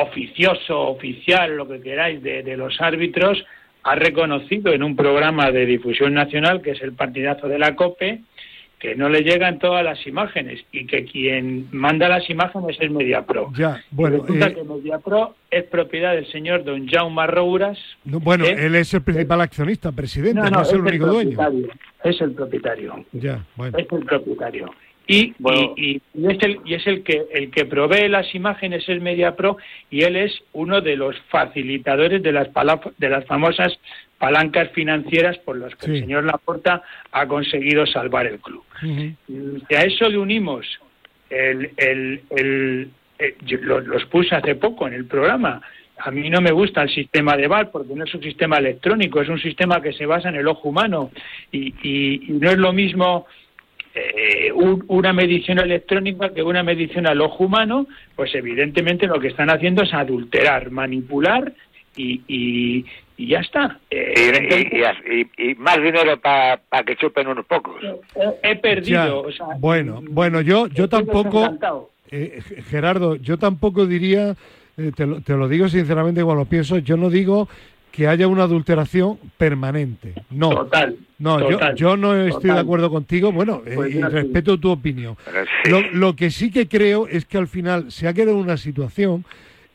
oficioso, 0.00 0.80
oficial, 0.88 1.56
lo 1.56 1.68
que 1.68 1.80
queráis, 1.80 2.20
de, 2.20 2.42
de, 2.42 2.56
los 2.56 2.80
árbitros, 2.80 3.44
ha 3.84 3.94
reconocido 3.94 4.72
en 4.72 4.82
un 4.82 4.96
programa 4.96 5.52
de 5.52 5.64
difusión 5.64 6.14
nacional, 6.14 6.60
que 6.60 6.72
es 6.72 6.82
el 6.82 6.94
partidazo 6.94 7.46
de 7.46 7.60
la 7.60 7.76
COPE, 7.76 8.22
que 8.78 8.94
no 8.94 9.08
le 9.08 9.22
llegan 9.22 9.58
todas 9.58 9.84
las 9.84 10.06
imágenes 10.06 10.64
y 10.72 10.86
que 10.86 11.04
quien 11.04 11.68
manda 11.72 12.08
las 12.08 12.28
imágenes 12.30 12.76
es 12.80 12.90
MediaPro. 12.90 13.52
Ya, 13.56 13.82
bueno, 13.90 14.24
eh, 14.28 14.54
que 14.54 14.62
MediaPro 14.62 15.34
es 15.50 15.64
propiedad 15.64 16.14
del 16.14 16.30
señor 16.30 16.64
don 16.64 16.86
Jaume 16.86 17.26
Rouras. 17.26 17.78
bueno, 18.04 18.44
él 18.44 18.74
es 18.76 18.94
el 18.94 19.02
principal 19.02 19.40
accionista, 19.40 19.92
presidente, 19.92 20.50
no, 20.50 20.62
es 20.62 20.72
el 20.72 20.80
único 20.80 21.06
dueño. 21.06 21.38
Es 22.04 22.20
el 22.20 22.32
propietario. 22.32 23.04
Ya, 23.12 23.44
bueno. 23.56 23.76
Es 23.78 23.86
el 23.90 24.04
propietario. 24.04 24.70
Y, 25.10 25.34
y, 25.76 26.02
es 26.14 26.42
el 26.42 26.60
y 26.66 26.74
es 26.74 26.86
el 26.86 27.02
que 27.02 27.24
el 27.32 27.50
que 27.50 27.64
provee 27.64 28.08
las 28.08 28.34
imágenes 28.34 28.86
es 28.86 29.00
MediaPro 29.00 29.56
y 29.90 30.02
él 30.02 30.16
es 30.16 30.38
uno 30.52 30.82
de 30.82 30.96
los 30.96 31.16
facilitadores 31.30 32.22
de 32.22 32.30
las 32.30 32.48
de 32.98 33.08
las 33.08 33.24
famosas 33.24 33.72
palancas 34.18 34.70
financieras 34.70 35.38
por 35.38 35.56
las 35.56 35.74
que 35.76 35.86
el 35.86 36.00
señor 36.00 36.24
Laporta 36.24 36.82
ha 37.12 37.26
conseguido 37.26 37.86
salvar 37.86 38.26
el 38.26 38.40
club. 38.40 38.64
Y 38.82 39.74
a 39.74 39.82
eso 39.82 40.08
le 40.08 40.18
unimos 40.18 40.66
el, 41.30 41.70
el, 41.76 42.22
el, 42.30 42.90
eh, 43.18 43.36
los 43.46 44.04
puse 44.06 44.34
hace 44.34 44.56
poco 44.56 44.86
en 44.86 44.94
el 44.94 45.06
programa. 45.06 45.62
A 46.00 46.10
mí 46.10 46.30
no 46.30 46.40
me 46.40 46.52
gusta 46.52 46.82
el 46.82 46.90
sistema 46.90 47.36
de 47.36 47.48
VAR 47.48 47.70
porque 47.70 47.94
no 47.94 48.04
es 48.04 48.14
un 48.14 48.22
sistema 48.22 48.58
electrónico, 48.58 49.20
es 49.20 49.28
un 49.28 49.40
sistema 49.40 49.80
que 49.80 49.92
se 49.92 50.06
basa 50.06 50.28
en 50.28 50.36
el 50.36 50.46
ojo 50.46 50.68
humano 50.68 51.10
y, 51.50 51.74
y 51.82 52.32
no 52.32 52.50
es 52.50 52.58
lo 52.58 52.72
mismo 52.72 53.26
eh, 53.94 54.52
una 54.52 55.12
medición 55.12 55.58
electrónica 55.58 56.32
que 56.32 56.42
una 56.42 56.62
medición 56.62 57.06
al 57.06 57.20
ojo 57.20 57.44
humano, 57.44 57.86
pues 58.14 58.34
evidentemente 58.34 59.06
lo 59.06 59.18
que 59.18 59.28
están 59.28 59.50
haciendo 59.50 59.82
es 59.82 59.92
adulterar, 59.92 60.70
manipular 60.70 61.52
y, 61.96 62.20
y, 62.28 62.84
ya 63.26 63.40
está. 63.40 63.78
Eh, 63.90 65.26
y, 65.36 65.54
más 65.56 65.76
dinero 65.82 66.20
para 66.20 66.60
que 66.86 66.96
chupen 66.96 67.26
unos 67.26 67.44
pocos. 67.46 67.76
He, 68.42 68.56
perdido. 68.56 69.26
bueno, 69.58 70.02
bueno, 70.08 70.40
yo, 70.40 70.68
yo 70.68 70.88
tampoco, 70.88 71.58
eh, 72.10 72.40
Gerardo, 72.68 73.16
yo 73.16 73.36
tampoco 73.38 73.86
diría, 73.86 74.36
te, 74.96 75.06
lo, 75.06 75.20
te 75.20 75.34
lo 75.34 75.48
digo 75.48 75.68
sinceramente 75.68 76.20
igual 76.20 76.38
lo 76.38 76.44
pienso, 76.44 76.78
yo 76.78 76.96
no 76.96 77.10
digo 77.10 77.48
que 77.90 78.06
haya 78.06 78.28
una 78.28 78.44
adulteración 78.44 79.18
permanente. 79.36 80.14
No, 80.30 80.50
total, 80.50 80.96
no 81.18 81.50
yo, 81.50 81.74
yo, 81.74 81.96
no 81.96 82.14
estoy 82.14 82.50
de 82.50 82.60
acuerdo 82.60 82.90
contigo, 82.90 83.32
bueno, 83.32 83.62
pues 83.74 83.92
y 83.92 84.00
respeto 84.00 84.58
tu 84.58 84.70
opinión. 84.70 85.16
Lo, 85.64 85.80
lo, 85.80 86.14
que 86.14 86.30
sí 86.30 86.52
que 86.52 86.68
creo 86.68 87.08
es 87.08 87.24
que 87.24 87.38
al 87.38 87.48
final 87.48 87.90
se 87.90 88.06
ha 88.06 88.12
quedado 88.12 88.38
una 88.38 88.56
situación 88.56 89.24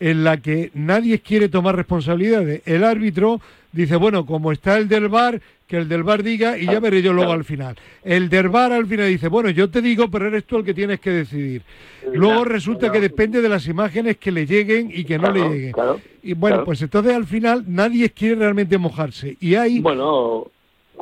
en 0.03 0.25
la 0.25 0.35
que 0.35 0.69
nadie 0.73 1.19
quiere 1.19 1.47
tomar 1.47 1.77
responsabilidades. 1.77 2.61
El 2.65 2.83
árbitro 2.83 3.39
dice, 3.71 3.95
bueno, 3.95 4.25
como 4.25 4.51
está 4.51 4.77
el 4.77 4.89
del 4.89 5.07
bar, 5.07 5.39
que 5.65 5.77
el 5.77 5.87
del 5.87 6.03
bar 6.03 6.23
diga 6.23 6.57
y 6.57 6.65
ya 6.65 6.81
veré 6.81 7.01
yo 7.01 7.13
luego 7.13 7.31
al 7.31 7.45
final. 7.45 7.77
El 8.03 8.27
del 8.27 8.49
bar 8.49 8.73
al 8.73 8.85
final 8.85 9.07
dice, 9.07 9.29
bueno, 9.29 9.49
yo 9.49 9.69
te 9.69 9.81
digo, 9.81 10.11
pero 10.11 10.27
eres 10.27 10.43
tú 10.43 10.57
el 10.57 10.65
que 10.65 10.73
tienes 10.73 10.99
que 10.99 11.09
decidir. 11.09 11.61
Luego 12.11 12.43
resulta 12.43 12.91
que 12.91 12.99
depende 12.99 13.41
de 13.41 13.47
las 13.47 13.65
imágenes 13.65 14.17
que 14.17 14.33
le 14.33 14.45
lleguen 14.45 14.91
y 14.93 15.05
que 15.05 15.17
no 15.17 15.31
le 15.31 15.39
lleguen. 15.39 15.73
y 16.21 16.33
bueno, 16.33 16.65
pues 16.65 16.81
entonces 16.81 17.15
al 17.15 17.25
final 17.25 17.63
nadie 17.65 18.09
quiere 18.09 18.35
realmente 18.35 18.77
mojarse. 18.77 19.37
Y 19.39 19.55
hay... 19.55 19.79
Bueno, 19.79 20.47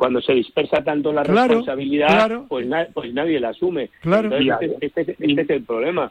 cuando 0.02 0.20
se 0.20 0.34
dispersa 0.34 0.82
tanto 0.82 1.12
la 1.12 1.22
responsabilidad, 1.22 2.42
Pues, 2.48 2.66
pues, 2.92 3.14
nadie 3.14 3.38
la 3.38 3.50
asume. 3.50 3.88
Claro. 4.00 4.36
Este, 4.36 4.76
este, 4.80 5.00
este, 5.16 5.42
es 5.42 5.50
el 5.50 5.62
problema. 5.62 6.10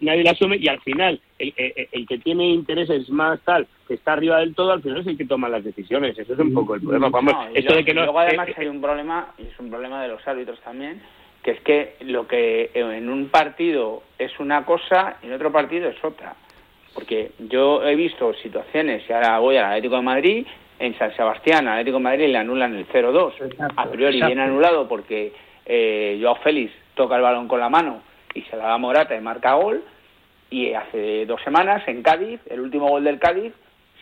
nadie 0.00 0.24
la 0.24 0.30
asume 0.30 0.56
y 0.56 0.66
al 0.66 0.80
final 0.80 1.20
el, 1.38 2.06
que 2.08 2.16
tiene 2.16 2.48
intereses 2.48 3.10
más 3.10 3.40
tal, 3.40 3.66
que 3.86 3.92
está 3.92 4.14
arriba 4.14 4.38
del 4.38 4.54
todo, 4.54 4.72
al 4.72 4.80
final 4.80 5.02
es 5.02 5.06
el 5.06 5.18
que 5.18 5.26
toma 5.26 5.50
las 5.50 5.64
decisiones. 5.64 6.18
Eso 6.18 6.32
es 6.32 6.38
un 6.38 6.54
poco 6.54 6.76
el 6.76 6.80
problema. 6.80 7.10
Vamos, 7.10 7.34
esto 7.52 7.74
de 7.74 7.84
que 7.84 7.92
no, 7.92 8.04
luego 8.04 8.20
además 8.20 8.48
hay 8.56 8.68
un 8.68 8.80
problema, 8.80 9.34
y 9.36 9.42
es 9.42 9.60
un 9.60 9.68
problema 9.68 10.02
de 10.02 10.08
los 10.08 10.26
árbitros 10.26 10.58
también, 10.62 11.02
que 11.42 11.50
es 11.50 11.60
que 11.60 11.96
lo 12.06 12.26
que 12.26 12.70
en 12.72 13.10
un 13.10 13.28
partido 13.28 14.02
es 14.18 14.32
una 14.40 14.64
cosa, 14.64 15.18
en 15.22 15.30
otro 15.30 15.52
partido 15.52 15.90
es 15.90 16.02
otra. 16.02 16.34
Porque 16.94 17.32
yo 17.38 17.84
he 17.84 17.94
visto 17.96 18.32
situaciones, 18.32 19.02
y 19.06 19.12
ahora 19.12 19.40
voy 19.40 19.58
al 19.58 19.66
Atlético 19.66 19.96
de 19.96 20.02
Madrid, 20.02 20.46
en 20.78 20.98
San 20.98 21.14
Sebastián, 21.16 21.68
Atlético 21.68 21.98
de 21.98 22.02
Madrid 22.02 22.28
le 22.28 22.38
anulan 22.38 22.74
el 22.74 22.86
0-2. 22.88 23.32
A 23.76 23.86
priori 23.86 24.20
viene 24.20 24.42
anulado 24.42 24.88
porque 24.88 25.32
eh, 25.64 26.18
Joao 26.20 26.36
Félix 26.36 26.72
toca 26.94 27.16
el 27.16 27.22
balón 27.22 27.48
con 27.48 27.60
la 27.60 27.68
mano 27.68 28.02
y 28.34 28.42
se 28.42 28.56
la 28.56 28.68
da 28.68 28.78
Morata 28.78 29.16
y 29.16 29.20
marca 29.20 29.54
gol. 29.54 29.82
Y 30.48 30.74
hace 30.74 31.26
dos 31.26 31.42
semanas 31.42 31.82
en 31.88 32.02
Cádiz, 32.02 32.40
el 32.48 32.60
último 32.60 32.88
gol 32.88 33.04
del 33.04 33.18
Cádiz, 33.18 33.52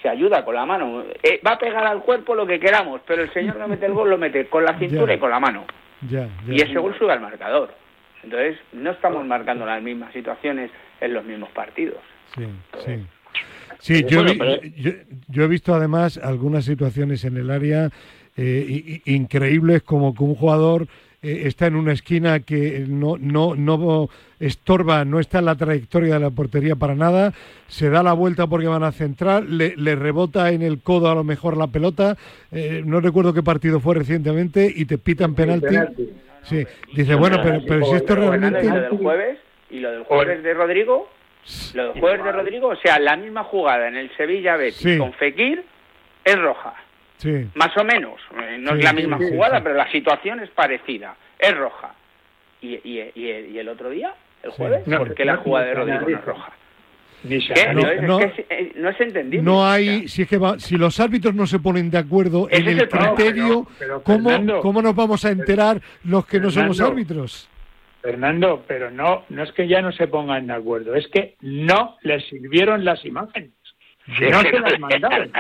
se 0.03 0.09
ayuda 0.09 0.45
con 0.45 0.55
la 0.55 0.66
mano. 0.66 1.05
Eh, 1.22 1.41
va 1.47 1.53
a 1.53 1.59
pegar 1.59 1.87
al 1.87 2.03
cuerpo 2.03 2.35
lo 2.35 2.47
que 2.47 2.61
queramos, 2.61 3.01
pero 3.07 3.22
el 3.22 3.33
señor 3.33 3.57
no 3.57 3.66
mete 3.66 3.87
el 3.87 3.95
gol, 3.95 4.11
lo 4.11 4.18
mete 4.18 4.47
con 4.47 4.64
la 4.64 4.79
cintura 4.79 5.14
y 5.14 5.18
con 5.18 5.31
la 5.31 5.41
mano. 5.41 5.64
y 6.47 6.61
ese 6.61 6.79
gol 6.79 6.95
sube 6.99 7.12
al 7.12 7.20
marcador. 7.20 7.72
Entonces, 8.22 8.59
no 8.72 8.91
estamos 8.91 9.25
marcando 9.25 9.64
las 9.64 9.83
mismas 9.83 10.12
situaciones 10.12 10.70
en 11.01 11.14
los 11.14 11.25
mismos 11.25 11.51
partidos. 11.51 12.01
Sí, 12.35 12.47
sí. 12.85 13.07
Sí, 13.85 14.03
yo, 14.09 15.45
he 15.45 15.47
visto 15.47 15.74
además 15.74 16.16
algunas 16.16 16.64
situaciones 16.64 17.22
en 17.26 17.37
el 17.37 17.51
área 17.51 17.91
eh, 18.35 19.03
increíbles 19.05 19.82
como 19.82 20.14
que 20.14 20.24
un 20.24 20.35
jugador 20.35 20.87
eh, 21.22 21.43
está 21.45 21.66
en 21.66 21.76
una 21.76 21.93
esquina 21.93 22.41
que 22.41 22.87
no, 22.89 23.18
no, 23.18 23.55
no 23.55 24.09
estorba, 24.41 25.05
no 25.05 25.20
está 25.20 25.41
en 25.41 25.45
la 25.45 25.57
trayectoria 25.57 26.14
de 26.14 26.20
la 26.20 26.30
portería 26.30 26.76
para 26.76 26.95
nada, 26.95 27.35
se 27.66 27.91
da 27.91 28.03
la 28.03 28.14
vuelta 28.14 28.47
porque 28.47 28.68
van 28.68 28.85
a 28.85 28.93
centrar, 28.93 29.45
le, 29.45 29.74
rebota 29.97 30.51
en 30.51 30.62
el 30.62 30.80
codo 30.80 31.11
a 31.11 31.14
lo 31.14 31.22
mejor 31.22 31.59
la 31.59 31.66
pelota, 31.66 32.16
eh, 32.53 32.80
no 32.87 33.01
recuerdo 33.01 33.35
qué 33.35 33.43
partido 33.43 33.80
fue 33.80 33.97
recientemente, 33.97 34.72
y 34.74 34.87
te 34.87 34.97
pitan 34.97 35.35
penalti. 35.35 35.76
Sí, 36.45 36.64
dice, 36.95 37.16
bueno, 37.16 37.39
pero, 37.43 37.61
pero 37.68 37.85
si 37.85 37.97
esto 37.97 38.14
realmente... 38.14 38.64
Y 39.70 39.80
lo 39.80 39.91
del 39.91 40.05
jueves 40.05 40.43
de 40.43 40.55
Rodrigo 40.55 41.07
lo 41.75 41.93
del 41.93 42.01
jueves 42.01 42.25
de 42.25 42.33
Rodrigo, 42.33 42.69
o 42.69 42.77
sea, 42.77 42.99
la 42.99 43.17
misma 43.17 43.45
jugada 43.45 43.89
en 43.89 43.97
el 43.97 44.15
Sevilla 44.17 44.57
Betis 44.57 44.99
con 44.99 45.13
Fekir 45.15 45.65
es 46.25 46.39
roja. 46.39 46.75
Sí. 47.19 47.49
Más 47.55 47.77
o 47.77 47.85
menos. 47.85 48.21
Eh, 48.43 48.57
no 48.59 48.75
es 48.75 48.85
la 48.85 48.93
misma 48.93 49.19
jugada, 49.19 49.63
pero 49.63 49.75
la 49.75 49.91
situación 49.91 50.41
es 50.41 50.51
parecida. 50.51 51.17
Es 51.39 51.57
roja. 51.57 51.95
¿Y, 52.61 52.75
y, 52.83 53.13
y, 53.15 53.59
el 53.59 53.69
otro 53.69 53.91
día, 53.91 54.15
el 54.43 54.51
jueves? 54.51 54.85
¿Por 54.85 55.15
qué 55.15 55.25
la 55.25 55.37
jugada 55.37 55.67
de 55.67 55.75
Rodrigo 55.75 56.01
no 56.01 56.09
es 56.09 56.25
roja? 56.25 56.53
No, 57.25 58.91
es, 58.91 59.01
entendible. 59.01 59.43
No 59.43 59.67
hay, 59.67 60.09
si 60.09 60.23
es 60.23 60.29
que 60.29 60.39
si 60.59 60.77
los 60.77 61.01
árbitros 61.01 61.35
no 61.35 61.47
se 61.47 61.59
ponen 61.59 61.91
de 61.91 61.99
acuerdo 61.99 62.49
en 62.51 62.69
el, 62.69 62.89
criterio, 62.89 63.67
¿cómo, 64.03 64.31
¿cómo 64.61 64.83
nos 64.83 64.95
vamos 64.95 65.25
a 65.25 65.31
enterar 65.31 65.81
los 66.05 66.27
que 66.27 66.39
no 66.39 66.51
somos 66.51 66.81
árbitros? 66.81 67.49
Fernando, 68.05 68.63
pero 68.69 68.91
no, 68.91 69.25
no 69.31 69.43
es 69.43 69.51
que 69.53 69.67
ya 69.67 69.81
no 69.81 69.91
se 69.91 70.07
pongan 70.09 70.47
de 70.47 70.53
acuerdo, 70.53 70.95
es 70.95 71.09
que 71.09 71.37
no 71.41 71.97
les 72.03 72.23
sirvieron 72.29 72.85
las 72.85 73.03
imágenes. 73.07 73.53
no 74.07 74.43
se 74.43 74.61
las 74.61 74.79
mandaron. 74.79 75.33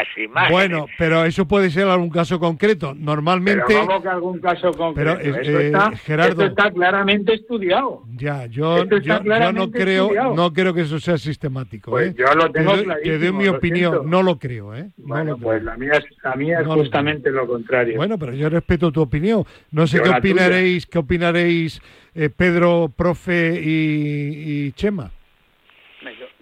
Bueno, 0.50 0.86
pero 0.96 1.26
eso 1.26 1.46
puede 1.46 1.68
ser 1.68 1.86
algún 1.88 2.08
caso 2.08 2.40
concreto. 2.40 2.94
Normalmente. 2.94 3.64
Pero 3.66 3.86
¿cómo 3.86 4.02
que 4.02 4.08
algún 4.08 4.40
caso 4.40 4.72
concreto? 4.72 5.18
Pero, 5.20 5.36
eh, 5.42 5.66
está, 5.66 5.90
Gerardo, 5.94 6.46
está 6.46 6.70
claramente 6.70 7.34
estudiado. 7.34 8.04
Ya, 8.14 8.46
yo, 8.46 8.86
yo, 8.86 9.20
no 9.52 9.70
creo, 9.70 10.34
no 10.34 10.50
creo 10.54 10.72
que 10.72 10.80
eso 10.80 10.98
sea 10.98 11.18
sistemático. 11.18 11.90
Pues 11.90 12.12
¿eh? 12.12 12.14
yo 12.16 12.34
lo 12.34 12.50
tengo 12.50 12.72
Te 13.02 13.18
doy 13.18 13.32
mi 13.32 13.48
opinión, 13.48 14.08
no 14.08 14.22
lo 14.22 14.38
creo, 14.38 14.74
¿eh? 14.74 14.88
bueno, 14.96 15.36
pues 15.36 15.62
la 15.62 15.76
mía 15.76 15.92
es, 15.98 16.04
la 16.22 16.34
mía 16.34 16.60
es 16.60 16.66
justamente 16.66 17.30
lo, 17.30 17.46
contrario. 17.46 17.98
Bueno, 17.98 18.18
pero 18.18 18.32
yo 18.32 18.48
respeto 18.48 18.90
tu 18.90 19.02
opinión. 19.02 19.44
No 19.70 19.86
sé 19.86 20.00
qué 20.00 20.08
opinaréis, 20.08 20.86
qué 20.86 20.98
opinaréis 20.98 21.82
eh, 22.14 22.30
Pedro, 22.30 22.90
Profe 22.96 23.60
y, 23.60 24.72
Chema? 24.72 25.10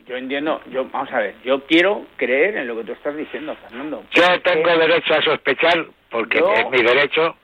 Yo, 0.07 0.17
entiendo, 0.17 0.61
yo 0.71 0.85
vamos 0.91 1.11
a 1.13 1.21
ver, 1.21 1.37
yo 1.45 1.65
quiero 1.65 2.05
creer 2.17 2.57
en 2.57 2.67
lo 2.67 2.77
que 2.77 2.85
tú 2.85 2.93
estás 2.93 3.17
diciendo, 3.17 3.57
Fernando. 3.63 4.05
Yo 4.11 4.43
tengo 4.43 4.69
derecho 4.77 5.15
a 5.15 5.23
sospechar, 5.23 5.87
porque 6.11 6.39
es 6.39 6.71
mi 6.71 6.83
derecho, 6.83 7.35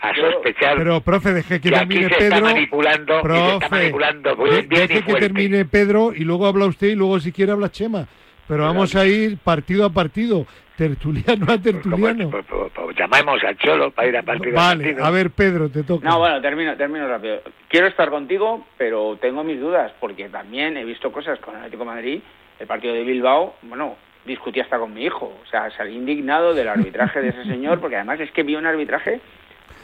a 0.00 0.14
sospechar. 0.14 0.76
Pero, 0.78 1.00
profe, 1.00 1.32
deje 1.34 1.60
que, 1.60 1.70
termine 1.70 2.08
se 2.08 2.16
Pedro. 2.16 2.36
Está 2.36 2.40
manipulando, 2.40 3.22
profe, 3.22 3.54
está 3.54 3.68
manipulando 3.68 4.36
bien, 4.36 4.68
deje 4.68 5.02
que 5.02 5.14
termine 5.14 5.64
Pedro 5.66 6.12
y 6.14 6.24
luego 6.24 6.46
habla 6.46 6.66
usted 6.66 6.88
y 6.88 6.94
luego 6.96 7.20
si 7.20 7.30
quiere 7.30 7.52
habla 7.52 7.70
Chema. 7.70 8.08
Pero 8.48 8.64
vamos 8.64 8.96
a 8.96 9.06
ir 9.06 9.36
partido 9.36 9.84
a 9.84 9.90
partido, 9.90 10.46
tertuliano 10.78 11.52
a 11.52 11.58
tertuliano. 11.58 12.30
Pues, 12.30 12.46
pues, 12.48 12.72
pues, 12.72 12.96
llamamos 12.96 13.42
al 13.42 13.58
Cholo 13.58 13.90
para 13.90 14.08
ir 14.08 14.16
a 14.16 14.22
partido 14.22 14.54
vale, 14.54 14.84
a 14.84 14.86
partido. 14.86 15.04
a 15.04 15.10
ver, 15.10 15.30
Pedro, 15.32 15.68
te 15.68 15.82
toca. 15.82 16.08
No, 16.08 16.20
bueno, 16.20 16.40
termino, 16.40 16.76
termino 16.76 17.08
rápido. 17.08 17.42
Quiero 17.68 17.88
estar 17.88 18.08
contigo, 18.10 18.64
pero 18.78 19.18
tengo 19.20 19.42
mis 19.42 19.60
dudas, 19.60 19.92
porque 19.98 20.28
también 20.28 20.76
he 20.76 20.84
visto 20.84 21.10
cosas 21.10 21.40
con 21.40 21.54
el 21.54 21.58
Atlético 21.58 21.82
de 21.82 21.90
Madrid, 21.90 22.20
el 22.60 22.66
partido 22.68 22.94
de 22.94 23.02
Bilbao, 23.02 23.56
bueno, 23.62 23.96
discutí 24.24 24.60
hasta 24.60 24.78
con 24.78 24.94
mi 24.94 25.04
hijo. 25.04 25.26
O 25.26 25.50
sea, 25.50 25.68
salí 25.72 25.96
indignado 25.96 26.54
del 26.54 26.68
arbitraje 26.68 27.20
de 27.20 27.30
ese 27.30 27.44
señor, 27.44 27.80
porque 27.80 27.96
además 27.96 28.20
es 28.20 28.30
que 28.30 28.44
vi 28.44 28.54
un 28.54 28.66
arbitraje 28.66 29.20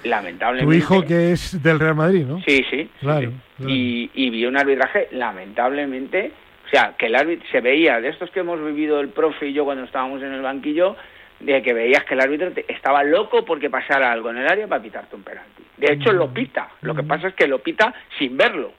lamentablemente. 0.05 0.73
Tu 0.73 0.79
hijo 0.79 1.03
que 1.03 1.33
es 1.33 1.61
del 1.61 1.81
Real 1.81 1.97
Madrid, 1.97 2.25
¿no? 2.25 2.41
Sí, 2.47 2.65
sí. 2.71 2.89
Claro. 3.01 3.33
Y, 3.67 4.11
y 4.15 4.31
vi 4.31 4.47
un 4.47 4.57
arbitraje 4.57 5.09
lamentablemente. 5.11 6.33
O 6.67 6.69
sea, 6.69 6.95
que 6.97 7.07
el 7.07 7.15
árbitro 7.15 7.47
se 7.51 7.61
veía, 7.61 8.01
de 8.01 8.09
estos 8.09 8.31
que 8.31 8.41
hemos 8.41 8.63
vivido 8.65 9.01
el 9.01 9.09
profe 9.09 9.49
y 9.49 9.53
yo 9.53 9.65
cuando 9.65 9.85
estábamos 9.85 10.23
en 10.23 10.33
el 10.33 10.43
banquillo, 10.43 10.97
de 11.41 11.63
que 11.63 11.75
veías 11.75 12.05
que 12.05 12.15
el 12.15 12.21
árbitro 12.21 12.53
estaba 12.69 13.05
loco 13.05 13.45
porque 13.45 13.69
pasara 13.69 14.11
algo 14.11 14.31
en 14.31 14.39
el 14.39 14.49
área 14.49 14.67
para 14.67 14.83
pitarte 14.83 15.15
un 15.15 15.23
penalti. 15.23 15.63
De 15.77 15.93
hecho, 15.93 16.13
lo 16.13 16.33
pita. 16.33 16.69
Lo 16.81 16.95
que 16.95 17.03
pasa 17.03 17.29
es 17.29 17.35
que 17.35 17.47
lo 17.47 17.59
pita 17.59 17.93
sin 18.19 18.37
verlo. 18.37 18.73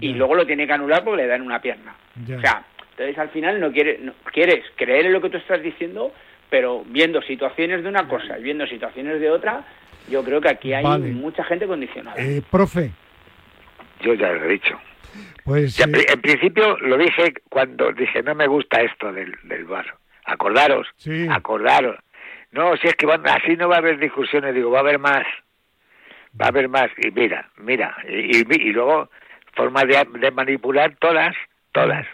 Y 0.00 0.12
luego 0.12 0.34
lo 0.34 0.44
tiene 0.44 0.66
que 0.66 0.72
anular 0.72 1.04
porque 1.04 1.22
le 1.22 1.28
dan 1.28 1.42
una 1.42 1.60
pierna. 1.60 1.94
O 2.36 2.40
sea, 2.40 2.64
entonces 2.90 3.18
al 3.18 3.30
final 3.30 3.60
no, 3.60 3.72
quiere, 3.72 3.98
no 4.00 4.12
quieres 4.32 4.64
creer 4.76 5.06
en 5.06 5.12
lo 5.12 5.20
que 5.20 5.30
tú 5.30 5.36
estás 5.36 5.62
diciendo, 5.62 6.12
pero 6.50 6.84
viendo 6.86 7.22
situaciones 7.22 7.82
de 7.82 7.88
una 7.88 8.06
cosa 8.08 8.38
y 8.38 8.42
viendo 8.42 8.66
situaciones 8.66 9.20
de 9.20 9.30
otra, 9.30 9.64
yo 10.08 10.22
creo 10.24 10.40
que 10.40 10.50
aquí 10.50 10.72
hay 10.72 10.84
Vale. 10.84 11.10
mucha 11.12 11.44
gente 11.44 11.66
condicionada. 11.66 12.16
Eh, 12.18 12.42
profe, 12.50 12.90
Yo 14.00 14.14
ya 14.14 14.32
lo 14.32 14.44
he 14.44 14.48
dicho. 14.48 14.78
Pues 15.44 15.78
eh, 15.78 15.84
en 16.08 16.20
principio 16.20 16.76
lo 16.78 16.96
dije 16.98 17.34
cuando 17.48 17.92
dije 17.92 18.22
no 18.22 18.34
me 18.34 18.46
gusta 18.46 18.80
esto 18.80 19.12
del, 19.12 19.34
del 19.44 19.64
bar. 19.64 19.94
Acordaros, 20.24 20.88
Sí. 20.96 21.26
acordaros. 21.30 21.96
No, 22.52 22.76
si 22.76 22.86
es 22.86 22.94
que 22.94 23.04
van, 23.06 23.26
así 23.26 23.56
no 23.56 23.68
va 23.68 23.76
a 23.76 23.78
haber 23.78 23.98
discusiones, 23.98 24.54
digo, 24.54 24.70
va 24.70 24.78
a 24.78 24.82
haber 24.82 24.98
más. 24.98 25.24
Va 26.40 26.46
a 26.46 26.48
haber 26.48 26.68
más. 26.68 26.88
Y 26.98 27.10
mira, 27.10 27.50
mira. 27.58 27.96
Y, 28.08 28.38
y, 28.38 28.44
y 28.48 28.72
luego 28.72 29.10
formas 29.54 29.84
de, 29.88 30.06
de 30.20 30.30
manipular 30.30 30.94
todas, 31.00 31.34
todas. 31.72 32.06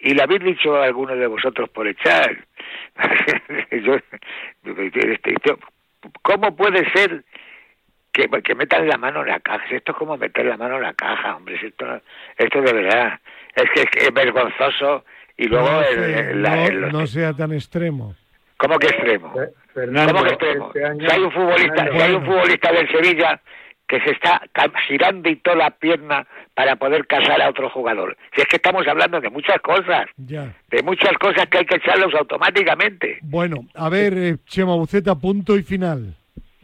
Y 0.00 0.14
lo 0.14 0.24
habéis 0.24 0.42
dicho 0.42 0.80
algunos 0.82 1.16
de 1.18 1.26
vosotros 1.28 1.68
por 1.70 1.86
echar. 1.86 2.44
Yo- 3.70 3.98
este, 4.64 5.34
yo- 5.44 5.58
¿Cómo 6.22 6.54
puede 6.56 6.88
ser 6.90 7.24
que, 8.16 8.42
que 8.42 8.54
metan 8.54 8.88
la 8.88 8.96
mano 8.96 9.20
en 9.22 9.28
la 9.28 9.40
caja? 9.40 9.64
Esto 9.70 9.92
es 9.92 9.98
como 9.98 10.16
meter 10.16 10.46
la 10.46 10.56
mano 10.56 10.76
en 10.76 10.82
la 10.82 10.94
caja, 10.94 11.36
hombre. 11.36 11.58
si 11.60 11.66
Esto, 11.66 11.84
no- 11.86 12.00
esto 12.38 12.62
de 12.62 12.72
verdad. 12.72 13.20
Es 13.54 13.64
que 13.74 13.80
es, 13.82 13.90
que 13.90 13.98
es 14.06 14.12
vergonzoso. 14.14 15.04
Y 15.36 15.48
luego, 15.48 15.68
el- 15.82 15.94
profe, 15.96 16.30
el- 16.30 16.42
la- 16.42 16.56
no, 16.56 16.64
el- 16.66 16.92
no 16.92 17.06
sea 17.06 17.32
tan 17.34 17.52
extremo. 17.52 18.14
¿cómo 18.58 18.78
que 18.78 18.86
extremo? 18.86 19.34
Fernando, 19.74 20.14
¿Cómo 20.14 20.24
que 20.24 20.30
extremo? 20.32 20.66
este 20.68 20.84
año- 20.86 21.06
Si 21.08 21.14
hay 21.14 21.22
un 21.22 21.32
futbolista, 21.32 21.74
Fernando, 21.84 21.92
si 21.98 22.02
hay 22.02 22.14
un 22.14 22.24
futbolista 22.24 22.72
del 22.72 22.88
Sevilla 22.90 23.40
que 23.86 24.00
se 24.00 24.10
está 24.12 24.42
girando 24.88 25.28
y 25.28 25.36
toda 25.36 25.56
la 25.56 25.70
pierna 25.70 26.26
para 26.54 26.74
poder 26.76 27.06
casar 27.06 27.40
a 27.42 27.50
otro 27.50 27.68
jugador. 27.70 28.16
Si 28.34 28.40
es 28.40 28.48
que 28.48 28.56
estamos 28.56 28.84
hablando 28.88 29.20
de 29.20 29.28
muchas 29.30 29.60
cosas, 29.60 30.06
Ya. 30.16 30.52
de 30.70 30.82
muchas 30.82 31.12
cosas 31.18 31.46
que 31.48 31.58
hay 31.58 31.66
que 31.66 31.76
echarlos 31.76 32.12
automáticamente. 32.14 33.18
Bueno, 33.22 33.58
a 33.74 33.88
ver, 33.88 34.14
eh, 34.16 34.36
Chema 34.46 34.74
Buceta, 34.74 35.14
punto 35.14 35.56
y 35.56 35.62
final. 35.62 36.14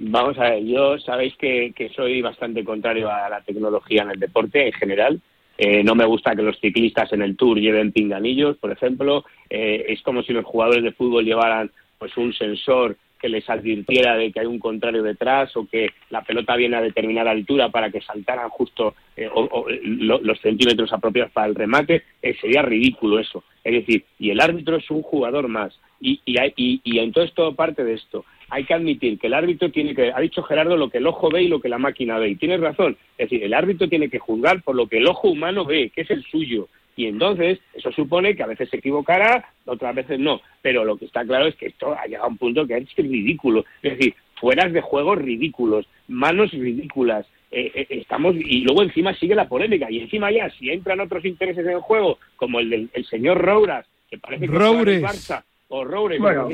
Vamos 0.04 0.36
a 0.38 0.50
ver, 0.50 0.64
yo 0.64 0.98
sabéis 0.98 1.36
que, 1.36 1.72
que 1.76 1.88
soy 1.90 2.20
bastante 2.22 2.64
contrario 2.64 3.08
a 3.08 3.28
la 3.28 3.40
tecnología 3.42 4.02
en 4.02 4.10
el 4.10 4.18
deporte 4.18 4.66
en 4.66 4.72
general. 4.72 5.20
Eh, 5.56 5.84
no 5.84 5.94
me 5.94 6.04
gusta 6.04 6.34
que 6.34 6.42
los 6.42 6.58
ciclistas 6.58 7.12
en 7.12 7.22
el 7.22 7.36
Tour 7.36 7.58
lleven 7.60 7.92
pinganillos, 7.92 8.56
por 8.56 8.72
ejemplo. 8.72 9.24
Eh, 9.48 9.84
es 9.90 10.02
como 10.02 10.22
si 10.24 10.32
los 10.32 10.44
jugadores 10.44 10.82
de 10.82 10.90
fútbol 10.92 11.24
llevaran 11.24 11.70
pues 11.98 12.16
un 12.16 12.32
sensor 12.32 12.96
que 13.20 13.28
les 13.28 13.48
advirtiera 13.48 14.16
de 14.16 14.32
que 14.32 14.40
hay 14.40 14.46
un 14.46 14.58
contrario 14.58 15.04
detrás 15.04 15.56
o 15.56 15.68
que 15.68 15.90
la 16.10 16.22
pelota 16.22 16.56
viene 16.56 16.74
a 16.76 16.82
determinada 16.82 17.30
altura 17.30 17.68
para 17.68 17.88
que 17.92 18.00
saltaran 18.00 18.48
justo 18.48 18.96
eh, 19.16 19.28
o- 19.32 19.66
lo- 19.84 20.20
los 20.20 20.40
centímetros 20.40 20.92
apropiados 20.92 21.30
para 21.30 21.46
el 21.46 21.54
remate. 21.54 22.02
Eh, 22.20 22.34
sería 22.40 22.62
ridículo 22.62 23.20
eso. 23.20 23.44
Es 23.62 23.72
decir, 23.72 24.04
y 24.18 24.30
el 24.30 24.40
árbitro 24.40 24.74
es 24.78 24.90
un 24.90 25.02
jugador 25.02 25.46
más. 25.46 25.78
Y, 26.00 26.20
y, 26.24 26.36
y, 26.56 26.80
y 26.82 26.98
entonces 26.98 27.32
todo 27.32 27.54
parte 27.54 27.84
de 27.84 27.92
esto. 27.94 28.24
Hay 28.52 28.64
que 28.64 28.74
admitir 28.74 29.18
que 29.18 29.28
el 29.28 29.32
árbitro 29.32 29.70
tiene 29.70 29.94
que, 29.94 30.12
ha 30.12 30.20
dicho 30.20 30.42
Gerardo, 30.42 30.76
lo 30.76 30.90
que 30.90 30.98
el 30.98 31.06
ojo 31.06 31.30
ve 31.30 31.44
y 31.44 31.48
lo 31.48 31.58
que 31.58 31.70
la 31.70 31.78
máquina 31.78 32.18
ve. 32.18 32.28
Y 32.28 32.36
tienes 32.36 32.60
razón. 32.60 32.98
Es 33.16 33.30
decir, 33.30 33.42
el 33.42 33.54
árbitro 33.54 33.88
tiene 33.88 34.10
que 34.10 34.18
juzgar 34.18 34.62
por 34.62 34.76
lo 34.76 34.86
que 34.88 34.98
el 34.98 35.06
ojo 35.06 35.30
humano 35.30 35.64
ve, 35.64 35.88
que 35.88 36.02
es 36.02 36.10
el 36.10 36.22
suyo. 36.24 36.68
Y 36.94 37.06
entonces, 37.06 37.60
eso 37.72 37.90
supone 37.92 38.36
que 38.36 38.42
a 38.42 38.46
veces 38.46 38.68
se 38.68 38.76
equivocará, 38.76 39.48
otras 39.64 39.94
veces 39.94 40.18
no. 40.18 40.42
Pero 40.60 40.84
lo 40.84 40.98
que 40.98 41.06
está 41.06 41.24
claro 41.24 41.46
es 41.46 41.56
que 41.56 41.68
esto 41.68 41.96
ha 41.98 42.04
llegado 42.04 42.26
a 42.26 42.28
un 42.28 42.36
punto 42.36 42.66
que 42.66 42.76
es 42.76 42.94
ridículo. 42.94 43.64
Es 43.82 43.96
decir, 43.96 44.14
fueras 44.38 44.70
de 44.70 44.82
juegos 44.82 45.16
ridículos, 45.16 45.86
manos 46.08 46.50
ridículas. 46.52 47.26
eh, 47.50 47.70
eh, 47.74 47.86
estamos 47.88 48.34
y 48.36 48.60
luego 48.60 48.82
encima 48.82 49.14
sigue 49.14 49.34
la 49.34 49.48
polémica 49.48 49.90
y 49.90 50.00
encima 50.00 50.30
ya 50.30 50.50
si 50.50 50.70
entran 50.70 51.00
otros 51.00 51.24
intereses 51.24 51.66
en 51.66 51.80
juego 51.80 52.18
como 52.36 52.60
el 52.60 52.70
del 52.70 52.90
el 52.94 53.04
señor 53.04 53.42
Rouras 53.42 53.86
que 54.08 54.16
parece 54.16 54.46
que 54.46 54.52
el 54.52 54.58
Roures. 54.58 55.02
Barça 55.02 55.44
o 55.74 55.84
Roures, 55.84 56.20
Bueno. 56.20 56.48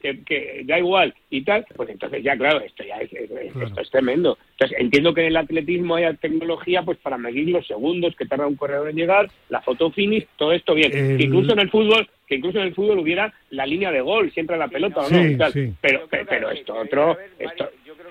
que, 0.00 0.22
que 0.24 0.62
da 0.64 0.78
igual 0.78 1.12
y 1.30 1.42
tal, 1.42 1.66
pues 1.74 1.88
entonces 1.90 2.22
ya 2.22 2.36
claro, 2.36 2.60
esto 2.60 2.84
ya 2.84 2.96
es, 2.98 3.12
es- 3.12 3.28
es- 3.30 3.52
Claro. 3.52 3.66
esto 3.66 3.80
es 3.80 3.90
tremendo. 3.90 4.38
Entonces 4.52 4.78
entiendo 4.80 5.12
que 5.12 5.22
en 5.22 5.26
el 5.28 5.36
atletismo 5.36 5.96
haya 5.96 6.14
tecnología 6.14 6.82
pues 6.82 6.96
para 6.98 7.18
medir 7.18 7.48
los 7.48 7.66
segundos 7.66 8.14
que 8.14 8.24
tarda 8.26 8.46
un 8.46 8.54
corredor 8.54 8.88
en 8.88 8.96
llegar, 8.96 9.28
la 9.48 9.60
foto 9.62 9.90
finish, 9.90 10.26
todo 10.36 10.52
esto 10.52 10.74
bien. 10.74 10.96
El- 10.96 11.16
Que 11.18 11.24
incluso 11.24 11.52
en 11.54 11.58
el 11.58 11.70
fútbol, 11.70 12.08
que 12.28 12.36
incluso 12.36 12.58
en 12.60 12.66
el 12.68 12.74
fútbol 12.74 13.00
hubiera 13.00 13.34
la 13.50 13.66
línea 13.66 13.90
de 13.90 14.00
gol, 14.00 14.30
si 14.30 14.38
entra 14.40 14.56
la 14.56 14.68
pelota 14.68 15.00
o 15.00 15.10
no, 15.10 15.22
Sí, 15.22 15.32
y 15.32 15.36
tal. 15.36 15.52
sí. 15.52 15.72
Pero, 15.80 16.06
pero, 16.08 16.26
pero 16.28 16.50
esto 16.52 16.74
otro, 16.76 17.18
esto, 17.40 17.68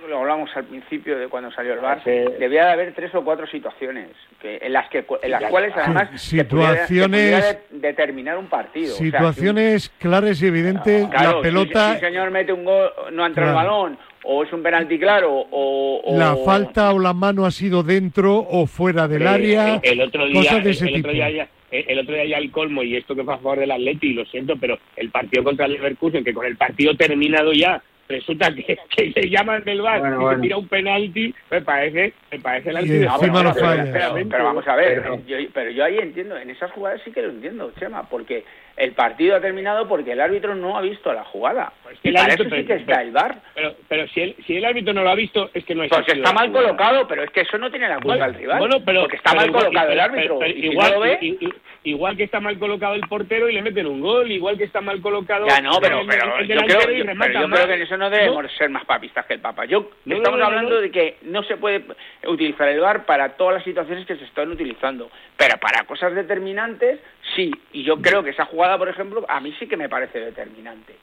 lo 0.07 0.19
hablamos 0.19 0.49
al 0.55 0.65
principio 0.65 1.17
de 1.17 1.27
cuando 1.27 1.51
salió 1.51 1.73
el 1.73 1.79
bar. 1.79 2.01
Sí. 2.03 2.11
Debía 2.39 2.65
de 2.65 2.71
haber 2.71 2.93
tres 2.93 3.13
o 3.15 3.23
cuatro 3.23 3.47
situaciones 3.47 4.09
que, 4.41 4.57
en 4.61 4.73
las 4.73 4.89
que 4.89 5.05
en 5.21 5.31
las 5.31 5.43
cuales 5.45 5.73
además 5.75 6.09
Sí, 6.21 6.37
se 6.37 6.45
pudiera- 6.45 6.87
se 6.87 6.93
situaciones- 6.93 7.31
pudiera 7.31 7.47
de- 7.69 7.79
determinar 7.87 8.37
un 8.37 8.47
partido. 8.47 8.93
O 8.93 8.97
sea, 8.97 9.05
Situaciones 9.05 9.89
claras 9.99 10.41
y 10.41 10.47
evidentes, 10.47 11.07
claro, 11.07 11.37
la 11.37 11.41
pelota, 11.41 11.93
Si, 11.93 11.99
si 11.99 12.05
el 12.05 12.11
señor 12.11 12.31
mete 12.31 12.53
un 12.53 12.65
gol, 12.65 12.89
no 13.11 13.25
entra 13.25 13.45
el 13.45 13.51
Claro. 13.51 13.67
balón, 13.69 13.97
o 14.23 14.43
es 14.43 14.53
un 14.53 14.61
penalti 14.63 14.99
claro, 14.99 15.31
o, 15.33 16.01
o- 16.03 16.17
la 16.17 16.35
falta 16.45 16.91
o 16.93 16.99
la 16.99 17.13
mano 17.13 17.45
ha 17.45 17.51
sido 17.51 17.81
dentro 17.83 18.37
o 18.37 18.67
fuera 18.67 19.07
del 19.07 19.23
Eh, 19.23 19.27
área, 19.27 19.75
el, 19.75 19.93
el 19.99 20.01
otro 20.01 20.25
día, 20.27 20.35
cosas 20.41 20.63
de 20.63 20.69
ese 20.71 20.85
el, 20.87 20.95
el 20.95 20.99
otro 21.01 21.11
tipo. 21.11 21.25
día 21.25 21.29
ya, 21.31 21.47
el, 21.71 21.85
el 21.89 21.99
otro 21.99 22.13
día 22.15 22.25
ya 22.25 22.37
el 22.37 22.51
colmo 22.51 22.83
y 22.83 22.95
esto 22.97 23.15
que 23.15 23.23
fue 23.23 23.33
a 23.33 23.37
favor 23.37 23.59
del 23.59 23.71
Atleti 23.71 24.07
y 24.09 24.13
lo 24.13 24.25
siento 24.25 24.55
pero 24.59 24.77
el 24.95 25.09
partido 25.09 25.43
contra 25.43 25.65
el 25.65 25.73
Leverkusen 25.73 26.23
que 26.23 26.33
con 26.33 26.45
el 26.45 26.55
partido 26.57 26.95
terminado 26.95 27.53
ya 27.53 27.81
resulta 28.12 28.53
que, 28.53 28.78
que 28.95 29.12
se 29.12 29.30
llaman 29.30 29.64
del 29.64 29.82
bar 29.82 29.99
Bueno, 29.99 30.16
y 30.16 30.20
bueno. 30.20 30.38
se 30.38 30.41
tira 30.43 30.57
un 30.57 30.68
penalti 30.68 31.34
me 31.49 31.62
parece 31.62 32.14
me 32.32 32.39
parece 32.39 32.72
la 32.72 32.82
Y 32.82 32.86
encima 32.91 33.43
lo 33.43 33.53
pero, 33.53 33.76
pero- 33.91 34.30
pero 34.30 34.43
vamos 34.43 34.68
a 34.68 34.76
ver, 34.76 35.01
Pero- 35.01 35.22
yo, 35.26 35.38
pero 35.53 35.72
yo 35.72 35.84
ahí 35.84 35.97
entiendo, 35.97 36.38
en 36.38 36.49
esas 36.49 36.72
jugadas 36.72 37.01
sí 37.03 37.12
que 37.12 37.22
lo 37.22 37.30
entiendo, 37.30 37.72
Chema, 37.80 38.03
porque 38.09 38.43
el 38.78 38.93
partido 38.93 39.36
ha 39.36 39.41
terminado 39.41 39.88
porque 39.88 40.14
el 40.14 40.22
árbitro 40.22 40.55
no 40.55 40.78
ha 40.78 40.82
visto 40.82 41.12
la 41.14 41.24
jugada. 41.26 41.72
Pues 41.84 41.99
que 41.99 42.07
y 42.07 42.09
el 42.09 42.16
para 42.16 42.26
árbitro- 42.34 42.47
eso 42.47 42.55
sí 42.55 42.64
pero- 42.64 42.68
que 42.68 42.82
está 42.82 43.01
el 43.01 43.12
bar. 43.12 43.36
pero, 43.53 43.76
pero 43.88 44.07
si 44.07 44.22
el, 44.22 44.36
si 44.47 44.57
el 44.57 44.66
árbitro 44.66 44.93
no 44.93 45.03
lo 45.03 45.09
ha 45.09 45.16
visto 45.16 45.49
es 45.53 45.64
que 45.66 45.76
no 45.76 45.84
hay 45.84 45.89
Pues 45.89 46.07
está 46.07 46.34
mal 46.34 46.51
colocado, 46.51 47.07
pero 47.07 47.24
es 47.24 47.30
que 47.32 47.41
eso 47.41 47.57
no 47.57 47.70
tiene 47.70 47.88
la 47.89 47.95
culpa 47.95 48.07
Bueno, 48.16 48.26
el 48.26 48.34
rival. 48.36 48.59
bueno, 48.59 48.78
pero, 48.86 49.01
porque 49.01 49.18
está 49.18 49.32
pero 49.32 49.41
mal 49.41 49.49
igual- 49.49 49.64
colocado 49.66 49.91
el 49.91 49.97
pero- 49.97 50.03
árbitro. 50.14 50.39
pero 50.39 50.51
y 50.51 50.62
si 50.62 50.68
igual, 50.68 50.88
no 50.89 50.95
lo 50.95 51.01
ve, 51.01 51.18
i- 51.22 51.38
i- 51.41 51.53
igual 51.84 52.15
que 52.15 52.23
está 52.25 52.39
mal 52.39 52.59
colocado 52.59 52.93
el 52.93 53.01
portero 53.01 53.49
y 53.49 53.53
le 53.53 53.61
meten 53.63 53.88
un 53.88 54.01
gol, 54.01 54.32
igual 54.32 54.55
que 54.57 54.65
está 54.65 54.82
mal 54.82 55.01
colocado 55.01 55.47
Ya 55.47 55.61
no, 55.61 55.79
pero, 55.82 56.01
el- 56.01 56.07
pero 56.07 56.38
el 56.38 56.47
yo 56.47 56.53
delantero 56.53 56.79
creo, 56.84 56.97
yo, 56.97 57.05
pero 57.19 57.34
yo 57.41 57.49
creo 57.49 57.67
que 57.67 57.73
en 57.73 57.82
eso 57.82 57.97
no 57.97 58.09
debemos 58.09 58.43
No, 58.43 58.49
ser 58.49 58.69
más 58.69 58.86
papistas 58.86 59.25
que 59.25 59.34
el 59.34 59.39
Papa. 59.39 59.65
Yo 59.65 59.89
No, 60.05 60.15
estamos 60.17 60.38
no, 60.39 60.45
no, 60.45 60.49
hablando 60.49 60.75
no. 60.75 60.82
de 60.82 60.91
que 60.91 61.17
no 61.23 61.41
se 61.43 61.57
puede 61.57 61.84
utilizar 62.27 62.67
el 62.69 62.79
VAR 62.82 63.05
para 63.05 63.29
todas 63.29 63.55
las 63.55 63.63
situaciones 63.63 64.05
que 64.05 64.15
se 64.15 64.25
están 64.25 64.51
utilizando, 64.51 65.09
pero 65.38 65.57
para 65.57 65.84
cosas 65.86 66.13
determinantes 66.13 66.99
sí. 67.36 67.51
Y 67.73 67.84
yo 67.84 67.97
creo 68.01 68.23
que 68.23 68.29
esa 68.29 68.45
jugada, 68.45 68.77
por 68.77 68.88
ejemplo, 68.89 69.25
a 69.27 69.39
mí 69.39 69.51
sí 69.59 69.67
que 69.67 69.77
me 69.77 69.89
parece 69.89 70.19
determinante. 70.19 70.93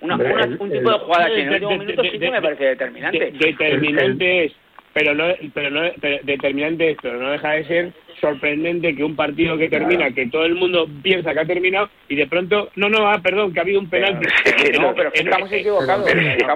Una, 0.00 0.14
Hombre, 0.14 0.32
una- 0.32 0.44
el- 0.44 0.56
un 0.60 0.70
el- 0.72 0.78
tipo 0.78 0.90
de 0.92 0.98
jugada 0.98 1.26
que 1.28 1.40
en 1.40 1.48
el 1.48 1.54
último 1.54 1.78
minuto 1.78 2.02
sí 2.02 2.10
de- 2.10 2.18
que 2.18 2.30
me 2.30 2.42
parece 2.42 2.64
determinante. 2.64 3.18
de- 3.18 3.30
determinante 3.32 4.44
es, 4.44 4.52
pero 4.92 5.14
no, 5.14 5.24
pero 5.54 5.70
no, 5.70 5.90
pero 6.00 6.18
determinante 6.22 6.90
es, 6.90 6.98
pero 7.00 7.18
no 7.18 7.30
deja 7.30 7.50
de 7.52 7.64
ser 7.64 7.92
sorprendente 8.20 8.94
que 8.94 9.04
un 9.04 9.16
partido 9.16 9.56
que 9.56 9.68
termina, 9.68 10.10
que 10.10 10.26
todo 10.26 10.44
el 10.44 10.54
mundo 10.54 10.88
piensa 11.02 11.32
que 11.32 11.40
ha 11.40 11.44
terminado 11.44 11.88
y 12.08 12.16
de 12.16 12.26
pronto, 12.26 12.70
no, 12.76 12.88
no, 12.88 13.08
ah, 13.08 13.20
perdón, 13.22 13.52
que 13.52 13.60
ha 13.60 13.62
habido 13.62 13.80
un 13.80 13.88
penalti. 13.88 14.26
no, 14.80 14.94
pero 14.94 15.10
estamos 15.12 15.52
equivocados. 15.52 16.10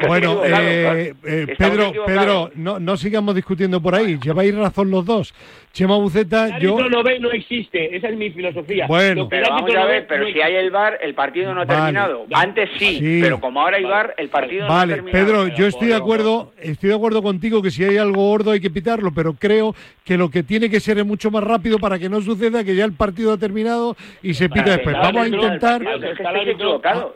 bueno, 0.06 0.42
eh, 0.44 1.14
eh, 1.24 1.54
Pedro, 1.58 1.92
Pedro, 2.06 2.50
no, 2.54 2.78
no 2.78 2.96
sigamos 2.96 3.34
discutiendo 3.34 3.80
por 3.80 3.94
ahí. 3.94 4.18
Lleváis 4.22 4.54
razón 4.54 4.90
los 4.90 5.04
dos. 5.04 5.34
Chema 5.72 5.96
Buceta, 5.96 6.58
yo... 6.58 6.76
no 6.88 7.02
ve, 7.02 7.18
no 7.18 7.30
existe. 7.30 7.96
Esa 7.96 8.08
es 8.08 8.16
mi 8.16 8.30
filosofía. 8.30 8.86
Bueno, 8.86 9.26
pero 9.28 9.48
vamos 9.48 9.74
a 9.74 9.86
ver, 9.86 10.06
pero 10.06 10.26
si 10.26 10.40
hay 10.40 10.56
el 10.56 10.70
VAR, 10.70 10.98
el 11.00 11.14
partido 11.14 11.54
no 11.54 11.62
ha 11.62 11.66
terminado. 11.66 12.26
Antes 12.32 12.68
sí, 12.78 12.98
pero 13.22 13.40
como 13.40 13.60
ahora 13.60 13.78
hay 13.78 13.84
VAR, 13.84 14.14
el 14.18 14.28
partido 14.28 14.66
no 14.66 14.74
ha 14.74 14.86
terminado. 14.86 15.12
Vale, 15.12 15.12
Pedro, 15.12 15.56
yo 15.56 15.66
estoy 15.66 15.88
de 15.88 15.94
acuerdo, 15.94 16.52
estoy 16.60 16.90
de 16.90 16.96
acuerdo 16.96 17.22
contigo 17.22 17.62
que 17.62 17.70
si 17.70 17.84
hay 17.84 17.96
algo 17.96 18.22
gordo 18.22 18.50
hay 18.50 18.60
que 18.60 18.70
pitarlo, 18.70 19.12
pero 19.14 19.34
creo 19.34 19.74
que 20.04 20.18
lo 20.18 20.30
que 20.30 20.42
tiene 20.42 20.68
que 20.68 20.80
ser 20.80 20.98
es 20.98 21.06
mucho 21.06 21.30
más 21.30 21.42
rápido 21.42 21.51
para 21.80 21.98
que 21.98 22.08
no 22.08 22.20
suceda 22.20 22.64
que 22.64 22.74
ya 22.74 22.84
el 22.84 22.92
partido 22.92 23.32
ha 23.32 23.38
terminado 23.38 23.96
y 24.22 24.34
se 24.34 24.48
pita 24.48 24.72
después. 24.72 24.96
Vamos 24.96 25.24
a 25.24 25.28
intentar 25.28 25.82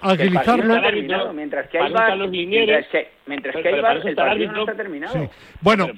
agilizarlo. 0.00 1.32
Mientras 1.34 1.68
que 1.68 1.78
hay 1.78 1.92
mientras 3.26 3.56
que 3.56 3.68
hay 3.68 3.74
el 3.74 4.14
partido 4.14 4.52
no 4.52 4.60
está 4.60 4.74
terminado. 4.74 5.30
Bueno, 5.60 5.88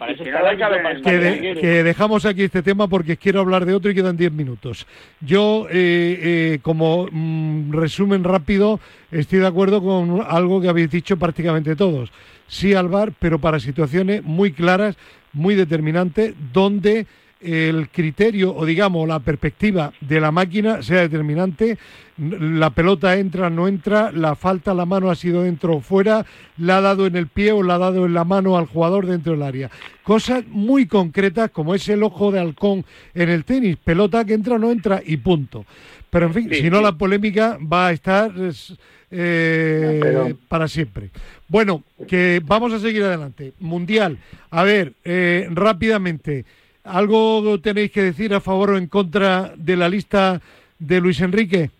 que 1.04 1.82
dejamos 1.82 2.24
aquí 2.24 2.42
este 2.44 2.62
tema 2.62 2.88
porque 2.88 3.16
quiero 3.16 3.40
hablar 3.40 3.64
de 3.64 3.74
otro 3.74 3.90
y 3.90 3.94
quedan 3.94 4.16
10 4.16 4.32
minutos. 4.32 4.86
Yo, 5.20 5.66
eh, 5.70 6.54
eh, 6.54 6.58
como 6.62 7.08
mm, 7.10 7.72
resumen 7.72 8.24
rápido, 8.24 8.80
estoy 9.10 9.40
de 9.40 9.46
acuerdo 9.46 9.82
con 9.82 10.24
algo 10.26 10.60
que 10.60 10.68
habéis 10.68 10.90
dicho 10.90 11.16
prácticamente 11.16 11.76
todos. 11.76 12.12
Sí 12.46 12.74
al 12.74 12.88
VAR, 12.88 13.12
pero 13.18 13.38
para 13.38 13.60
situaciones 13.60 14.22
muy 14.22 14.52
claras, 14.52 14.96
muy 15.32 15.54
determinantes, 15.54 16.34
donde 16.52 17.06
el 17.40 17.88
criterio 17.90 18.54
o 18.54 18.64
digamos 18.66 19.06
la 19.06 19.20
perspectiva 19.20 19.92
de 20.00 20.20
la 20.20 20.32
máquina 20.32 20.82
sea 20.82 21.02
determinante, 21.02 21.78
la 22.18 22.70
pelota 22.70 23.16
entra, 23.16 23.48
no 23.48 23.68
entra, 23.68 24.10
la 24.10 24.34
falta, 24.34 24.74
la 24.74 24.86
mano 24.86 25.10
ha 25.10 25.14
sido 25.14 25.42
dentro 25.42 25.76
o 25.76 25.80
fuera, 25.80 26.26
la 26.56 26.78
ha 26.78 26.80
dado 26.80 27.06
en 27.06 27.14
el 27.14 27.28
pie 27.28 27.52
o 27.52 27.62
la 27.62 27.76
ha 27.76 27.78
dado 27.78 28.06
en 28.06 28.14
la 28.14 28.24
mano 28.24 28.58
al 28.58 28.66
jugador 28.66 29.06
dentro 29.06 29.32
del 29.32 29.42
área. 29.42 29.70
Cosas 30.02 30.44
muy 30.48 30.86
concretas 30.86 31.50
como 31.50 31.74
es 31.74 31.88
el 31.88 32.02
ojo 32.02 32.32
de 32.32 32.40
halcón 32.40 32.84
en 33.14 33.28
el 33.28 33.44
tenis, 33.44 33.76
pelota 33.76 34.24
que 34.24 34.34
entra 34.34 34.56
o 34.56 34.58
no 34.58 34.72
entra 34.72 35.00
y 35.04 35.18
punto. 35.18 35.64
Pero 36.10 36.26
en 36.26 36.34
fin, 36.34 36.50
si 36.52 36.70
no 36.70 36.80
la 36.80 36.92
polémica 36.92 37.58
va 37.60 37.88
a 37.88 37.92
estar 37.92 38.32
eh, 39.10 40.34
para 40.48 40.68
siempre. 40.68 41.10
Bueno, 41.46 41.82
que 42.06 42.42
vamos 42.44 42.72
a 42.72 42.80
seguir 42.80 43.02
adelante. 43.04 43.52
Mundial. 43.60 44.18
A 44.50 44.62
ver, 44.64 44.94
eh, 45.04 45.48
rápidamente. 45.50 46.44
¿Algo 46.88 47.60
tenéis 47.60 47.90
que 47.90 48.02
decir 48.02 48.34
a 48.34 48.40
favor 48.40 48.70
o 48.70 48.78
en 48.78 48.86
contra 48.86 49.52
de 49.56 49.76
la 49.76 49.88
lista 49.88 50.40
de 50.78 51.00
Luis 51.00 51.20
Enrique? 51.20 51.70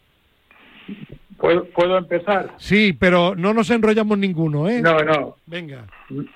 ¿Puedo, 1.39 1.97
empezar? 1.97 2.55
Sí, 2.59 2.93
pero 2.93 3.37
no 3.37 3.55
nos 3.55 3.71
enrollamos 3.71 4.19
ninguno, 4.19 4.69
¿eh? 4.69 4.83
No, 4.83 4.99
no. 4.99 5.37
Venga. 5.47 5.87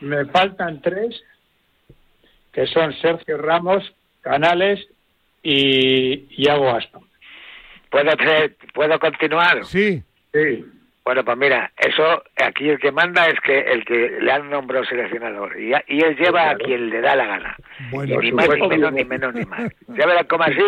Me 0.00 0.24
faltan 0.26 0.80
tres, 0.80 1.20
que 2.52 2.66
son 2.66 2.92
Sergio 3.00 3.36
Ramos, 3.36 3.92
Canales 4.20 4.80
y 5.42 6.26
Iago 6.42 6.70
Aston. 6.70 7.02
¿Puedo, 7.90 8.12
¿Puedo 8.72 8.98
continuar? 9.00 9.64
Sí. 9.64 10.02
Sí. 10.32 10.64
Bueno, 11.04 11.24
pues 11.24 11.36
mira, 11.36 11.72
eso 11.76 12.22
aquí 12.36 12.68
el 12.68 12.78
que 12.78 12.92
manda 12.92 13.26
es 13.26 13.40
que 13.40 13.58
el 13.58 13.84
que 13.84 14.18
le 14.20 14.30
han 14.30 14.48
nombrado 14.48 14.84
seleccionador 14.84 15.58
y, 15.60 15.72
y 15.88 16.00
él 16.00 16.16
lleva 16.16 16.50
a 16.50 16.56
quien 16.56 16.90
le 16.90 17.00
da 17.00 17.16
la 17.16 17.26
gana. 17.26 17.56
ni 17.90 18.30
más 18.30 18.48
ni 18.48 18.68
menos 18.68 18.92
ni 18.92 19.04
menos 19.04 19.34
ni 19.34 19.44
más. 19.44 19.72
Ya 19.88 20.06
verás 20.06 20.26
como 20.26 20.44
así 20.44 20.62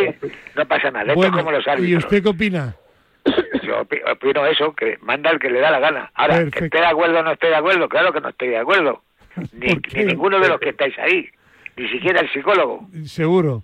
no 0.57 0.67
pasa 0.67 0.91
nada. 0.91 1.13
Esto 1.13 1.27
es 1.27 1.31
como 1.31 1.53
los 1.53 1.67
árbitros. 1.69 1.89
¿Y 1.89 1.97
usted 1.97 2.23
qué 2.23 2.29
opina? 2.29 2.75
Yo 3.63 3.81
opino 3.81 4.47
eso, 4.47 4.75
que 4.75 4.99
manda 5.03 5.31
el 5.31 5.39
que 5.39 5.51
le 5.51 5.61
da 5.61 5.71
la 5.71 5.79
gana. 5.79 6.11
Ahora, 6.15 6.51
que 6.51 6.65
esté 6.65 6.79
de 6.79 6.87
acuerdo 6.87 7.21
o 7.21 7.23
no 7.23 7.33
estoy 7.33 7.51
de 7.51 7.57
acuerdo, 7.57 7.89
claro 7.89 8.13
que 8.13 8.21
no 8.21 8.29
estoy 8.29 8.49
de 8.49 8.59
acuerdo. 8.59 9.03
Ni, 9.53 10.05
ninguno 10.05 10.41
de 10.41 10.49
los 10.49 10.59
que 10.59 10.71
estáis 10.71 10.99
ahí. 10.99 11.29
Ni 11.77 11.89
siquiera 11.89 12.21
el 12.21 12.31
psicólogo. 12.33 12.89
Seguro. 13.05 13.63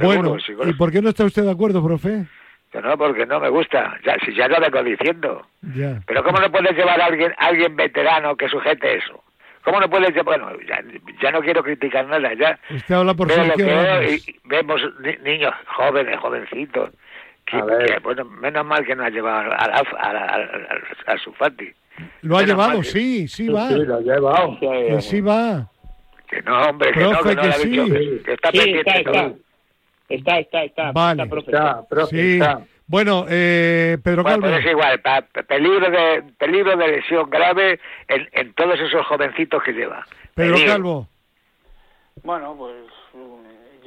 bueno, 0.00 0.36
¿y 0.66 0.72
por 0.72 0.90
qué 0.90 1.00
no 1.00 1.10
está 1.10 1.24
usted 1.24 1.44
de 1.44 1.50
acuerdo, 1.50 1.84
profe? 1.84 2.26
No, 2.74 2.98
porque 2.98 3.26
no 3.26 3.40
me 3.40 3.48
gusta. 3.48 3.98
Ya, 4.04 4.16
si 4.24 4.34
ya 4.34 4.48
lo 4.48 4.60
vengo 4.60 4.82
diciendo. 4.82 5.46
Pero 6.06 6.22
¿cómo 6.22 6.38
no 6.38 6.50
puedes 6.50 6.76
llevar 6.76 7.00
a 7.00 7.06
alguien, 7.06 7.32
alguien 7.38 7.74
veterano 7.76 8.36
que 8.36 8.48
sujete 8.48 8.98
eso? 8.98 9.22
¿Cómo 9.64 9.80
no 9.80 9.88
puedes 9.88 10.10
llevar? 10.10 10.40
Bueno, 10.40 10.50
ya, 11.20 11.30
no 11.32 11.40
quiero 11.40 11.62
criticar 11.62 12.06
nada, 12.06 12.32
ya. 12.34 12.58
Usted 12.70 12.94
habla 12.94 13.14
por 13.14 13.28
Veo 13.28 13.54
que 13.54 14.20
vemos 14.44 14.80
niños 15.22 15.54
jóvenes, 15.76 16.18
jovencitos. 16.20 16.90
Que, 17.46 17.58
bueno, 18.02 18.26
menos 18.26 18.66
mal 18.66 18.84
que 18.84 18.94
no 18.94 19.04
ha 19.04 19.08
llevado 19.08 19.50
a, 19.52 21.18
su 21.22 21.32
Fati. 21.32 21.72
Lo 22.22 22.36
ha 22.36 22.42
llevado, 22.42 22.82
sí, 22.82 23.26
sí 23.26 23.48
va. 23.48 23.68
Sí, 23.68 23.74
lo 23.76 23.96
ha 23.96 24.00
llevado. 24.00 24.58
Que 24.60 25.00
sí 25.00 25.20
va. 25.22 25.66
Que 26.28 26.42
no, 26.42 26.60
hombre, 26.60 26.92
que 26.92 27.00
no, 27.00 27.22
que, 27.22 27.34
no 27.34 27.52
sí. 27.52 27.70
que 28.22 28.32
está 28.34 28.52
pendiente. 28.52 28.98
Está, 28.98 29.20
está, 29.20 29.34
está. 30.08 30.92
Vale. 30.92 31.22
Está, 31.22 31.84
sí. 32.08 32.40
Bueno, 32.86 33.26
eh, 33.28 33.98
Pedro 34.02 34.24
Calvo. 34.24 34.46
es 34.46 34.64
igual, 34.64 35.00
peligro, 35.46 35.90
de, 35.90 36.22
peligro 36.38 36.74
de 36.74 36.88
lesión 36.88 37.28
grave 37.28 37.78
en, 38.08 38.28
en 38.32 38.54
todos 38.54 38.80
esos 38.80 39.04
jovencitos 39.06 39.62
que 39.62 39.72
lleva. 39.72 40.06
Pedro 40.34 40.56
Calvo. 40.66 41.06
Bueno, 42.22 42.54
pues 42.56 42.74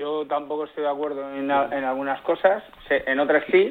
yo 0.01 0.25
tampoco 0.25 0.65
estoy 0.65 0.83
de 0.83 0.89
acuerdo 0.89 1.29
en, 1.31 1.51
en, 1.51 1.83
algunas 1.83 2.21
cosas, 2.21 2.63
en 2.89 3.19
otras 3.19 3.43
sí. 3.51 3.69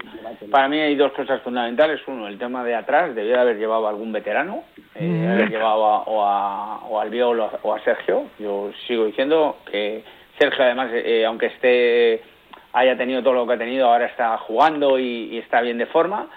Para 0.50 0.68
mí 0.68 0.78
hay 0.78 0.94
dos 0.94 1.12
cosas 1.12 1.42
fundamentales. 1.42 2.00
Uno, 2.06 2.28
el 2.28 2.38
tema 2.38 2.62
de 2.62 2.74
atrás, 2.74 3.14
debía 3.14 3.40
haber 3.40 3.56
llevado 3.56 3.86
a 3.86 3.90
algún 3.90 4.12
veterano, 4.12 4.62
eh, 4.94 5.06
mm. 5.06 5.28
haber 5.28 5.50
llevado 5.50 5.84
a, 5.84 6.02
o, 6.02 6.24
a, 6.24 6.78
o 6.88 7.00
al 7.00 7.10
Violo 7.10 7.50
o 7.62 7.74
a 7.74 7.80
Sergio. 7.82 8.26
Yo 8.38 8.70
sigo 8.86 9.06
diciendo 9.06 9.58
que 9.70 10.04
Sergio, 10.38 10.64
además, 10.64 10.90
eh, 10.92 11.24
aunque 11.26 11.46
esté 11.46 12.22
haya 12.72 12.96
tenido 12.96 13.22
todo 13.22 13.34
lo 13.34 13.46
que 13.46 13.54
ha 13.54 13.58
tenido, 13.58 13.86
ahora 13.86 14.06
está 14.06 14.36
jugando 14.38 14.98
y, 14.98 15.38
está 15.38 15.60
bien 15.60 15.78
de 15.78 15.86
forma, 15.86 16.28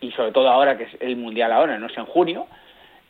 y 0.00 0.10
sobre 0.12 0.32
todo 0.32 0.48
ahora 0.48 0.76
que 0.76 0.84
es 0.84 0.96
el 1.00 1.16
Mundial 1.16 1.52
ahora, 1.52 1.78
no 1.78 1.86
es 1.86 1.96
en 1.96 2.06
junio, 2.06 2.46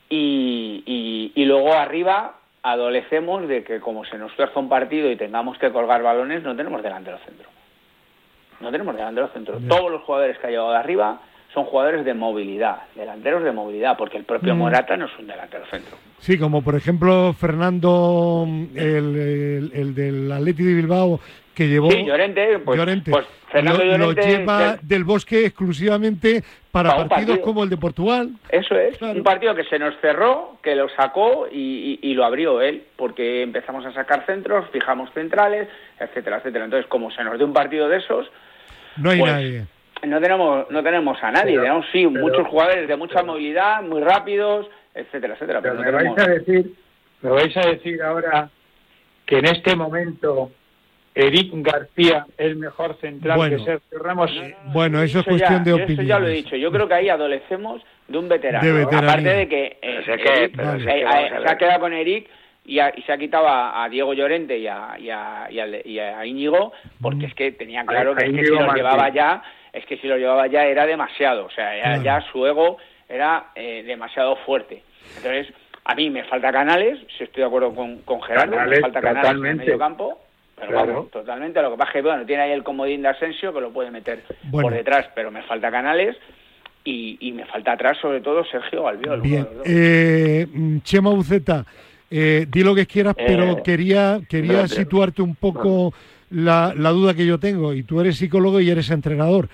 y, 0.08 1.32
y, 1.34 1.44
luego 1.46 1.72
arriba 1.72 2.34
adolecemos 2.62 3.48
de 3.48 3.64
que 3.64 3.80
como 3.80 4.04
se 4.04 4.18
nos 4.18 4.32
fuerza 4.32 4.60
un 4.60 4.68
partido 4.68 5.10
y 5.10 5.16
tengamos 5.16 5.58
que 5.58 5.72
colgar 5.72 6.02
balones, 6.02 6.42
no 6.42 6.54
tenemos 6.54 6.82
delantero 6.82 7.18
centro. 7.24 7.48
No 8.60 8.70
tenemos 8.70 8.94
delantero 8.94 9.28
centro. 9.28 9.58
Todos 9.68 9.90
los 9.90 10.02
jugadores 10.02 10.38
que 10.38 10.46
ha 10.46 10.50
llevado 10.50 10.70
de 10.72 10.76
arriba 10.76 11.20
son 11.52 11.64
jugadores 11.64 12.04
de 12.04 12.14
movilidad, 12.14 12.82
delanteros 12.94 13.42
de 13.42 13.52
movilidad, 13.52 13.96
porque 13.96 14.16
el 14.16 14.24
propio 14.24 14.54
mm. 14.54 14.58
Morata 14.58 14.96
no 14.96 15.06
es 15.06 15.12
un 15.18 15.26
delantero 15.26 15.64
centro. 15.66 15.96
Sí, 16.18 16.38
como 16.38 16.62
por 16.62 16.76
ejemplo 16.76 17.32
Fernando, 17.34 18.46
el, 18.74 19.70
el, 19.74 19.94
del 19.94 20.32
Atleti 20.32 20.62
de 20.62 20.74
Bilbao, 20.74 21.20
que 21.54 21.68
llevó 21.68 21.90
sí, 21.90 22.04
Llorente, 22.04 22.58
pues, 22.60 22.80
pues 23.10 23.26
Fernando 23.50 23.84
lo, 23.84 23.96
Llorente, 23.96 24.38
lleva 24.38 24.76
del... 24.80 25.04
bosque 25.04 25.46
exclusivamente 25.46 26.42
para, 26.70 27.06
partidos 27.06 27.38
como 27.38 27.62
el 27.62 27.70
de 27.70 27.76
Portugal. 27.76 28.30
Eso 28.48 28.74
es, 28.76 29.00
un 29.02 29.22
partido 29.22 29.54
que 29.54 29.64
se 29.64 29.78
nos 29.78 29.94
cerró, 30.00 30.56
que 30.62 30.74
lo 30.74 30.88
sacó 30.88 31.46
y, 31.50 31.98
y, 32.02 32.14
lo 32.14 32.24
abrió 32.24 32.62
él, 32.62 32.84
porque 32.96 33.42
empezamos 33.42 33.84
a 33.84 33.92
sacar 33.92 34.24
centros, 34.24 34.70
fijamos 34.70 35.12
centrales, 35.12 35.68
etcétera, 35.98 36.38
etcétera. 36.38 36.64
Entonces, 36.64 36.88
como 36.88 37.10
se 37.10 37.22
nos 37.22 37.36
dio 37.36 37.46
un 37.46 37.52
partido 37.52 37.88
de 37.88 37.98
esos, 37.98 38.30
no 38.96 39.10
hay 39.10 39.18
pues, 39.18 39.32
nadie. 39.32 39.66
No 40.06 40.20
tenemos, 40.20 40.70
no 40.70 40.82
tenemos 40.82 41.22
a 41.22 41.30
nadie, 41.30 41.56
tenemos 41.58 41.86
sí 41.92 42.06
muchos 42.06 42.46
jugadores 42.48 42.88
de 42.88 42.96
mucha 42.96 43.22
movilidad, 43.22 43.82
muy 43.82 44.00
rápidos, 44.00 44.66
etcétera, 44.94 45.34
etcétera. 45.34 45.60
Pero, 45.60 45.74
me 45.74 45.90
vais 45.90 46.18
a 46.18 46.26
decir, 46.26 46.72
me 47.20 47.30
vais 47.30 47.56
a 47.56 47.60
decir 47.60 48.02
ahora 48.02 48.50
que 49.26 49.38
en 49.38 49.46
este 49.46 49.76
momento 49.76 50.50
Eric 51.14 51.50
García 51.52 52.26
es 52.38 52.56
mejor 52.56 52.96
central 53.00 53.50
que 53.50 53.58
Sergio 53.58 53.98
Ramos. 53.98 54.30
bueno, 54.72 55.02
eso 55.02 55.20
es 55.20 55.26
cuestión 55.26 55.62
de 55.62 55.74
opinión. 55.74 55.92
Eso 55.92 56.02
ya 56.02 56.18
lo 56.18 56.28
he 56.28 56.32
dicho. 56.32 56.56
Yo 56.56 56.72
creo 56.72 56.88
que 56.88 56.94
ahí 56.94 57.08
adolecemos 57.08 57.82
de 58.08 58.18
un 58.18 58.28
veterano. 58.28 58.88
Aparte 58.88 59.28
de 59.28 59.48
que, 59.48 59.78
eh, 59.82 60.02
se 60.04 61.50
ha 61.50 61.56
quedado 61.58 61.80
con 61.80 61.92
Eric 61.92 62.28
y, 62.64 62.76
se 62.76 63.12
ha 63.12 63.18
quitado 63.18 63.46
a, 63.46 63.86
Diego 63.90 64.14
Llorente 64.14 64.58
y 64.58 64.66
a, 64.66 64.96
y 64.98 65.10
a, 65.10 65.48
y 65.50 65.98
a, 65.98 66.24
Íñigo 66.24 66.72
porque 67.00 67.26
es 67.26 67.34
que 67.34 67.52
tenía 67.52 67.84
claro 67.84 68.14
que, 68.14 68.26
si 68.26 68.32
lo 68.32 68.72
llevaba 68.72 69.10
ya, 69.10 69.42
es 69.72 69.84
que 69.84 69.98
si 69.98 70.06
lo 70.06 70.16
llevaba 70.16 70.46
ya 70.46 70.64
era 70.64 70.86
demasiado. 70.86 71.44
O 71.44 71.50
sea, 71.50 71.98
ya, 71.98 72.22
su 72.32 72.46
ego 72.46 72.78
era 73.06 73.50
eh, 73.54 73.82
demasiado 73.86 74.36
fuerte. 74.36 74.82
Entonces, 75.16 75.52
a 75.84 75.94
mí 75.94 76.08
me 76.08 76.24
falta 76.24 76.52
canales, 76.52 77.00
si 77.18 77.24
estoy 77.24 77.42
de 77.42 77.48
acuerdo 77.48 77.74
con, 77.74 77.98
con 77.98 78.22
Gerardo, 78.22 78.56
me 78.56 78.80
falta 78.80 79.02
canales 79.02 79.30
en 79.32 79.46
el 79.46 79.56
medio 79.56 79.78
campo 79.78 80.21
pero 80.68 81.08
totalmente. 81.12 81.60
Lo 81.62 81.72
que 81.72 81.76
pasa 81.76 81.90
es 81.90 81.94
que 81.94 82.02
bueno, 82.02 82.26
tiene 82.26 82.42
ahí 82.42 82.52
el 82.52 82.62
comodín 82.62 83.02
de 83.02 83.08
Asensio 83.08 83.52
que 83.52 83.60
lo 83.60 83.72
puede 83.72 83.90
meter 83.90 84.22
por 84.50 84.72
detrás, 84.72 85.06
pero 85.14 85.30
me 85.30 85.42
falta 85.42 85.70
Canales 85.70 86.16
y, 86.84 87.32
me 87.32 87.44
falta 87.46 87.72
atrás 87.72 87.98
sobre 88.00 88.20
todo 88.20 88.44
Sergio 88.44 88.86
Albiol. 88.86 89.20
Bien, 89.20 89.46
eh, 89.64 90.46
Chema 90.82 91.10
Buceta, 91.10 91.64
eh, 92.10 92.46
di 92.50 92.62
lo 92.62 92.74
que 92.74 92.86
quieras, 92.86 93.14
pero 93.16 93.52
eh, 93.52 93.62
quería, 93.64 94.20
quería 94.28 94.68
situarte 94.68 95.22
un 95.22 95.34
poco 95.34 95.94
la, 96.30 96.72
duda 96.74 97.14
que 97.14 97.26
yo 97.26 97.38
tengo, 97.38 97.72
y 97.72 97.84
tú 97.84 98.00
eres 98.00 98.16
psicólogo 98.16 98.60
y 98.60 98.70
eres 98.70 98.90
entrenador. 98.90 99.48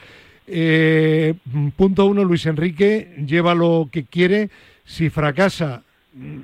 Eh, 0.46 1.34
punto 1.76 2.06
uno, 2.06 2.24
Luis 2.24 2.46
Enrique 2.46 3.14
lleva 3.26 3.54
lo 3.54 3.88
que 3.92 4.04
quiere, 4.04 4.48
si 4.84 5.10
fracasa 5.10 5.82
mm, 6.14 6.40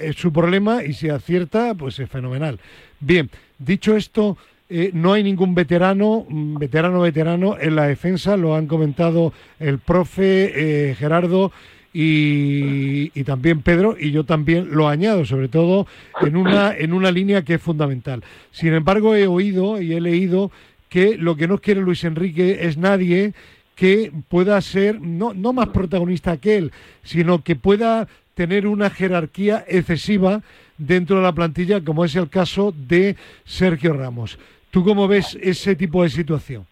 es 0.00 0.16
su 0.16 0.32
problema 0.32 0.84
y 0.84 0.92
si 0.92 1.08
acierta, 1.08 1.74
pues 1.74 1.98
es 1.98 2.10
fenomenal. 2.10 2.60
Bien, 3.00 3.30
dicho 3.58 3.96
esto, 3.96 4.36
eh, 4.68 4.90
no 4.92 5.12
hay 5.12 5.22
ningún 5.22 5.54
veterano, 5.54 6.26
mm, 6.28 6.58
veterano, 6.58 7.00
veterano 7.00 7.56
en 7.60 7.76
la 7.76 7.86
defensa, 7.86 8.36
lo 8.36 8.56
han 8.56 8.66
comentado 8.66 9.32
el 9.60 9.78
profe 9.78 10.90
eh, 10.90 10.94
Gerardo 10.94 11.52
y, 11.98 13.08
también 13.24 13.62
Pedro, 13.62 13.96
y 13.98 14.10
yo 14.10 14.24
también 14.24 14.68
lo 14.72 14.86
añado, 14.88 15.24
sobre 15.24 15.48
todo 15.48 15.86
en 16.20 16.36
una, 16.36 16.76
en 16.76 16.92
una 16.92 17.10
línea 17.10 17.42
que 17.42 17.54
es 17.54 17.62
fundamental. 17.62 18.22
Sin 18.50 18.74
embargo, 18.74 19.14
he 19.14 19.26
oído 19.26 19.80
y 19.80 19.94
he 19.94 20.00
leído 20.00 20.50
que 20.90 21.16
lo 21.16 21.36
que 21.36 21.48
no 21.48 21.58
quiere 21.58 21.80
Luis 21.80 22.04
Enrique 22.04 22.58
es 22.66 22.76
nadie 22.76 23.32
que 23.76 24.12
pueda 24.28 24.60
ser 24.60 25.00
no, 25.00 25.32
no 25.32 25.54
más 25.54 25.68
protagonista 25.68 26.36
que 26.36 26.56
él, 26.56 26.72
sino 27.02 27.42
que 27.42 27.56
pueda 27.56 28.08
tener 28.36 28.66
una 28.66 28.90
jerarquía 28.90 29.64
excesiva 29.66 30.42
dentro 30.76 31.16
de 31.16 31.22
la 31.22 31.32
plantilla, 31.32 31.82
como 31.82 32.04
es 32.04 32.14
el 32.16 32.28
caso 32.28 32.72
de 32.76 33.16
Sergio 33.44 33.94
Ramos. 33.94 34.38
¿Tú 34.70 34.84
cómo 34.84 35.08
ves 35.08 35.38
ese 35.40 35.74
tipo 35.74 36.02
de 36.02 36.10
situación? 36.10 36.66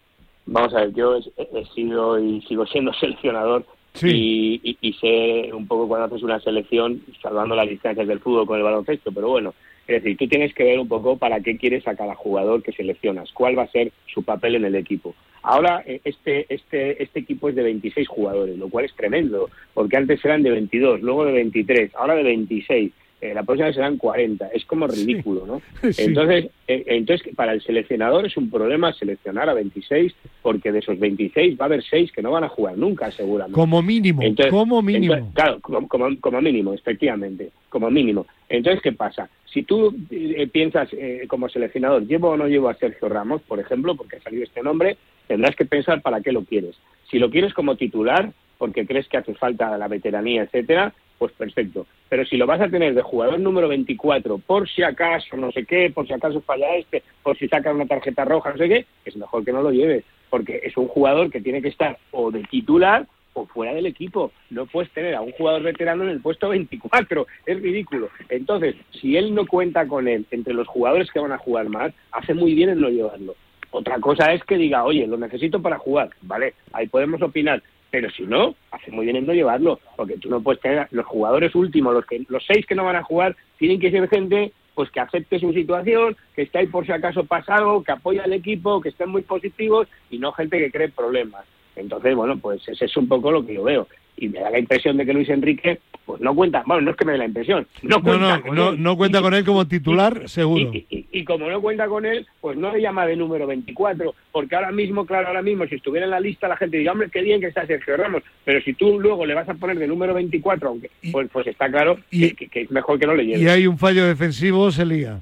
Vamos 0.45 0.75
a 0.75 0.81
ver, 0.81 0.93
yo 0.93 1.17
he, 1.17 1.65
sido 1.73 2.19
y 2.19 2.39
sigo 2.43 2.67
siendo 2.67 2.93
seleccionador 2.99 3.65
y, 3.99 4.95
sé 5.01 5.51
un 5.53 5.67
poco 5.67 5.87
cuando 5.87 6.05
haces 6.05 6.21
una 6.21 6.39
selección, 6.39 7.01
salvando 7.19 7.55
las 7.55 7.67
distancias 7.67 8.07
del 8.07 8.19
fútbol 8.19 8.45
con 8.45 8.57
el 8.57 8.63
baloncesto, 8.63 9.11
pero 9.11 9.29
bueno, 9.29 9.55
es 9.87 10.03
decir, 10.03 10.17
tú 10.17 10.27
tienes 10.27 10.53
que 10.53 10.63
ver 10.63 10.79
un 10.79 10.87
poco 10.87 11.17
para 11.17 11.39
qué 11.41 11.57
quieres 11.57 11.87
a 11.87 11.95
cada 11.95 12.15
jugador 12.15 12.63
que 12.63 12.71
seleccionas, 12.71 13.31
cuál 13.31 13.57
va 13.57 13.63
a 13.63 13.71
ser 13.71 13.91
su 14.07 14.23
papel 14.23 14.55
en 14.55 14.65
el 14.65 14.75
equipo. 14.75 15.13
Ahora 15.43 15.83
eh, 15.85 16.01
este, 16.03 16.45
este, 16.49 17.03
este 17.03 17.19
equipo 17.19 17.49
es 17.49 17.55
de 17.55 17.63
26 17.63 18.07
jugadores, 18.07 18.57
lo 18.57 18.69
cual 18.69 18.85
es 18.85 18.95
tremendo, 18.95 19.49
porque 19.73 19.97
antes 19.97 20.23
eran 20.25 20.41
de 20.41 20.49
22, 20.49 21.01
luego 21.01 21.25
de 21.25 21.33
23, 21.33 21.93
ahora 21.95 22.15
de 22.15 22.23
26 22.23 22.91
eh, 23.25 23.33
la 23.33 23.43
próxima 23.43 23.73
serán 23.73 23.97
40. 23.97 24.47
Es 24.47 24.65
como 24.65 24.87
ridículo, 24.87 25.45
¿no? 25.45 25.61
Entonces, 25.97 26.51
eh, 26.67 26.83
entonces, 26.87 27.33
para 27.35 27.53
el 27.53 27.61
seleccionador 27.61 28.25
es 28.25 28.37
un 28.37 28.49
problema 28.49 28.93
seleccionar 28.93 29.49
a 29.49 29.53
26, 29.53 30.13
porque 30.41 30.71
de 30.71 30.79
esos 30.79 30.99
26 30.99 31.59
va 31.59 31.65
a 31.65 31.67
haber 31.67 31.83
6 31.83 32.11
que 32.11 32.21
no 32.21 32.31
van 32.31 32.43
a 32.43 32.49
jugar 32.49 32.77
nunca, 32.77 33.11
seguramente. 33.11 33.55
Como 33.55 33.81
mínimo, 33.81 34.21
como 34.49 34.81
mínimo. 34.81 35.31
claro, 35.33 35.59
como, 35.61 35.87
como, 35.87 36.41
mínimo, 36.41 36.73
efectivamente, 36.73 37.51
como 37.69 37.89
mínimo. 37.89 38.25
Entonces, 38.49 38.81
¿qué 38.81 38.91
pasa? 38.91 39.29
Si 39.45 39.63
tú 39.63 39.95
eh, 40.11 40.47
piensas 40.51 40.89
como 41.27 41.47
seleccionador, 41.49 42.05
¿llevo 42.05 42.29
o 42.29 42.37
no 42.37 42.47
llevo 42.47 42.69
a 42.69 42.75
Sergio 42.75 43.07
Ramos, 43.09 43.41
por 43.43 43.59
ejemplo, 43.59 43.95
porque 43.95 44.17
ha 44.17 44.21
salido 44.21 44.43
este 44.43 44.61
nombre, 44.61 44.97
tendrás 45.27 45.55
que 45.55 45.65
pensar 45.65 46.01
para 46.01 46.21
qué 46.21 46.31
lo 46.31 46.43
quieres. 46.43 46.75
Si 47.09 47.19
lo 47.19 47.29
quieres 47.29 47.53
como 47.53 47.75
titular, 47.75 48.31
porque 48.57 48.85
crees 48.85 49.07
que 49.07 49.17
hace 49.17 49.33
falta 49.35 49.77
la 49.77 49.87
veteranía, 49.87 50.43
etcétera, 50.43 50.93
pues 51.17 51.31
perfecto. 51.33 51.85
Pero 52.09 52.25
si 52.25 52.37
lo 52.37 52.45
vas 52.45 52.61
a 52.61 52.69
tener 52.69 52.93
de 52.93 53.01
jugador 53.01 53.39
número 53.39 53.67
24, 53.67 54.37
por 54.39 54.69
si 54.69 54.83
acaso, 54.83 55.37
no 55.37 55.51
sé 55.51 55.65
qué, 55.65 55.89
por 55.89 56.07
si 56.07 56.13
acaso 56.13 56.41
falla 56.41 56.75
este, 56.75 57.03
por 57.23 57.37
si 57.37 57.47
saca 57.47 57.73
una 57.73 57.85
tarjeta 57.85 58.25
roja, 58.25 58.51
no 58.51 58.57
sé 58.57 58.69
qué, 58.69 58.85
es 59.05 59.15
mejor 59.15 59.43
que 59.43 59.53
no 59.53 59.61
lo 59.61 59.71
lleves, 59.71 60.03
porque 60.29 60.61
es 60.63 60.75
un 60.77 60.87
jugador 60.87 61.31
que 61.31 61.41
tiene 61.41 61.61
que 61.61 61.69
estar 61.69 61.97
o 62.11 62.31
de 62.31 62.43
titular 62.43 63.07
o 63.33 63.45
fuera 63.45 63.73
del 63.73 63.85
equipo. 63.85 64.31
No 64.49 64.65
puedes 64.65 64.91
tener 64.91 65.13
a 65.15 65.21
un 65.21 65.31
jugador 65.31 65.63
veterano 65.63 66.03
en 66.03 66.09
el 66.09 66.21
puesto 66.21 66.49
24, 66.49 67.27
es 67.45 67.61
ridículo. 67.61 68.09
Entonces, 68.29 68.75
si 68.91 69.17
él 69.17 69.33
no 69.35 69.45
cuenta 69.45 69.87
con 69.87 70.07
él 70.07 70.25
entre 70.31 70.53
los 70.53 70.67
jugadores 70.67 71.11
que 71.11 71.19
van 71.19 71.33
a 71.33 71.37
jugar 71.37 71.69
más, 71.69 71.93
hace 72.11 72.33
muy 72.33 72.53
bien 72.53 72.69
en 72.69 72.81
no 72.81 72.89
llevarlo. 72.89 73.35
Otra 73.71 73.99
cosa 73.99 74.31
es 74.33 74.41
que 74.45 74.55
diga, 74.55 74.85
oye, 74.85 75.05
lo 75.05 75.17
necesito 75.17 75.61
para 75.61 75.77
jugar, 75.77 76.09
¿vale? 76.21 76.53
Ahí 76.71 76.87
podemos 76.87 77.21
opinar, 77.21 77.61
pero 77.95 78.09
si 78.11 78.23
no, 78.23 78.55
hace 78.71 78.91
muy 78.91 79.05
bien 79.05 79.15
en 79.15 79.25
no 79.25 79.33
llevarlo, 79.33 79.79
porque 79.95 80.17
tú 80.17 80.29
no 80.29 80.41
puedes 80.41 80.59
tener 80.59 80.85
los 80.91 81.05
jugadores 81.05 81.55
últimos, 81.55 81.93
los 81.93 82.05
que 82.05 82.25
los 82.27 82.43
seis 82.45 82.65
que 82.65 82.75
no 82.75 82.83
van 82.83 82.97
a 82.97 83.03
jugar, 83.03 83.37
tienen 83.57 83.79
que 83.79 83.89
ser 83.89 84.09
gente 84.09 84.51
pues 84.73 84.91
que 84.91 84.99
acepte 84.99 85.39
su 85.39 85.53
situación, 85.53 86.17
que 86.35 86.41
esté 86.41 86.57
ahí 86.57 86.67
por 86.67 86.85
si 86.85 86.91
acaso 86.91 87.23
pasado, 87.23 87.81
que 87.85 87.93
apoya 87.93 88.25
al 88.25 88.33
equipo, 88.33 88.81
que 88.81 88.89
estén 88.89 89.07
muy 89.07 89.21
positivos 89.21 89.87
y 90.09 90.17
no 90.17 90.33
gente 90.33 90.57
que 90.57 90.71
cree 90.71 90.89
problemas. 90.89 91.45
Entonces, 91.77 92.13
bueno, 92.13 92.37
pues 92.37 92.67
ese 92.67 92.83
es 92.83 92.97
un 92.97 93.07
poco 93.07 93.31
lo 93.31 93.45
que 93.45 93.53
yo 93.53 93.63
veo 93.63 93.87
y 94.17 94.27
me 94.27 94.41
da 94.41 94.49
la 94.49 94.59
impresión 94.59 94.97
de 94.97 95.05
que 95.05 95.13
Luis 95.13 95.29
Enrique 95.29 95.79
pues 96.05 96.21
no 96.21 96.35
cuenta, 96.35 96.63
bueno, 96.65 96.81
no 96.81 96.91
es 96.91 96.97
que 96.97 97.05
me 97.05 97.13
dé 97.13 97.17
la 97.17 97.25
impresión, 97.25 97.65
no 97.81 98.01
cuenta, 98.01 98.41
con, 98.41 98.57
él. 98.57 98.83
no 98.83 98.95
cuenta 98.95 99.21
con 99.21 99.33
él 99.33 99.43
como 99.43 99.67
titular, 99.67 100.29
seguro. 100.29 100.71
Y, 100.71 101.23
como 101.25 101.49
no 101.49 101.61
cuenta 101.61 101.87
con 101.87 102.05
él, 102.05 102.27
pues 102.39 102.57
no 102.57 102.71
le 102.71 102.81
llama 102.81 103.05
de 103.05 103.15
número 103.15 103.47
24, 103.47 104.13
porque 104.31 104.55
ahora 104.55 104.71
mismo, 104.71 105.05
claro, 105.05 105.27
ahora 105.27 105.41
mismo, 105.41 105.65
si 105.65 105.75
estuviera 105.75 106.05
en 106.05 106.11
la 106.11 106.19
lista 106.19 106.47
la 106.47 106.57
gente 106.57 106.77
diría, 106.77 106.91
hombre, 106.91 107.09
qué 107.11 107.21
bien 107.21 107.41
que 107.41 107.47
está 107.47 107.65
Sergio 107.65 107.97
Ramos, 107.97 108.23
pero 108.43 108.61
si 108.61 108.73
tú 108.73 108.99
luego 108.99 109.25
le 109.25 109.33
vas 109.33 109.49
a 109.49 109.55
poner 109.55 109.79
de 109.79 109.87
número 109.87 110.13
24, 110.13 110.69
aunque 110.69 110.91
pues, 111.11 111.27
pues 111.31 111.47
está 111.47 111.69
claro 111.69 111.97
que, 112.11 112.49
es 112.51 112.71
mejor 112.71 112.99
que 112.99 113.07
no 113.07 113.15
le 113.15 113.25
lleve. 113.25 113.39
Y 113.39 113.47
hay 113.47 113.65
un 113.65 113.77
fallo 113.77 114.05
defensivo, 114.05 114.69
se 114.71 114.85
lía. 114.85 115.21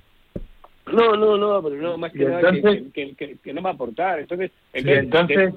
No, 0.92 1.16
no, 1.16 1.38
no, 1.38 1.64
pero 1.64 1.76
no, 1.82 1.98
más 1.98 2.12
que 2.12 2.26
nada 2.26 2.52
que, 2.94 3.54
no 3.54 3.62
va 3.62 3.70
a 3.70 3.74
aportar. 3.74 4.20
Entonces, 4.20 4.52
entonces, 4.74 5.54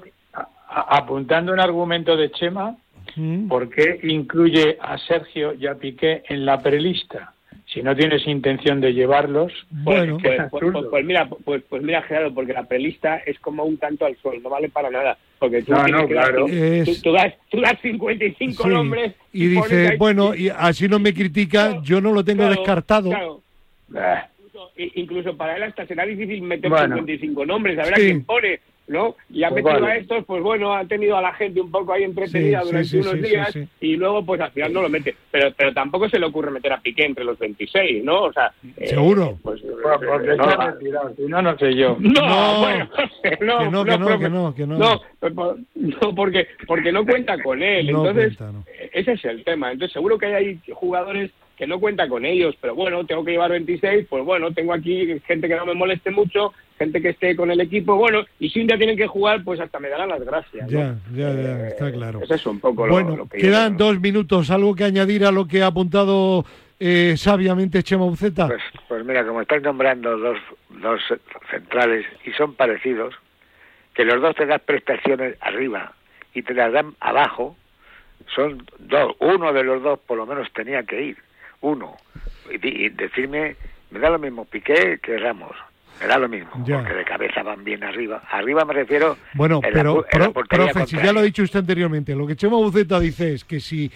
apuntando 0.69 1.51
un 1.51 1.59
argumento 1.59 2.15
de 2.15 2.31
Chema, 2.31 2.75
¿por 3.47 3.69
qué 3.69 3.99
incluye 4.03 4.77
a 4.79 4.97
Sergio 4.97 5.53
y 5.53 5.67
a 5.67 5.75
Piqué 5.75 6.23
en 6.29 6.45
la 6.45 6.61
prelista? 6.61 7.33
Si 7.65 7.81
no 7.81 7.95
tienes 7.95 8.25
intención 8.25 8.79
de 8.79 8.93
llevarlos, 8.93 9.51
bueno, 9.69 10.17
pues, 10.21 10.39
pues, 10.49 10.63
pues, 10.71 10.85
pues, 10.89 11.05
mira, 11.05 11.27
pues, 11.27 11.61
pues 11.67 11.83
mira, 11.83 12.01
Gerardo, 12.03 12.33
porque 12.33 12.53
la 12.53 12.63
prelista 12.63 13.17
es 13.17 13.37
como 13.39 13.65
un 13.65 13.77
tanto 13.77 14.05
al 14.05 14.15
sol, 14.17 14.41
no 14.41 14.49
vale 14.49 14.69
para 14.69 14.89
nada. 14.89 15.17
Porque 15.37 15.63
tú, 15.63 15.73
no, 15.73 16.07
claro. 16.07 16.45
tú, 16.45 17.11
das, 17.11 17.33
tú, 17.49 17.59
das, 17.59 17.77
55 17.81 18.69
nombres 18.69 19.13
y, 19.33 19.47
dice, 19.47 19.97
bueno, 19.97 20.33
y 20.33 20.49
así 20.49 20.87
no 20.87 20.97
me 20.97 21.13
critica, 21.13 21.81
yo 21.83 21.99
no 21.99 22.13
lo 22.13 22.23
tengo 22.23 22.47
descartado. 22.49 23.41
Incluso, 24.77 25.35
para 25.35 25.57
él 25.57 25.63
hasta 25.63 25.85
será 25.85 26.05
difícil 26.05 26.41
meter 26.43 26.71
55 26.71 27.45
nombres, 27.45 27.77
a 27.79 27.83
ver 27.83 27.93
a 27.93 27.97
quién 27.97 28.23
pone 28.23 28.59
¿no? 28.87 29.15
Y 29.29 29.43
ha 29.43 29.49
pues 29.49 29.63
metido 29.63 29.85
a 29.85 29.95
estos, 29.95 30.25
pues 30.25 30.41
bueno, 30.41 30.73
ha 30.73 30.85
tenido 30.85 31.17
a 31.17 31.21
la 31.21 31.33
gente 31.33 31.59
un 31.59 31.69
poco 31.69 31.93
ahí 31.93 32.03
entretenida 32.03 32.61
durante 32.61 32.99
unos 32.99 33.21
días 33.21 33.57
y 33.81 33.95
luego 33.95 34.25
pues 34.25 34.39
al 34.41 34.51
final 34.51 34.73
no 34.73 34.81
lo 34.81 34.89
mete. 34.89 35.15
Pero 35.29 35.51
pero 35.55 35.73
tampoco 35.73 36.09
se 36.09 36.19
le 36.19 36.25
ocurre 36.25 36.51
meter 36.51 36.71
a 36.73 36.79
Piqué 36.79 37.05
entre 37.05 37.23
los 37.23 37.37
26, 37.37 38.03
¿no? 38.03 38.23
O 38.23 38.33
sea... 38.33 38.51
Eh, 38.77 38.87
¿Seguro? 38.87 39.37
pues, 39.41 39.61
porque 39.61 40.35
no, 40.35 40.45
no, 40.45 41.15
si 41.15 41.23
no, 41.23 41.41
no 41.41 41.57
sé 41.57 41.75
yo. 41.75 41.97
No, 42.17 42.59
bueno, 42.59 42.89
no, 43.41 43.59
que 43.59 43.69
no, 43.71 43.85
que 43.85 43.97
no, 43.97 44.19
que 44.19 44.29
no, 44.29 44.55
que 44.55 44.67
no. 44.67 44.77
No, 44.77 45.01
pues, 45.19 45.33
no 45.75 46.15
porque, 46.15 46.47
porque 46.65 46.91
no 46.91 47.05
cuenta 47.05 47.41
con 47.41 47.61
él. 47.61 47.89
Entonces, 47.89 48.37
ese 48.93 49.13
es 49.13 49.25
el 49.25 49.43
tema. 49.43 49.71
Entonces 49.71 49.93
seguro 49.93 50.17
que 50.17 50.27
hay 50.27 50.59
jugadores 50.71 51.31
que 51.57 51.65
no 51.65 51.79
cuenta 51.79 52.07
con 52.07 52.23
ellos, 52.23 52.55
pero 52.61 52.75
bueno, 52.75 53.03
tengo 53.05 53.25
que 53.25 53.31
llevar 53.31 53.49
26, 53.49 54.05
pues 54.07 54.23
bueno, 54.23 54.53
tengo 54.53 54.73
aquí 54.73 55.19
gente 55.25 55.47
que 55.47 55.55
no 55.55 55.65
me 55.65 55.73
moleste 55.73 56.11
mucho, 56.11 56.53
gente 56.77 57.01
que 57.01 57.09
esté 57.09 57.35
con 57.35 57.49
el 57.49 57.59
equipo, 57.59 57.95
bueno, 57.95 58.23
y 58.39 58.49
si 58.49 58.61
un 58.61 58.67
día 58.67 58.77
tienen 58.77 58.95
que 58.95 59.07
jugar, 59.07 59.43
pues 59.43 59.59
hasta 59.59 59.79
me 59.79 59.89
darán 59.89 60.09
las 60.09 60.23
gracias. 60.23 60.69
Ya, 60.69 60.95
ya, 61.11 61.33
ya, 61.33 61.65
eh, 61.65 61.67
está 61.69 61.91
claro. 61.91 62.21
Eso 62.21 62.35
es 62.35 62.45
un 62.45 62.59
poco 62.59 62.87
bueno, 62.87 63.17
lo, 63.17 63.27
que 63.27 63.39
quedan 63.39 63.75
dos 63.75 63.99
minutos, 63.99 64.51
algo 64.51 64.75
que 64.75 64.83
añadir 64.83 65.25
a 65.25 65.31
lo 65.31 65.47
que 65.47 65.63
ha 65.63 65.67
apuntado 65.67 66.45
eh, 66.79 67.15
sabiamente 67.17 67.81
Chema 67.81 68.05
Buceta. 68.05 68.45
Pues, 68.47 68.61
pues 68.87 69.03
mira, 69.03 69.25
como 69.25 69.41
estás 69.41 69.63
nombrando 69.63 70.15
dos, 70.15 70.37
dos 70.69 71.01
centrales 71.49 72.05
y 72.23 72.31
son 72.33 72.53
parecidos, 72.53 73.15
que 73.95 74.05
los 74.05 74.21
dos 74.21 74.35
te 74.35 74.45
dan 74.45 74.61
prestaciones 74.63 75.35
arriba 75.41 75.93
y 76.35 76.43
te 76.43 76.53
las 76.53 76.71
dan 76.71 76.93
abajo, 76.99 77.57
son 78.35 78.63
dos, 78.77 79.15
uno 79.21 79.51
de 79.53 79.63
los 79.63 79.81
dos 79.81 79.97
por 80.05 80.17
lo 80.17 80.27
menos 80.27 80.47
tenía 80.53 80.83
que 80.83 81.01
ir 81.01 81.26
uno, 81.61 81.95
y, 82.49 82.89
decirme, 82.89 83.55
me 83.91 83.99
da 83.99 84.09
lo 84.09 84.19
mismo 84.19 84.45
Piqué 84.45 84.99
que 85.01 85.17
Ramos. 85.17 85.55
Me 85.99 86.05
da 86.05 86.19
lo 86.19 86.29
mismo, 86.29 86.51
porque 86.51 86.93
de 86.93 87.05
cabeza 87.05 87.41
van 87.41 87.63
bien 87.63 87.83
arriba. 87.83 88.21
Arriba 88.29 88.63
me 88.65 88.73
refiero. 88.73 89.17
Bueno, 89.33 89.61
pero, 89.61 90.05
profe, 90.47 90.85
si 90.85 90.95
ya 90.95 91.11
lo 91.11 91.21
ha 91.21 91.23
dicho 91.23 91.41
usted 91.41 91.59
anteriormente, 91.59 92.13
lo 92.13 92.27
que 92.27 92.35
Chema 92.35 92.57
Buceta 92.57 92.99
dice 92.99 93.33
es 93.33 93.43
que 93.43 93.59
si, 93.59 93.91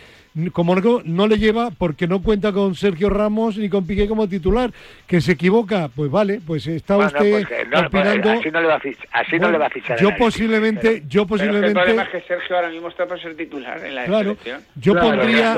como 0.52 0.76
no, 0.76 1.02
no, 1.06 1.28
le 1.28 1.38
lleva, 1.38 1.70
porque 1.70 2.08
no 2.08 2.24
cuenta 2.24 2.52
con 2.52 2.74
Sergio 2.74 3.08
Ramos 3.12 3.56
ni 3.58 3.70
con 3.70 3.86
Piqué 3.86 4.08
como 4.08 4.28
titular, 4.28 4.72
que 5.06 5.22
se 5.22 5.34
equivoca, 5.34 5.90
pues 5.96 6.10
vale, 6.10 6.42
pues 6.46 6.66
está 6.66 6.98
usted 6.98 7.46
no, 7.70 7.82
opinando. 7.82 8.32
así 8.32 8.50
no 8.50 8.62
le 8.62 8.68
va 8.68 8.76
a 8.76 8.80
fichar. 8.80 9.08
Así 9.12 9.38
no 9.38 9.52
le 9.52 9.58
va 9.60 9.68
a 9.68 9.70
fichar 9.70 10.00
yo 10.00 10.16
posiblemente, 10.18 11.04
yo 11.08 11.28
posiblemente. 11.28 11.68
el 11.68 11.74
problema 11.74 12.04
es 12.04 12.10
que 12.10 12.22
Sergio 12.22 12.56
ahora 12.56 12.70
mismo 12.70 12.88
está 12.88 13.06
para 13.06 13.22
ser 13.22 13.36
titular 13.36 13.78
en 13.86 13.94
la 13.94 14.06
claro, 14.06 14.38
Yo 14.76 15.00
pondría. 15.00 15.54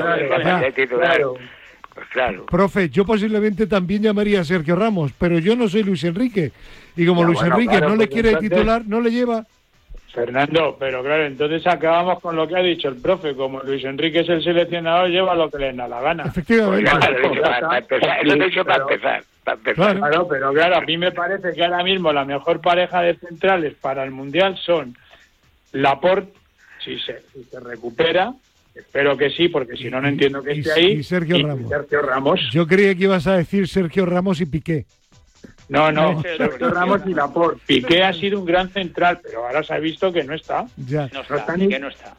Claro, 0.88 1.38
pues 1.94 2.06
claro. 2.08 2.46
Profe, 2.46 2.88
yo 2.90 3.04
posiblemente 3.04 3.66
también 3.66 4.02
llamaría 4.02 4.40
a 4.40 4.44
Sergio 4.44 4.74
Ramos, 4.74 5.12
pero 5.16 5.38
yo 5.38 5.54
no 5.54 5.68
soy 5.68 5.84
Luis 5.84 6.02
Enrique. 6.04 6.52
Y 6.96 7.06
como 7.06 7.24
Luis 7.24 7.40
Enrique 7.42 7.80
no 7.80 7.96
le 7.96 8.08
quiere 8.08 8.36
titular, 8.36 8.82
no 8.86 9.00
le 9.00 9.10
lleva. 9.10 9.46
Fernando, 10.12 10.76
pero 10.78 11.02
claro, 11.02 11.26
entonces 11.26 11.66
acabamos 11.66 12.20
con 12.20 12.36
lo 12.36 12.46
que 12.46 12.56
ha 12.56 12.62
dicho 12.62 12.88
el 12.88 12.96
profe. 12.96 13.34
Como 13.34 13.60
Luis 13.62 13.84
Enrique 13.84 14.20
es 14.20 14.28
el 14.28 14.44
seleccionador, 14.44 15.08
lleva 15.10 15.34
lo 15.34 15.50
que 15.50 15.58
le 15.58 15.72
da 15.72 15.88
la 15.88 16.00
gana. 16.00 16.24
Efectivamente. 16.24 16.88
Pues 16.88 17.40
para 17.40 17.78
empezar, 17.78 18.64
para 18.64 19.56
empezar. 19.56 19.98
Claro. 19.98 20.28
pero 20.28 20.52
claro, 20.52 20.76
a 20.76 20.80
mí 20.82 20.96
me 20.96 21.10
parece 21.10 21.52
que 21.52 21.64
ahora 21.64 21.82
mismo 21.82 22.12
la 22.12 22.24
mejor 22.24 22.60
pareja 22.60 23.02
de 23.02 23.16
centrales 23.16 23.74
para 23.74 24.04
el 24.04 24.12
Mundial 24.12 24.56
son 24.56 24.96
Laporte, 25.72 26.32
si 26.84 26.98
se, 27.00 27.20
si 27.32 27.42
se 27.44 27.60
recupera, 27.60 28.32
espero 28.74 29.16
que 29.16 29.30
sí, 29.30 29.48
porque 29.48 29.76
si 29.76 29.90
no, 29.90 30.00
no 30.00 30.08
entiendo 30.08 30.42
que 30.42 30.52
esté 30.52 30.72
ahí, 30.72 30.92
y 30.92 31.02
Sergio, 31.02 31.46
Ramos. 31.46 31.68
Sergio 31.68 32.02
Ramos. 32.02 32.40
Yo 32.52 32.66
creía 32.66 32.94
que 32.94 33.04
ibas 33.04 33.26
a 33.26 33.36
decir 33.36 33.68
Sergio 33.68 34.06
Ramos 34.06 34.40
y 34.40 34.46
Piqué. 34.46 34.86
No, 35.68 35.90
no, 35.90 36.20
Sergio 36.22 36.70
Ramos 36.70 37.00
y 37.06 37.14
Laporte. 37.14 37.60
Piqué 37.66 38.02
ha 38.02 38.12
sido 38.12 38.38
un 38.40 38.44
gran 38.44 38.68
central, 38.70 39.20
pero 39.22 39.46
ahora 39.46 39.62
se 39.62 39.72
ha 39.74 39.78
visto 39.78 40.12
que 40.12 40.22
no 40.24 40.34
está. 40.34 40.66
Ya. 40.76 41.08
No 41.12 41.20
está, 41.22 41.54
Piqué 41.54 41.78
no 41.78 41.88
está. 41.88 42.14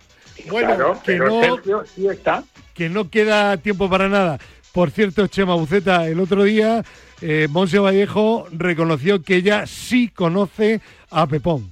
Bueno, 0.49 0.68
Claro, 0.76 0.93
que 0.93 0.99
pero 1.06 1.28
no, 1.30 1.41
Sergio 1.41 1.84
sí 1.86 2.08
está. 2.08 2.43
que 2.74 2.89
no 2.89 3.10
queda 3.10 3.56
tiempo 3.58 3.89
para 3.89 4.10
nada. 4.10 4.39
Por 4.74 4.91
cierto, 4.91 5.28
Chema 5.28 5.56
Buceta, 5.56 6.08
el 6.08 6.20
otro 6.20 6.43
día 6.43 6.84
eh, 7.22 7.47
Monse 7.49 7.80
Vallejo 7.80 8.47
reconoció 8.51 9.22
que 9.22 9.38
ella 9.38 9.66
sí 9.68 10.10
conoce 10.10 10.82
a 11.10 11.26
Pepón. 11.28 11.72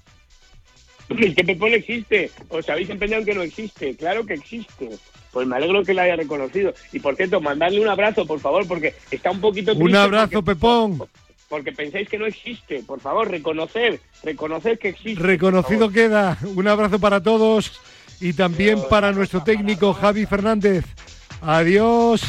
Es 1.10 1.36
que 1.36 1.44
Pepón 1.44 1.74
existe. 1.74 2.32
Os 2.50 2.68
habéis 2.70 2.90
empeñado 2.90 3.22
en 3.22 3.26
que 3.26 3.34
no 3.36 3.42
existe. 3.44 3.96
Claro 3.96 4.26
que 4.26 4.34
existe. 4.36 4.90
Pues 5.32 5.48
me 5.48 5.56
alegro 5.56 5.84
que 5.84 5.94
la 5.94 6.04
haya 6.04 6.16
reconocido. 6.16 6.74
Y 6.92 7.00
por 7.00 7.16
cierto, 7.16 7.42
mandadle 7.42 7.82
un 7.82 7.88
abrazo, 7.90 8.26
por 8.26 8.40
favor, 8.40 8.68
porque 8.68 8.94
está 9.12 9.32
un 9.32 9.42
poquito 9.42 9.74
Un 9.74 9.96
abrazo, 9.96 10.42
porque- 10.44 10.56
Pepón. 10.56 11.04
Porque 11.50 11.72
pensáis 11.72 12.10
que 12.10 12.18
no 12.18 12.26
existe. 12.26 12.82
Por 12.84 13.00
favor, 13.00 13.30
reconocer, 13.30 14.00
reconocer 14.24 14.80
que 14.80 14.90
existe. 14.90 15.22
Reconocido 15.22 15.90
queda. 15.92 16.38
Un 16.56 16.68
abrazo 16.68 17.00
para 17.00 17.22
todos 17.22 17.80
y 18.20 18.34
también 18.34 18.80
para 18.90 19.12
nuestro 19.12 19.44
técnico 19.44 19.94
Javi 19.94 20.26
Fernández. 20.26 20.86
Adiós. 21.42 22.22